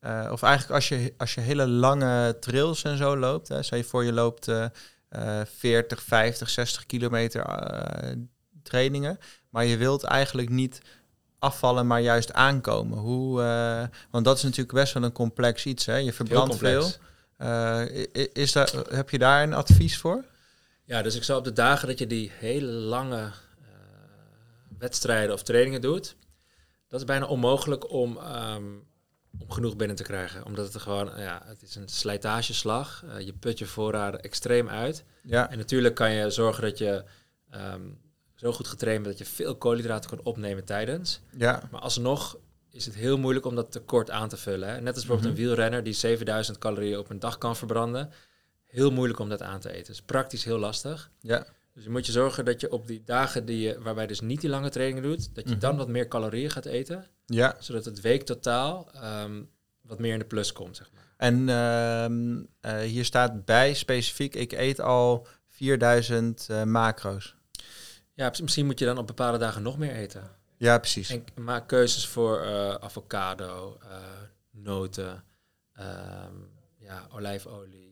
eh, 0.00 0.28
of 0.32 0.42
eigenlijk 0.42 0.74
als 0.74 0.88
je, 0.88 1.14
als 1.16 1.34
je 1.34 1.40
hele 1.40 1.66
lange 1.66 2.38
trails 2.40 2.82
en 2.82 2.96
zo 2.96 3.16
loopt, 3.16 3.48
hè, 3.48 3.62
stel 3.62 3.78
je 3.78 3.84
voor 3.84 4.04
je 4.04 4.12
loopt 4.12 4.48
eh, 5.08 5.40
40, 5.44 6.02
50, 6.02 6.50
60 6.50 6.86
kilometer 6.86 7.42
eh, 7.42 8.12
trainingen, 8.62 9.18
maar 9.50 9.64
je 9.64 9.76
wilt 9.76 10.02
eigenlijk 10.02 10.48
niet 10.48 10.80
afvallen, 11.38 11.86
maar 11.86 12.00
juist 12.00 12.32
aankomen. 12.32 12.98
Hoe, 12.98 13.42
eh, 13.42 13.98
want 14.10 14.24
dat 14.24 14.36
is 14.36 14.42
natuurlijk 14.42 14.72
best 14.72 14.92
wel 14.92 15.02
een 15.02 15.12
complex 15.12 15.66
iets. 15.66 15.86
Hè? 15.86 15.96
Je 15.96 16.12
verbrandt 16.12 16.56
veel. 16.56 16.90
is 18.32 18.52
daar, 18.52 18.72
heb 18.88 19.10
je 19.10 19.18
daar 19.18 19.42
een 19.42 19.54
advies 19.54 19.98
voor? 19.98 20.24
Ja, 20.84 21.02
dus 21.02 21.14
ik 21.14 21.24
zou 21.24 21.38
op 21.38 21.44
de 21.44 21.52
dagen 21.52 21.88
dat 21.88 21.98
je 21.98 22.06
die 22.06 22.32
hele 22.34 22.66
lange 22.66 23.32
wedstrijden 24.78 25.34
of 25.34 25.42
trainingen 25.42 25.80
doet, 25.80 26.16
dat 26.88 27.00
is 27.00 27.06
bijna 27.06 27.26
onmogelijk 27.26 27.90
om, 27.90 28.18
ehm, 28.18 28.64
om 29.38 29.50
genoeg 29.50 29.76
binnen 29.76 29.96
te 29.96 30.02
krijgen. 30.02 30.44
Omdat 30.44 30.72
het 30.72 30.82
gewoon, 30.82 31.10
ja, 31.16 31.42
het 31.44 31.62
is 31.62 31.74
een 31.74 31.88
slijtageslag. 31.88 33.04
Eh, 33.08 33.20
je 33.20 33.32
put 33.32 33.58
je 33.58 33.66
voorraden 33.66 34.20
extreem 34.22 34.68
uit. 34.68 35.04
Ja, 35.22 35.50
En 35.50 35.58
natuurlijk 35.58 35.94
kan 35.94 36.12
je 36.12 36.30
zorgen 36.30 36.62
dat 36.62 36.78
je 36.78 37.04
ehm, 37.50 37.82
zo 38.34 38.52
goed 38.52 38.66
getraind 38.68 39.02
bent 39.02 39.18
dat 39.18 39.26
je 39.28 39.34
veel 39.34 39.56
koolhydraten 39.56 40.10
kan 40.10 40.20
opnemen 40.22 40.64
tijdens. 40.64 41.20
ja, 41.36 41.62
Maar 41.70 41.80
alsnog 41.80 42.36
is 42.70 42.86
het 42.86 42.94
heel 42.94 43.18
moeilijk 43.18 43.46
om 43.46 43.54
dat 43.54 43.72
tekort 43.72 44.10
aan 44.10 44.28
te 44.28 44.36
vullen. 44.36 44.68
Hè. 44.68 44.80
Net 44.80 44.94
als 44.94 45.04
bijvoorbeeld 45.06 45.32
Mhm. 45.34 45.42
een 45.42 45.46
wielrenner 45.48 45.82
die 45.82 45.92
7000 45.92 46.58
calorieën 46.58 46.98
op 46.98 47.10
een 47.10 47.18
dag 47.18 47.38
kan 47.38 47.56
verbranden. 47.56 48.10
Heel 48.66 48.90
moeilijk 48.90 49.18
om 49.18 49.28
dat 49.28 49.42
aan 49.42 49.60
te 49.60 49.72
eten. 49.72 49.86
Dus 49.86 50.02
praktisch 50.02 50.44
heel 50.44 50.58
lastig. 50.58 51.10
ja. 51.20 51.46
Dus 51.76 51.84
je 51.84 51.90
moet 51.90 52.06
je 52.06 52.12
zorgen 52.12 52.44
dat 52.44 52.60
je 52.60 52.72
op 52.72 52.86
die 52.86 53.02
dagen 53.04 53.44
die 53.44 53.60
je, 53.60 53.80
waarbij 53.82 54.02
je 54.02 54.08
dus 54.08 54.20
niet 54.20 54.40
die 54.40 54.50
lange 54.50 54.70
trainingen 54.70 55.02
doet, 55.02 55.34
dat 55.34 55.44
je 55.44 55.50
Mhm. 55.50 55.60
dan 55.60 55.76
wat 55.76 55.88
meer 55.88 56.08
calorieën 56.08 56.50
gaat 56.50 56.64
eten. 56.64 57.06
Ja, 57.26 57.56
Zodat 57.58 57.84
het 57.84 58.00
week 58.00 58.22
totaal 58.22 58.90
ehm, 58.94 59.42
wat 59.80 59.98
meer 59.98 60.12
in 60.12 60.18
de 60.18 60.24
plus 60.24 60.52
komt, 60.52 60.76
zeg 60.76 60.90
maar. 60.92 61.04
en 61.16 61.48
ehm, 61.48 62.42
eh, 62.60 62.78
hier 62.90 63.04
staat 63.04 63.44
bij 63.44 63.74
specifiek, 63.74 64.34
ik 64.34 64.52
eet 64.52 64.80
al 64.80 65.26
4000 65.48 66.46
eh, 66.50 66.62
macro's. 66.62 67.34
Ja, 68.14 68.32
misschien 68.42 68.66
moet 68.66 68.78
je 68.78 68.84
dan 68.84 68.98
op 68.98 69.06
bepaalde 69.06 69.38
dagen 69.38 69.62
nog 69.62 69.78
meer 69.78 69.92
eten. 69.94 70.30
Ja, 70.56 70.78
precies. 70.78 71.08
En 71.10 71.24
maak 71.34 71.68
keuzes 71.68 72.06
voor 72.06 72.40
eh, 72.40 72.74
avocado, 72.74 73.78
noten, 74.50 75.24
ehm, 75.72 76.34
ja, 76.78 77.06
olijfolie. 77.12 77.84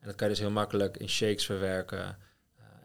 en 0.00 0.06
dat 0.06 0.14
kan 0.16 0.26
je 0.28 0.32
dus 0.34 0.42
heel 0.42 0.52
makkelijk 0.52 0.96
in 0.96 1.08
shakes 1.08 1.46
verwerken. 1.46 2.16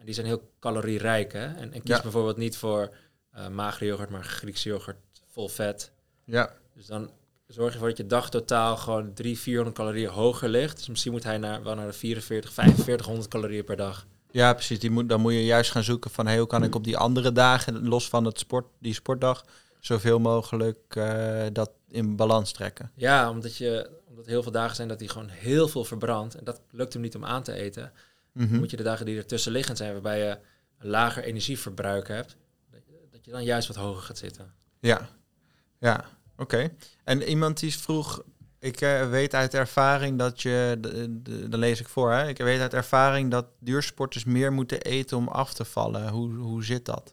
En 0.04 0.10
die 0.10 0.14
zijn 0.18 0.26
heel 0.26 0.50
calorierijk. 0.60 1.32
Hè? 1.32 1.44
En, 1.44 1.72
en 1.72 1.82
kies 1.82 1.96
Ja. 1.96 2.02
bijvoorbeeld 2.02 2.36
niet 2.36 2.56
voor 2.56 2.94
eh 3.30 3.48
magere 3.48 3.84
yoghurt, 3.86 4.10
maar 4.10 4.24
Griekse 4.24 4.68
yoghurt 4.68 4.96
vol 5.30 5.48
vet. 5.48 5.92
Ja, 6.24 6.52
Dus 6.74 6.86
dan 6.86 7.10
zorg 7.46 7.68
je 7.68 7.72
ervoor 7.74 7.88
dat 7.88 7.96
je 7.96 8.06
dag 8.06 8.30
totaal 8.30 8.76
gewoon 8.76 9.12
300, 9.14 9.38
400 9.44 9.76
calorieën 9.76 10.08
hoger 10.10 10.48
ligt. 10.48 10.76
Dus 10.76 10.88
misschien 10.88 11.12
moet 11.12 11.24
hij 11.24 11.38
naar, 11.38 11.62
wel 11.62 11.74
naar 11.74 11.86
de 11.86 11.92
44, 11.92 12.52
4500 12.52 13.28
calorieën 13.28 13.64
per 13.64 13.76
dag. 13.76 14.06
ja 14.30 14.52
precies. 14.52 14.78
Die 14.78 14.90
moet, 14.90 15.08
dan 15.08 15.20
moet 15.20 15.32
je 15.32 15.44
juist 15.44 15.70
gaan 15.70 15.82
zoeken 15.82 16.10
van 16.10 16.26
hey, 16.26 16.38
hoe 16.38 16.46
kan 16.46 16.62
ik 16.64 16.74
op 16.74 16.84
die 16.84 16.96
andere 16.96 17.32
dagen, 17.32 17.88
los 17.88 18.08
van 18.08 18.24
het 18.24 18.38
sport, 18.38 18.66
die 18.78 18.94
sportdag, 18.94 19.44
zoveel 19.80 20.18
mogelijk 20.18 20.96
eh, 20.96 21.44
dat 21.52 21.70
in 21.88 22.16
balans 22.16 22.52
trekken. 22.52 22.90
Ja, 22.94 23.30
omdat, 23.30 23.56
je, 23.56 23.90
omdat 24.08 24.26
heel 24.26 24.42
veel 24.42 24.52
dagen 24.52 24.76
zijn 24.76 24.88
dat 24.88 25.00
hij 25.00 25.08
gewoon 25.08 25.28
heel 25.28 25.68
veel 25.68 25.84
verbrandt. 25.84 26.34
En 26.34 26.44
dat 26.44 26.60
lukt 26.70 26.92
hem 26.92 27.02
niet 27.02 27.14
om 27.16 27.24
aan 27.24 27.42
te 27.42 27.52
eten. 27.52 27.92
Mhm. 28.34 28.56
moet 28.56 28.70
je 28.70 28.76
de 28.76 28.82
dagen 28.82 29.06
die 29.06 29.16
ertussen 29.16 29.52
liggend 29.52 29.78
zijn, 29.78 29.92
waarbij 29.92 30.18
je 30.18 30.38
een 30.78 30.88
lager 30.88 31.24
energieverbruik 31.24 32.08
hebt, 32.08 32.36
dat 33.10 33.24
je, 33.24 33.30
dan 33.30 33.44
juist 33.44 33.68
wat 33.68 33.76
hoger 33.76 34.02
gaat 34.02 34.18
zitten. 34.18 34.52
Ja. 34.80 35.08
Ja, 35.78 36.04
oké. 36.36 36.70
En 37.04 37.22
iemand 37.22 37.60
die 37.60 37.78
vroeg, 37.78 38.22
ik 38.58 38.80
eh, 38.80 39.10
weet 39.10 39.34
uit 39.34 39.54
ervaring 39.54 40.18
dat 40.18 40.42
je, 40.42 40.78
dan 41.48 41.60
lees 41.60 41.80
ik 41.80 41.88
voor, 41.88 42.12
hè? 42.12 42.28
ik 42.28 42.38
weet 42.38 42.60
uit 42.60 42.74
ervaring 42.74 43.30
dat 43.30 43.46
duursporters 43.58 44.24
meer 44.24 44.52
moeten 44.52 44.80
eten 44.80 45.16
om 45.16 45.28
af 45.28 45.54
te 45.54 45.64
vallen. 45.64 46.08
Hoe, 46.08 46.34
hoe 46.34 46.64
zit 46.64 46.84
dat? 46.84 47.12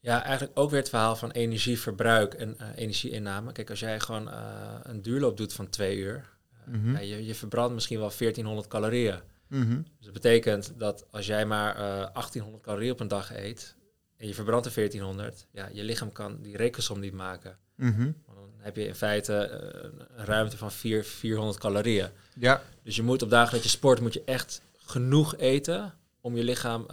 Ja, 0.00 0.22
eigenlijk 0.24 0.58
ook 0.58 0.70
weer 0.70 0.80
het 0.80 0.88
verhaal 0.88 1.16
van 1.16 1.30
energieverbruik 1.30 2.34
en 2.34 2.56
uh, 2.60 2.66
energieinname. 2.74 3.52
Kijk, 3.52 3.70
als 3.70 3.80
jij 3.80 4.00
gewoon 4.00 4.28
uh, 4.28 4.74
een 4.82 5.02
duurloop 5.02 5.36
doet 5.36 5.52
van 5.52 5.70
twee 5.70 5.96
uur, 5.96 6.28
mm 6.66 6.92
ja, 6.92 6.98
je, 6.98 7.26
je 7.26 7.34
verbrandt 7.34 7.74
misschien 7.74 7.98
wel 7.98 8.12
1400 8.18 8.68
calorieën. 8.68 9.20
Mhm. 9.48 9.82
Dus 9.96 10.04
dat 10.04 10.12
betekent 10.12 10.72
dat 10.78 11.06
als 11.10 11.26
jij 11.26 11.46
maar 11.46 11.74
1800 11.76 12.62
calorieën 12.62 12.92
op 12.92 13.00
een 13.00 13.08
dag 13.08 13.34
eet 13.34 13.76
en 14.16 14.26
je 14.26 14.34
verbrandt 14.34 14.66
er 14.66 14.72
1400, 14.72 15.46
ja, 15.50 15.68
je 15.72 15.84
lichaam 15.84 16.12
kan 16.12 16.38
die 16.42 16.56
rekensom 16.56 17.00
niet 17.00 17.12
maken. 17.12 17.58
Want 17.76 18.14
dan 18.26 18.52
heb 18.58 18.76
je 18.76 18.86
in 18.86 18.94
feite 18.94 19.32
een 20.16 20.24
ruimte 20.24 20.56
van 20.56 20.72
4, 20.72 21.04
400 21.04 21.58
calorieën. 21.58 22.08
Ja. 22.34 22.62
Dus 22.82 22.96
je 22.96 23.02
moet 23.02 23.22
op 23.22 23.30
dagen 23.30 23.54
dat 23.54 23.62
je 23.62 23.68
sport, 23.68 24.00
moet 24.00 24.14
je 24.14 24.22
echt 24.24 24.62
genoeg 24.76 25.36
eten 25.36 25.94
om 26.20 26.36
je 26.36 26.44
lichaam 26.44 26.86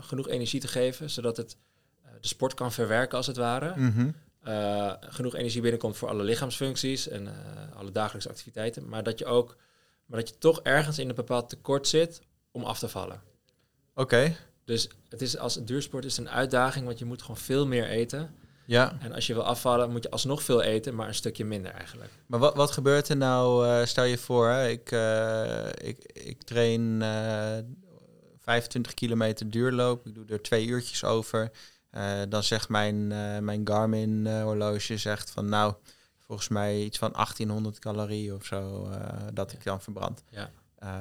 genoeg 0.00 0.28
energie 0.28 0.60
te 0.60 0.68
geven, 0.68 1.10
zodat 1.10 1.36
het 1.36 1.56
de 2.20 2.28
sport 2.28 2.54
kan 2.54 2.72
verwerken 2.72 3.16
als 3.16 3.26
het 3.26 3.36
ware. 3.36 3.72
Mhm. 3.76 4.10
Genoeg 5.00 5.34
energie 5.34 5.60
binnenkomt 5.60 5.96
voor 5.96 6.08
alle 6.08 6.22
lichaamsfuncties 6.22 7.08
en 7.08 7.28
alle 7.74 7.92
dagelijkse 7.92 8.28
activiteiten. 8.28 8.88
Maar 8.88 9.02
dat 9.02 9.18
je 9.18 9.26
ook, 9.26 9.56
maar 10.08 10.18
dat 10.18 10.28
je 10.28 10.38
toch 10.38 10.60
ergens 10.62 10.98
in 10.98 11.08
een 11.08 11.14
bepaald 11.14 11.48
tekort 11.48 11.88
zit 11.88 12.20
om 12.50 12.64
af 12.64 12.78
te 12.78 12.88
vallen. 12.88 13.22
Oké. 13.94 14.36
Dus 14.64 14.88
het 15.08 15.20
is 15.20 15.38
als 15.38 15.64
duursport 15.64 16.04
is 16.04 16.16
een 16.16 16.30
uitdaging, 16.30 16.86
want 16.86 16.98
je 16.98 17.04
moet 17.04 17.22
gewoon 17.22 17.36
veel 17.36 17.66
meer 17.66 17.88
eten. 17.88 18.34
Ja. 18.66 18.96
En 19.00 19.12
als 19.12 19.26
je 19.26 19.34
wil 19.34 19.42
afvallen, 19.42 19.90
moet 19.90 20.02
je 20.02 20.10
alsnog 20.10 20.42
veel 20.42 20.62
eten, 20.62 20.94
maar 20.94 21.08
een 21.08 21.14
stukje 21.14 21.44
minder 21.44 21.72
eigenlijk. 21.72 22.10
Maar 22.26 22.40
wat, 22.40 22.54
wat 22.54 22.70
gebeurt 22.70 23.08
er 23.08 23.16
nou? 23.16 23.66
Uh, 23.66 23.84
stel 23.84 24.04
je 24.04 24.18
voor, 24.18 24.48
hè, 24.48 24.68
ik, 24.68 24.90
ik, 25.82 26.10
ik 26.12 26.42
train 26.42 27.02
25 28.38 28.94
kilometer 28.94 29.50
duurloop. 29.50 30.06
Ik 30.06 30.14
doe 30.14 30.24
er 30.26 30.42
twee 30.42 30.66
uurtjes 30.66 31.04
over. 31.04 31.50
Dan 32.28 32.42
zegt 32.42 32.68
mijn, 32.68 33.06
mijn 33.44 33.60
Garmin 33.64 34.24
uh, 34.26 34.42
horloge 34.42 34.96
zegt 34.96 35.30
van 35.30 35.48
nou, 35.48 35.74
volgens 36.28 36.48
mij 36.48 36.82
iets 36.82 36.98
van 36.98 37.12
1800 37.12 37.78
calorieën 37.78 38.34
of 38.34 38.44
zo 38.44 38.88
dat 39.32 39.50
Ja. 39.50 39.56
ik 39.58 39.64
dan 39.64 39.80
verbrand. 39.80 40.22
Ja. 40.30 40.50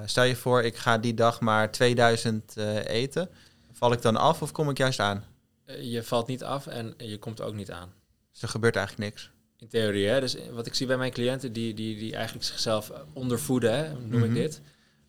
stel 0.06 0.24
je 0.24 0.36
voor, 0.36 0.62
ik 0.64 0.76
ga 0.76 0.98
die 0.98 1.14
dag 1.14 1.40
maar 1.40 1.72
2000 1.72 2.58
eten. 2.86 3.30
Val 3.72 3.92
ik 3.92 4.02
dan 4.02 4.16
af 4.16 4.42
of 4.42 4.52
kom 4.52 4.70
ik 4.70 4.78
juist 4.78 5.00
aan? 5.00 5.24
je 5.82 6.04
valt 6.04 6.28
niet 6.28 6.44
af 6.44 6.68
en 6.68 6.94
je 6.98 7.18
komt 7.20 7.42
ook 7.42 7.54
niet 7.54 7.72
aan. 7.72 7.94
Dus 8.32 8.42
er 8.42 8.48
gebeurt 8.50 8.76
eigenlijk 8.76 9.10
niks. 9.10 9.32
In 9.58 9.68
theorie, 9.68 10.08
hè? 10.08 10.20
Dus 10.20 10.38
wat 10.52 10.66
ik 10.66 10.74
zie 10.74 10.88
bij 10.88 10.98
mijn 10.98 11.12
cliënten 11.12 11.54
die, 11.54 11.74
die, 11.74 11.98
die 11.98 12.16
eigenlijk 12.16 12.46
zichzelf 12.46 12.92
ondervoeden, 13.14 13.74
hè, 13.78 13.94
noem 13.94 14.20
Mhm. 14.20 14.24
ik 14.24 14.34
dit. 14.34 14.62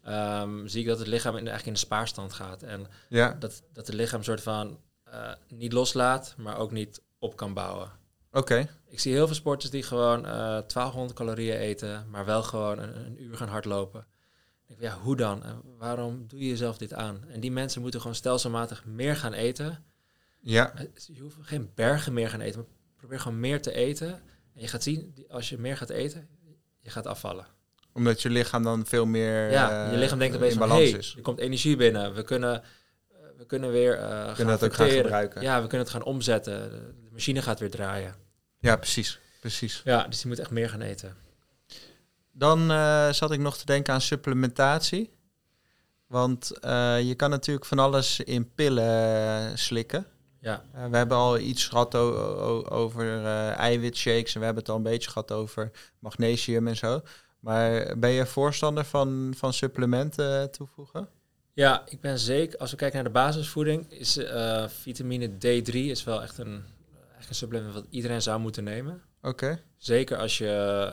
Um, 0.08 0.68
zie 0.68 0.80
ik 0.80 0.86
dat 0.86 0.98
het 0.98 1.06
lichaam 1.06 1.32
in, 1.36 1.36
eigenlijk 1.46 1.66
in 1.66 1.72
de 1.72 1.78
spaarstand 1.78 2.32
gaat. 2.32 2.62
En 2.62 2.86
Ja, 3.08 3.36
dat, 3.38 3.62
dat 3.72 3.86
het 3.86 3.96
lichaam 3.96 4.22
soort 4.22 4.42
van 4.42 4.78
uh, 5.08 5.32
niet 5.48 5.72
loslaat, 5.72 6.34
maar 6.36 6.56
ook 6.58 6.70
niet 6.72 7.02
op 7.18 7.36
kan 7.36 7.54
bouwen. 7.54 7.90
Oké. 8.38 8.68
Ik 8.88 9.00
zie 9.00 9.12
heel 9.12 9.26
veel 9.26 9.36
sporters 9.36 9.70
die 9.70 9.82
gewoon 9.82 10.18
uh, 10.18 10.32
1200 10.32 11.12
calorieën 11.12 11.56
eten, 11.56 12.06
maar 12.10 12.24
wel 12.24 12.42
gewoon 12.42 12.78
een, 12.78 12.96
een 13.06 13.22
uur 13.22 13.36
gaan 13.36 13.48
hardlopen. 13.48 14.06
Ik 14.66 14.76
ja, 14.80 14.98
hoe 14.98 15.16
dan? 15.16 15.42
En 15.44 15.62
waarom 15.78 16.24
doe 16.28 16.40
je 16.40 16.48
jezelf 16.48 16.78
dit 16.78 16.94
aan? 16.94 17.24
En 17.28 17.40
die 17.40 17.52
mensen 17.52 17.80
moeten 17.80 18.00
gewoon 18.00 18.16
stelselmatig 18.16 18.84
meer 18.84 19.16
gaan 19.16 19.32
eten. 19.32 19.84
Ja, 20.40 20.72
Uh, 20.74 20.86
Je 21.06 21.20
hoeft 21.20 21.36
geen 21.40 21.70
bergen 21.74 22.12
meer 22.12 22.30
gaan 22.30 22.40
eten, 22.40 22.60
maar 22.60 22.68
probeer 22.96 23.20
gewoon 23.20 23.40
meer 23.40 23.62
te 23.62 23.72
eten. 23.72 24.08
En 24.54 24.60
je 24.60 24.68
gaat 24.68 24.82
zien, 24.82 25.26
als 25.28 25.48
je 25.48 25.58
meer 25.58 25.76
gaat 25.76 25.90
eten, 25.90 26.28
je 26.80 26.90
gaat 26.90 27.06
afvallen. 27.06 27.46
omdat 27.92 28.22
je 28.22 28.30
lichaam 28.30 28.62
dan 28.62 28.86
veel 28.86 29.06
meer 29.06 29.50
ja, 29.50 29.86
eh, 29.86 29.92
je 29.92 29.98
lichaam 29.98 30.18
denkt 30.18 30.36
opeens 30.36 30.52
in 30.52 30.58
van, 30.58 30.68
balans 30.68 30.90
hey, 30.90 30.98
is. 30.98 31.14
er 31.16 31.22
komt 31.22 31.38
energie 31.38 31.76
binnen. 31.76 32.14
We 32.14 32.22
kunnen, 32.22 32.62
we 33.36 33.46
kunnen 33.46 33.70
weer 33.70 33.96
uh, 33.96 34.00
gaan 34.00 34.34
Kunnen 34.34 34.58
dat 34.58 34.64
ook 34.64 34.74
gaan 34.74 34.90
gebruiken. 34.90 35.42
Ja, 35.42 35.62
we 35.62 35.66
kunnen 35.66 35.86
het 35.86 35.96
gaan 35.96 36.04
omzetten. 36.04 36.70
De 36.70 37.10
machine 37.12 37.42
gaat 37.42 37.60
weer 37.60 37.70
draaien. 37.70 38.14
Ja, 38.58 38.76
precies. 38.76 39.18
precies. 39.40 39.80
Ja, 39.84 40.02
dus 40.02 40.22
je 40.22 40.28
moet 40.28 40.38
echt 40.38 40.50
meer 40.50 40.68
gaan 40.68 40.80
eten. 40.80 41.16
Dan 42.38 42.70
eh, 42.70 43.12
zat 43.12 43.30
ik 43.30 43.38
nog 43.38 43.56
te 43.56 43.66
denken 43.66 43.94
aan 43.94 44.00
supplementatie. 44.00 45.12
Want 46.06 46.58
eh, 46.58 47.00
je 47.00 47.14
kan 47.14 47.30
natuurlijk 47.30 47.66
van 47.66 47.78
alles 47.78 48.20
in 48.20 48.54
pillen 48.54 49.50
eh, 49.50 49.56
slikken. 49.56 50.06
Ja, 50.40 50.62
Uh, 50.74 50.86
we 50.86 50.96
hebben 50.96 51.16
al 51.16 51.38
iets 51.38 51.66
gehad 51.66 51.94
over 51.94 53.24
eiwitshakes 53.54 54.34
en 54.34 54.38
we 54.40 54.44
hebben 54.44 54.62
het 54.62 54.72
al 54.72 54.76
een 54.76 54.82
beetje 54.82 55.10
gehad 55.10 55.32
over 55.32 55.70
magnesium 55.98 56.68
en 56.68 56.76
zo. 56.76 57.00
Maar 57.40 57.98
ben 57.98 58.10
je 58.10 58.26
voorstander 58.26 58.84
van, 58.84 59.34
van 59.36 59.52
supplementen 59.52 60.50
toevoegen? 60.50 61.08
ja 61.52 61.82
ik 61.88 62.00
ben 62.00 62.18
zeker, 62.18 62.58
als 62.58 62.70
we 62.70 62.76
kijken 62.76 62.96
naar 62.96 63.06
de 63.06 63.18
basisvoeding, 63.18 63.90
is 63.92 64.18
vitamine 64.66 65.28
D3 65.28 65.72
is 65.72 66.04
wel 66.04 66.22
echt 66.22 66.38
een, 66.38 66.64
een 67.28 67.34
supplement 67.34 67.74
wat 67.74 67.86
iedereen 67.90 68.22
zou 68.22 68.40
moeten 68.40 68.64
nemen. 68.64 69.02
Oké. 69.18 69.28
Okay. 69.28 69.62
Zeker 69.76 70.16
als 70.16 70.38
je 70.38 70.44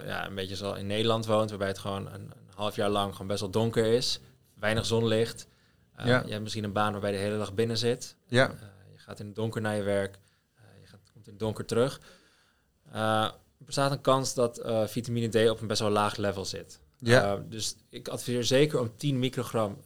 ja, 0.06 0.28
een 0.28 0.36
beetje 0.36 0.56
zoals 0.56 0.78
in 0.78 0.88
Nederland 0.88 1.26
woont, 1.26 1.50
waarbij 1.50 1.68
het 1.68 1.80
gewoon 1.80 2.08
een, 2.08 2.22
een 2.22 2.54
half 2.56 2.76
jaar 2.76 2.90
lang 2.90 3.12
gewoon 3.12 3.28
best 3.28 3.40
wel 3.40 3.50
donker 3.50 3.86
is, 3.86 4.20
weinig 4.60 4.86
zonlicht. 4.86 5.48
Uh, 6.00 6.06
Ja. 6.06 6.24
Je 6.26 6.32
hebt 6.32 6.42
misschien 6.42 6.64
een 6.64 6.74
baan 6.74 6.92
waarbij 6.92 7.12
je 7.12 7.18
de 7.18 7.24
hele 7.24 7.38
dag 7.38 7.54
binnen 7.54 7.78
zit. 7.78 8.16
Ja. 8.28 8.52
Uh, 8.52 8.60
je 8.92 8.98
gaat 8.98 9.20
in 9.20 9.26
het 9.26 9.36
donker 9.36 9.62
naar 9.62 9.76
je 9.76 9.84
werk, 9.84 10.20
uh, 10.58 10.64
je 10.82 10.88
gaat, 10.88 11.00
komt 11.14 11.26
in 11.26 11.32
het 11.32 11.42
donker 11.42 11.66
terug. 11.66 12.02
Er 12.92 13.34
bestaat 13.58 13.92
een 13.92 14.02
kans 14.02 14.34
dat 14.34 14.62
vitamine 14.86 15.28
D 15.28 15.50
op 15.50 15.62
een 15.62 15.68
best 15.68 15.82
wel 15.82 15.90
laag 15.90 16.16
level 16.18 16.46
zit. 16.46 16.80
Ja. 16.98 17.44
Dus 17.50 17.76
ik 17.90 18.08
adviseer 18.08 18.44
zeker 18.44 18.80
om 18.80 18.98
10 18.98 19.20
microgram 19.20 19.78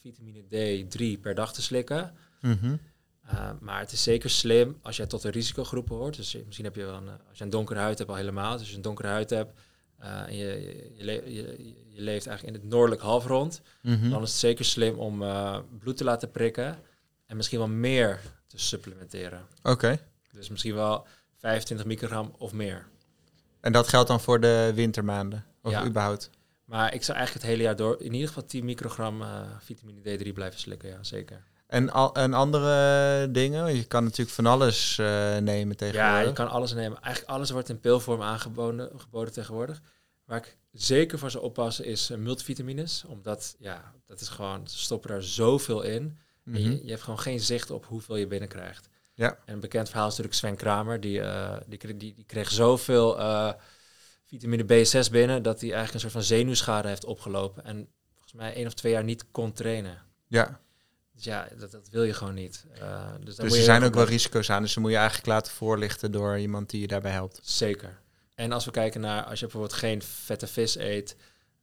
vitamine 0.00 0.42
D3 0.42 1.20
per 1.20 1.34
dag 1.34 1.52
te 1.52 1.62
slikken. 1.62 2.14
Mm-hmm. 2.40 2.80
Uh, 3.32 3.50
maar 3.60 3.80
het 3.80 3.92
is 3.92 4.02
zeker 4.02 4.30
slim 4.30 4.78
als 4.82 4.96
jij 4.96 5.06
tot 5.06 5.22
de 5.22 5.30
risicogroepen 5.30 5.96
hoort. 5.96 6.16
Dus 6.16 6.36
misschien 6.44 6.64
heb 6.64 6.74
je 6.74 6.84
wel 6.84 6.94
een, 6.94 7.08
als 7.28 7.38
je 7.38 7.44
een 7.44 7.50
donkere 7.50 7.80
huid 7.80 7.98
hebt 7.98 8.10
al 8.10 8.16
helemaal. 8.16 8.52
Dus 8.52 8.60
als 8.60 8.70
je 8.70 8.76
een 8.76 8.82
donkere 8.82 9.08
huid 9.08 9.30
hebt 9.30 9.60
uh, 10.00 10.28
en 10.28 10.36
je, 10.36 10.46
je, 10.46 10.92
je, 10.94 11.04
le 11.04 11.12
je, 11.12 11.74
je, 11.88 12.02
leeft 12.02 12.26
eigenlijk 12.26 12.56
in 12.56 12.62
het 12.62 12.70
noordelijk 12.70 13.00
halfrond, 13.00 13.62
mm-hmm. 13.82 14.10
dan 14.10 14.22
is 14.22 14.30
het 14.30 14.38
zeker 14.38 14.64
slim 14.64 14.98
om 14.98 15.22
uh, 15.22 15.58
bloed 15.78 15.96
te 15.96 16.04
laten 16.04 16.30
prikken 16.30 16.78
en 17.26 17.36
misschien 17.36 17.58
wel 17.58 17.68
meer 17.68 18.20
te 18.46 18.58
supplementeren. 18.58 19.46
Oké. 19.58 19.70
Okay. 19.70 20.00
Dus 20.32 20.48
misschien 20.48 20.74
wel 20.74 21.06
25 21.36 21.86
microgram 21.86 22.34
of 22.38 22.52
meer. 22.52 22.86
En 23.60 23.72
dat 23.72 23.88
geldt 23.88 24.08
dan 24.08 24.20
voor 24.20 24.40
de 24.40 24.72
wintermaanden? 24.74 25.44
Of 25.62 25.72
ja. 25.72 25.86
überhaupt? 25.86 26.30
Maar 26.64 26.94
ik 26.94 27.02
zou 27.02 27.16
eigenlijk 27.16 27.46
het 27.46 27.54
hele 27.54 27.66
jaar 27.68 27.76
door 27.76 28.02
in 28.02 28.12
ieder 28.12 28.28
geval 28.28 28.44
10 28.44 28.64
microgram 28.64 29.22
vitamine 29.58 30.00
D3 30.00 30.32
blijven 30.32 30.60
slikken, 30.60 30.88
ja, 30.88 31.02
zeker. 31.02 31.42
En, 31.68 31.90
al, 31.90 32.14
en 32.14 32.34
andere 32.34 33.30
dingen? 33.30 33.74
Je 33.76 33.84
kan 33.84 34.04
natuurlijk 34.04 34.30
van 34.30 34.46
alles 34.46 34.98
uh, 35.00 35.36
nemen 35.36 35.76
tegenwoordig. 35.76 36.20
Ja, 36.20 36.20
je 36.20 36.32
kan 36.32 36.48
alles 36.48 36.72
nemen. 36.72 37.00
Eigenlijk 37.00 37.32
alles 37.34 37.50
wordt 37.50 37.68
in 37.68 37.80
pilvorm 37.80 38.22
aangeboden 38.22 38.90
geboden 38.96 39.32
tegenwoordig. 39.32 39.80
Waar 40.24 40.38
ik 40.38 40.56
zeker 40.72 41.18
voor 41.18 41.30
zou 41.30 41.44
oppassen 41.44 41.84
is 41.84 42.10
uh, 42.10 42.18
multivitamines. 42.18 43.04
Omdat, 43.06 43.56
ja, 43.58 43.92
dat 44.06 44.20
is 44.20 44.28
gewoon, 44.28 44.68
ze 44.68 44.78
stoppen 44.78 45.10
daar 45.10 45.22
zoveel 45.22 45.82
in. 45.82 46.18
En 46.44 46.62
je, 46.62 46.84
je 46.84 46.90
hebt 46.90 47.02
gewoon 47.02 47.18
geen 47.18 47.40
zicht 47.40 47.70
op 47.70 47.86
hoeveel 47.86 48.16
je 48.16 48.26
binnenkrijgt. 48.26 48.88
Ja. 49.14 49.38
En 49.44 49.54
een 49.54 49.60
bekend 49.60 49.88
verhaal 49.88 50.08
is 50.08 50.16
natuurlijk 50.16 50.38
Sven 50.38 50.56
Kramer. 50.56 51.00
Die, 51.00 51.18
uh, 51.20 51.56
die, 51.66 51.96
die, 51.96 52.14
die 52.14 52.24
kreeg 52.26 52.50
zoveel 52.50 53.18
uh, 53.18 53.52
vitamine 54.24 54.62
B6 54.62 55.10
binnen... 55.10 55.42
dat 55.42 55.60
hij 55.60 55.72
eigenlijk 55.72 55.94
een 55.94 56.00
soort 56.00 56.12
van 56.12 56.36
zenuwschade 56.36 56.88
heeft 56.88 57.04
opgelopen. 57.04 57.64
En 57.64 57.88
volgens 58.12 58.32
mij 58.32 58.54
één 58.54 58.66
of 58.66 58.74
twee 58.74 58.92
jaar 58.92 59.04
niet 59.04 59.30
kon 59.30 59.52
trainen. 59.52 59.98
Ja. 60.26 60.60
Dus 61.18 61.26
ja, 61.26 61.48
dat, 61.58 61.70
dat 61.70 61.88
wil 61.90 62.02
je 62.02 62.12
gewoon 62.12 62.34
niet. 62.34 62.64
Uh, 62.80 63.10
dus 63.24 63.36
dus 63.36 63.56
er 63.56 63.62
zijn 63.62 63.82
ook 63.82 63.94
wel 63.94 64.04
risico's 64.04 64.50
aan. 64.50 64.62
Dus 64.62 64.74
dan 64.74 64.82
moet 64.82 64.92
je 64.92 64.98
eigenlijk 64.98 65.28
laten 65.28 65.52
voorlichten 65.52 66.12
door 66.12 66.38
iemand 66.38 66.70
die 66.70 66.80
je 66.80 66.86
daarbij 66.86 67.10
helpt. 67.10 67.40
Zeker. 67.42 68.00
En 68.34 68.52
als 68.52 68.64
we 68.64 68.70
kijken 68.70 69.00
naar, 69.00 69.24
als 69.24 69.38
je 69.38 69.44
bijvoorbeeld 69.44 69.78
geen 69.78 70.02
vette 70.02 70.46
vis 70.46 70.76
eet, 70.76 71.16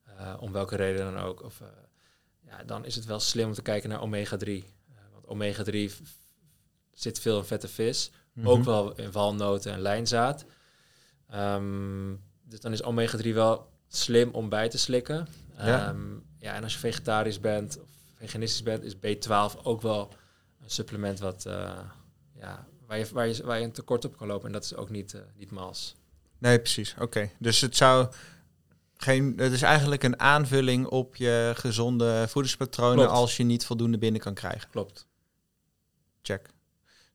uh, 0.08 0.34
om 0.38 0.52
welke 0.52 0.76
reden 0.76 1.12
dan 1.12 1.22
ook, 1.22 1.42
of, 1.42 1.60
uh, 1.60 1.66
ja, 2.46 2.64
dan 2.64 2.84
is 2.84 2.94
het 2.94 3.04
wel 3.04 3.20
slim 3.20 3.46
om 3.46 3.52
te 3.52 3.62
kijken 3.62 3.88
naar 3.88 4.00
omega-3. 4.00 4.48
Uh, 4.48 4.62
want 5.12 5.26
omega-3 5.26 5.92
zit 6.92 7.20
veel 7.20 7.38
in 7.38 7.44
vette 7.44 7.68
vis, 7.68 8.10
mm-hmm. 8.32 8.52
ook 8.52 8.64
wel 8.64 8.94
in 8.94 9.12
walnoten 9.12 9.72
en 9.72 9.80
lijnzaad. 9.80 10.44
Um, 11.34 12.22
dus 12.42 12.60
dan 12.60 12.72
is 12.72 12.82
omega-3 12.82 13.32
wel 13.32 13.72
slim 13.88 14.30
om 14.30 14.48
bij 14.48 14.68
te 14.68 14.78
slikken. 14.78 15.28
Ja. 15.58 15.88
Um, 15.88 16.24
ja, 16.38 16.54
en 16.54 16.62
als 16.62 16.72
je 16.72 16.78
vegetarisch 16.78 17.40
bent 17.40 17.80
of 17.80 17.95
veganistisch 18.18 18.62
bent, 18.62 18.84
is 18.84 18.96
B12 18.96 19.62
ook 19.62 19.82
wel 19.82 20.14
een 20.62 20.70
supplement 20.70 21.18
wat, 21.18 21.44
uh, 21.46 21.78
ja, 22.40 22.66
waar, 22.86 22.98
je, 22.98 23.06
waar, 23.12 23.28
je, 23.28 23.44
waar 23.44 23.58
je 23.58 23.64
een 23.64 23.72
tekort 23.72 24.04
op 24.04 24.16
kan 24.16 24.26
lopen. 24.26 24.46
En 24.46 24.52
dat 24.52 24.64
is 24.64 24.74
ook 24.74 24.90
niet, 24.90 25.12
uh, 25.12 25.20
niet 25.36 25.50
mals. 25.50 25.94
Nee, 26.38 26.58
precies. 26.58 26.92
Oké. 26.92 27.02
Okay. 27.02 27.32
Dus 27.38 27.60
het 27.60 27.76
zou 27.76 28.08
geen. 28.96 29.32
Het 29.36 29.52
is 29.52 29.62
eigenlijk 29.62 30.02
een 30.02 30.20
aanvulling 30.20 30.86
op 30.86 31.16
je 31.16 31.52
gezonde 31.56 32.24
voedingspatronen 32.28 32.96
Klopt. 32.96 33.10
als 33.10 33.36
je 33.36 33.42
niet 33.42 33.66
voldoende 33.66 33.98
binnen 33.98 34.20
kan 34.20 34.34
krijgen. 34.34 34.70
Klopt. 34.70 35.06
Check. 36.22 36.54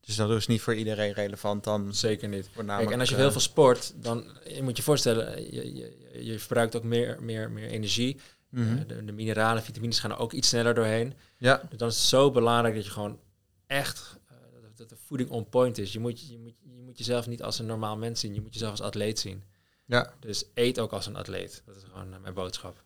Dus 0.01 0.15
dat 0.15 0.29
is 0.29 0.47
niet 0.47 0.61
voor 0.61 0.75
iedereen 0.75 1.13
relevant 1.13 1.63
dan. 1.63 1.95
Zeker 1.95 2.27
niet. 2.27 2.49
Voornamelijk, 2.53 2.81
Kijk, 2.81 2.93
en 2.93 2.99
als 2.99 3.09
je 3.09 3.15
eh, 3.15 3.21
heel 3.21 3.31
veel 3.31 3.41
sport, 3.41 3.93
dan 3.95 4.37
je 4.47 4.63
moet 4.63 4.77
je 4.77 4.83
voorstellen, 4.83 5.53
je, 5.53 5.75
je, 5.75 6.25
je 6.25 6.39
verbruikt 6.39 6.75
ook 6.75 6.83
meer, 6.83 7.23
meer, 7.23 7.51
meer 7.51 7.67
energie. 7.67 8.19
Mhm. 8.51 8.77
Eh, 8.77 8.87
de, 8.87 9.05
de 9.05 9.11
mineralen, 9.11 9.63
vitamines 9.63 9.99
gaan 9.99 10.11
er 10.11 10.17
ook 10.19 10.33
iets 10.33 10.47
sneller 10.47 10.73
doorheen. 10.73 11.13
Ja, 11.37 11.61
Dus 11.69 11.77
dan 11.77 11.87
is 11.87 11.95
het 11.95 12.03
zo 12.05 12.31
belangrijk 12.31 12.75
dat 12.75 12.85
je 12.85 12.91
gewoon 12.91 13.19
echt, 13.67 14.17
eh, 14.29 14.35
dat- 14.75 14.89
de 14.89 14.95
voeding 15.05 15.29
on 15.29 15.49
point 15.49 15.77
is. 15.77 15.93
Je 15.93 15.99
moet, 15.99 16.29
je, 16.29 16.39
moet, 16.39 16.53
je 16.63 16.81
moet 16.85 16.97
jezelf 16.97 17.27
niet 17.27 17.43
als 17.43 17.59
een 17.59 17.65
normaal 17.65 17.97
mens 17.97 18.19
zien, 18.19 18.33
je 18.33 18.41
moet 18.41 18.53
jezelf 18.53 18.71
als 18.71 18.81
atleet 18.81 19.19
zien. 19.19 19.43
ja, 19.85 20.13
Dus 20.19 20.45
eet 20.53 20.79
ook 20.79 20.91
als 20.91 21.05
een 21.05 21.15
atleet. 21.15 21.61
Dat 21.65 21.75
is 21.75 21.83
gewoon 21.93 22.13
eh, 22.13 22.19
mijn 22.21 22.33
boodschap. 22.33 22.83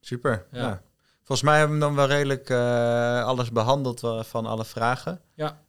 super. 0.00 0.46
Ja. 0.52 0.60
Ja. 0.60 0.82
Volgens 1.24 1.42
mij 1.50 1.58
hebben 1.58 1.76
we 1.76 1.82
dan 1.84 1.94
wel 1.94 2.06
redelijk 2.06 2.50
alles 3.26 3.50
behandeld 3.52 4.00
van 4.26 4.46
alle 4.46 4.64
vragen. 4.64 5.20
Ja. 5.34 5.60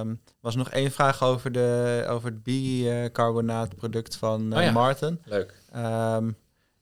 Er 0.00 0.16
was 0.40 0.54
nog 0.56 0.70
één 0.70 0.90
vraag 0.90 1.22
over, 1.22 1.52
de, 1.52 2.04
over 2.08 2.30
het 2.30 2.42
bicarbonaatproduct 2.42 4.16
van 4.16 4.52
eh 4.52 4.58
Oh 4.58 4.64
ja. 4.64 4.70
Martin. 4.72 5.20
Leuk. 5.24 5.54
Ehm, 5.72 6.30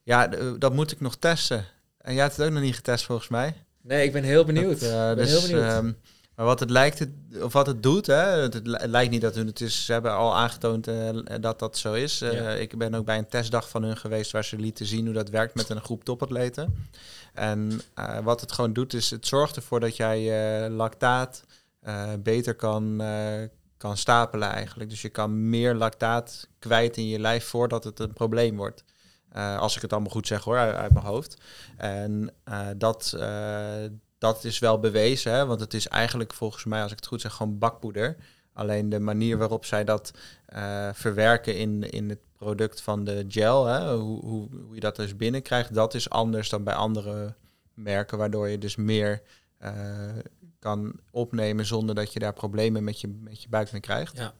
ja, 0.03 0.27
dat 0.59 0.73
moet 0.75 0.93
ik 0.93 1.01
nog 1.01 1.17
testen. 1.17 1.65
En 2.05 2.13
jij 2.15 2.23
hebt 2.23 2.37
het 2.37 2.47
ook 2.47 2.53
nog 2.53 2.63
niet 2.63 2.75
getest 2.75 3.05
volgens 3.05 3.29
mij. 3.29 3.55
Nee, 3.83 4.05
ik 4.07 4.13
ben 4.13 4.23
heel 4.23 4.45
benieuwd. 4.45 4.81
Dat, 4.81 4.89
eh, 4.91 5.07
ben 5.07 5.17
dus, 5.17 5.31
heel 5.31 5.41
benieuwd. 5.41 5.63
ehm, 5.73 5.93
maar 6.37 6.47
wat 6.47 6.61
het 6.61 6.71
lijkt, 6.71 6.99
het- 6.99 7.43
of 7.43 7.53
wat 7.53 7.67
het 7.67 7.83
doet, 7.83 8.07
hè, 8.07 8.15
het, 8.15 8.55
het 8.55 8.67
li- 8.67 8.77
het 8.81 8.91
lijkt 8.91 9.11
niet 9.11 9.21
dat 9.21 9.35
hun 9.35 9.47
het 9.47 9.61
is. 9.61 9.85
Ze 9.85 9.93
hebben 9.93 10.13
al 10.13 10.37
aangetoond 10.37 10.87
eh, 10.87 11.09
dat 11.41 11.59
dat 11.59 11.79
zo 11.79 11.93
is. 11.93 12.21
Eh, 12.21 12.33
Ja. 12.33 12.51
Ik 12.51 12.79
ben 12.79 12.95
ook 12.95 13.05
bij 13.05 13.19
een 13.19 13.29
testdag 13.29 13.69
van 13.69 13.83
hun 13.83 13.97
geweest 13.97 14.31
waar 14.33 14.45
ze 14.45 14.57
lieten 14.57 14.87
zien 14.87 15.05
hoe 15.05 15.15
dat 15.15 15.29
werkt 15.29 15.55
met 15.55 15.69
een 15.69 15.81
groep 15.81 16.05
topatleten. 16.05 16.89
En 17.35 17.81
wat 18.23 18.41
het 18.41 18.53
gewoon 18.53 18.73
doet, 18.73 18.93
is 18.95 19.11
het 19.11 19.27
zorgt 19.27 19.57
ervoor 19.57 19.81
dat 19.81 19.97
jij 19.97 20.21
je 20.21 20.69
lactaat 20.71 21.43
beter 22.19 22.55
kan, 22.55 23.03
kan 23.77 23.97
stapelen 23.97 24.49
eigenlijk. 24.49 24.91
Dus 24.91 25.03
je 25.03 25.09
kan 25.09 25.49
meer 25.49 25.75
lactaat 25.75 26.49
kwijt 26.59 26.97
in 26.97 27.09
je 27.09 27.19
lijf 27.19 27.45
voordat 27.45 27.85
het 27.85 27.99
een 27.99 28.13
probleem 28.13 28.57
wordt. 28.57 28.85
Eh, 29.35 29.59
als 29.59 29.77
ik 29.77 29.83
het 29.83 29.93
allemaal 29.93 30.11
goed 30.11 30.27
zeg 30.27 30.45
hoor, 30.45 30.57
uit, 30.57 30.75
uit 30.75 30.93
mijn 30.93 31.05
hoofd. 31.05 31.37
En 31.77 32.31
eh, 32.45 32.67
dat, 32.77 33.15
eh, 33.19 33.85
dat 34.19 34.45
is 34.45 34.59
wel 34.59 34.81
bewezen, 34.81 35.33
hè? 35.33 35.47
want 35.47 35.61
het 35.61 35.75
is 35.75 35.89
eigenlijk 35.89 36.33
volgens 36.33 36.65
mij, 36.65 36.83
als 36.83 36.91
ik 36.91 36.97
het 36.97 37.07
goed 37.07 37.21
zeg, 37.21 37.33
gewoon 37.33 37.59
bakpoeder. 37.59 38.17
Alleen 38.53 38.89
de 38.89 39.01
manier 39.01 39.39
waarop 39.39 39.65
zij 39.65 39.85
dat 39.85 40.11
verwerken 40.93 41.59
in, 41.59 41.91
in 41.91 42.09
het 42.09 42.19
product 42.37 42.81
van 42.81 43.05
de 43.05 43.25
gel, 43.29 43.67
hè? 43.67 43.95
Hoe, 43.97 44.21
hoe, 44.21 44.49
hoe 44.67 44.75
je 44.75 44.81
dat 44.81 44.97
dus 44.97 45.17
binnenkrijgt, 45.17 45.75
dat 45.75 45.95
is 45.95 46.11
anders 46.11 46.49
dan 46.49 46.65
bij 46.65 46.75
andere 46.75 47.35
merken, 47.75 48.19
waardoor 48.19 48.49
je 48.49 48.59
dus 48.59 48.77
meer 48.77 49.23
kan 50.59 50.93
opnemen 51.11 51.67
zonder 51.67 51.95
dat 51.95 52.13
je 52.13 52.19
daar 52.19 52.33
problemen 52.33 52.85
met 52.85 53.01
je, 53.01 53.09
met 53.09 53.43
je 53.43 53.49
buik 53.49 53.73
mee 53.73 53.81
krijgt. 53.81 54.17
Ja. 54.17 54.35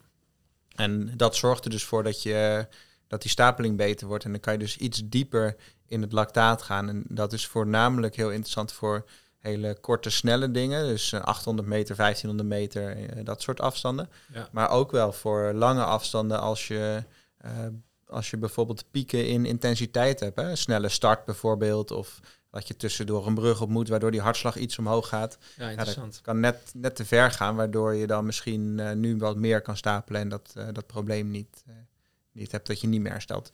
En 0.75 1.17
dat 1.17 1.35
zorgt 1.35 1.65
er 1.65 1.71
dus 1.71 1.83
voor 1.83 2.03
dat, 2.03 2.23
je, 2.23 2.67
dat 3.15 3.23
die 3.23 3.33
stapeling 3.33 3.77
beter 3.77 4.07
wordt. 4.07 4.23
En 4.23 4.31
dan 4.31 4.39
kan 4.39 4.53
je 4.53 4.59
dus 4.59 4.77
iets 4.77 5.01
dieper 5.05 5.55
in 5.87 6.01
het 6.01 6.11
lactaat 6.11 6.61
gaan. 6.61 6.89
En 6.89 7.03
dat 7.07 7.33
is 7.33 7.47
voornamelijk 7.47 8.15
heel 8.15 8.31
interessant 8.31 8.71
voor 8.71 9.05
hele 9.39 9.77
korte, 9.81 10.09
snelle 10.09 10.51
dingen. 10.51 10.85
Dus 10.85 11.11
eh, 11.11 11.21
800 11.21 11.67
meter, 11.67 11.95
1500 11.95 12.49
meter, 12.49 12.97
eh, 12.97 13.25
dat 13.25 13.41
soort 13.41 13.61
afstanden. 13.61 14.09
Ja. 14.33 14.49
Maar 14.51 14.69
ook 14.69 14.91
wel 14.91 15.11
voor 15.11 15.53
lange 15.53 15.83
afstanden 15.83 16.39
als 16.39 16.67
je, 16.67 17.03
eh, 17.37 17.51
als 18.07 18.29
je 18.29 18.37
bijvoorbeeld 18.37 18.85
pieken 18.91 19.27
in 19.27 19.45
intensiteit 19.45 20.19
hebt. 20.19 20.35
Hè? 20.35 20.49
Een 20.49 20.57
snelle 20.57 20.89
start 20.89 21.25
bijvoorbeeld. 21.25 21.91
Of 21.91 22.19
dat 22.55 22.67
je 22.67 22.75
tussendoor 22.75 23.27
een 23.27 23.33
brug 23.35 23.61
op 23.61 23.69
moet, 23.69 23.87
waardoor 23.87 24.11
die 24.11 24.21
hartslag 24.21 24.57
iets 24.57 24.77
omhoog 24.77 25.07
gaat. 25.07 25.37
ja, 25.57 25.69
interessant. 25.69 26.19
kan 26.21 26.39
net, 26.39 26.71
net 26.73 26.95
te 26.95 27.05
ver 27.05 27.31
gaan, 27.31 27.55
waardoor 27.55 27.95
je 27.95 28.07
dan 28.07 28.25
misschien 28.25 28.79
eh, 28.79 28.91
nu 28.91 29.17
wat 29.17 29.35
meer 29.35 29.61
kan 29.61 29.77
stapelen 29.77 30.21
en 30.21 30.29
dat, 30.29 30.53
eh, 30.55 30.67
dat 30.71 30.87
probleem 30.87 31.29
niet, 31.29 31.63
eh, 31.67 31.73
niet 32.35 32.51
hebt 32.51 32.67
dat 32.67 32.81
je 32.81 32.87
niet 32.87 33.01
meer 33.01 33.11
herstelt. 33.11 33.49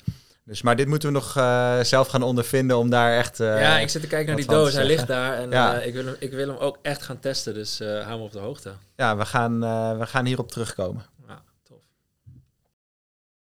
Dus, 0.45 0.61
maar 0.61 0.75
dit 0.75 0.87
moeten 0.87 1.07
we 1.07 1.13
nog 1.13 1.37
eh, 1.37 1.79
zelf 1.79 2.07
gaan 2.07 2.23
ondervinden 2.23 2.77
om 2.77 2.89
daar 2.89 3.17
echt... 3.17 3.39
eh, 3.39 3.61
ja, 3.61 3.79
ik 3.79 3.89
zit 3.89 4.01
te 4.01 4.07
kijken 4.07 4.27
naar 4.27 4.35
die 4.35 4.45
doos. 4.45 4.73
Hij 4.73 4.85
ligt 4.85 5.07
daar 5.07 5.37
en 5.37 5.49
Ja. 5.49 5.79
eh, 5.79 5.87
ik, 5.87 5.93
wil 5.93 6.05
hem, 6.05 6.15
ik 6.19 6.31
wil 6.31 6.47
hem 6.47 6.57
ook 6.57 6.77
echt 6.81 7.01
gaan 7.01 7.19
testen. 7.19 7.53
Dus 7.53 7.79
hou 7.79 8.17
me 8.17 8.23
op 8.23 8.31
de 8.31 8.39
hoogte. 8.39 8.71
ja, 8.95 9.17
we 9.17 9.25
gaan, 9.25 9.59
we 9.99 10.05
gaan 10.05 10.25
hierop 10.25 10.51
terugkomen. 10.51 11.05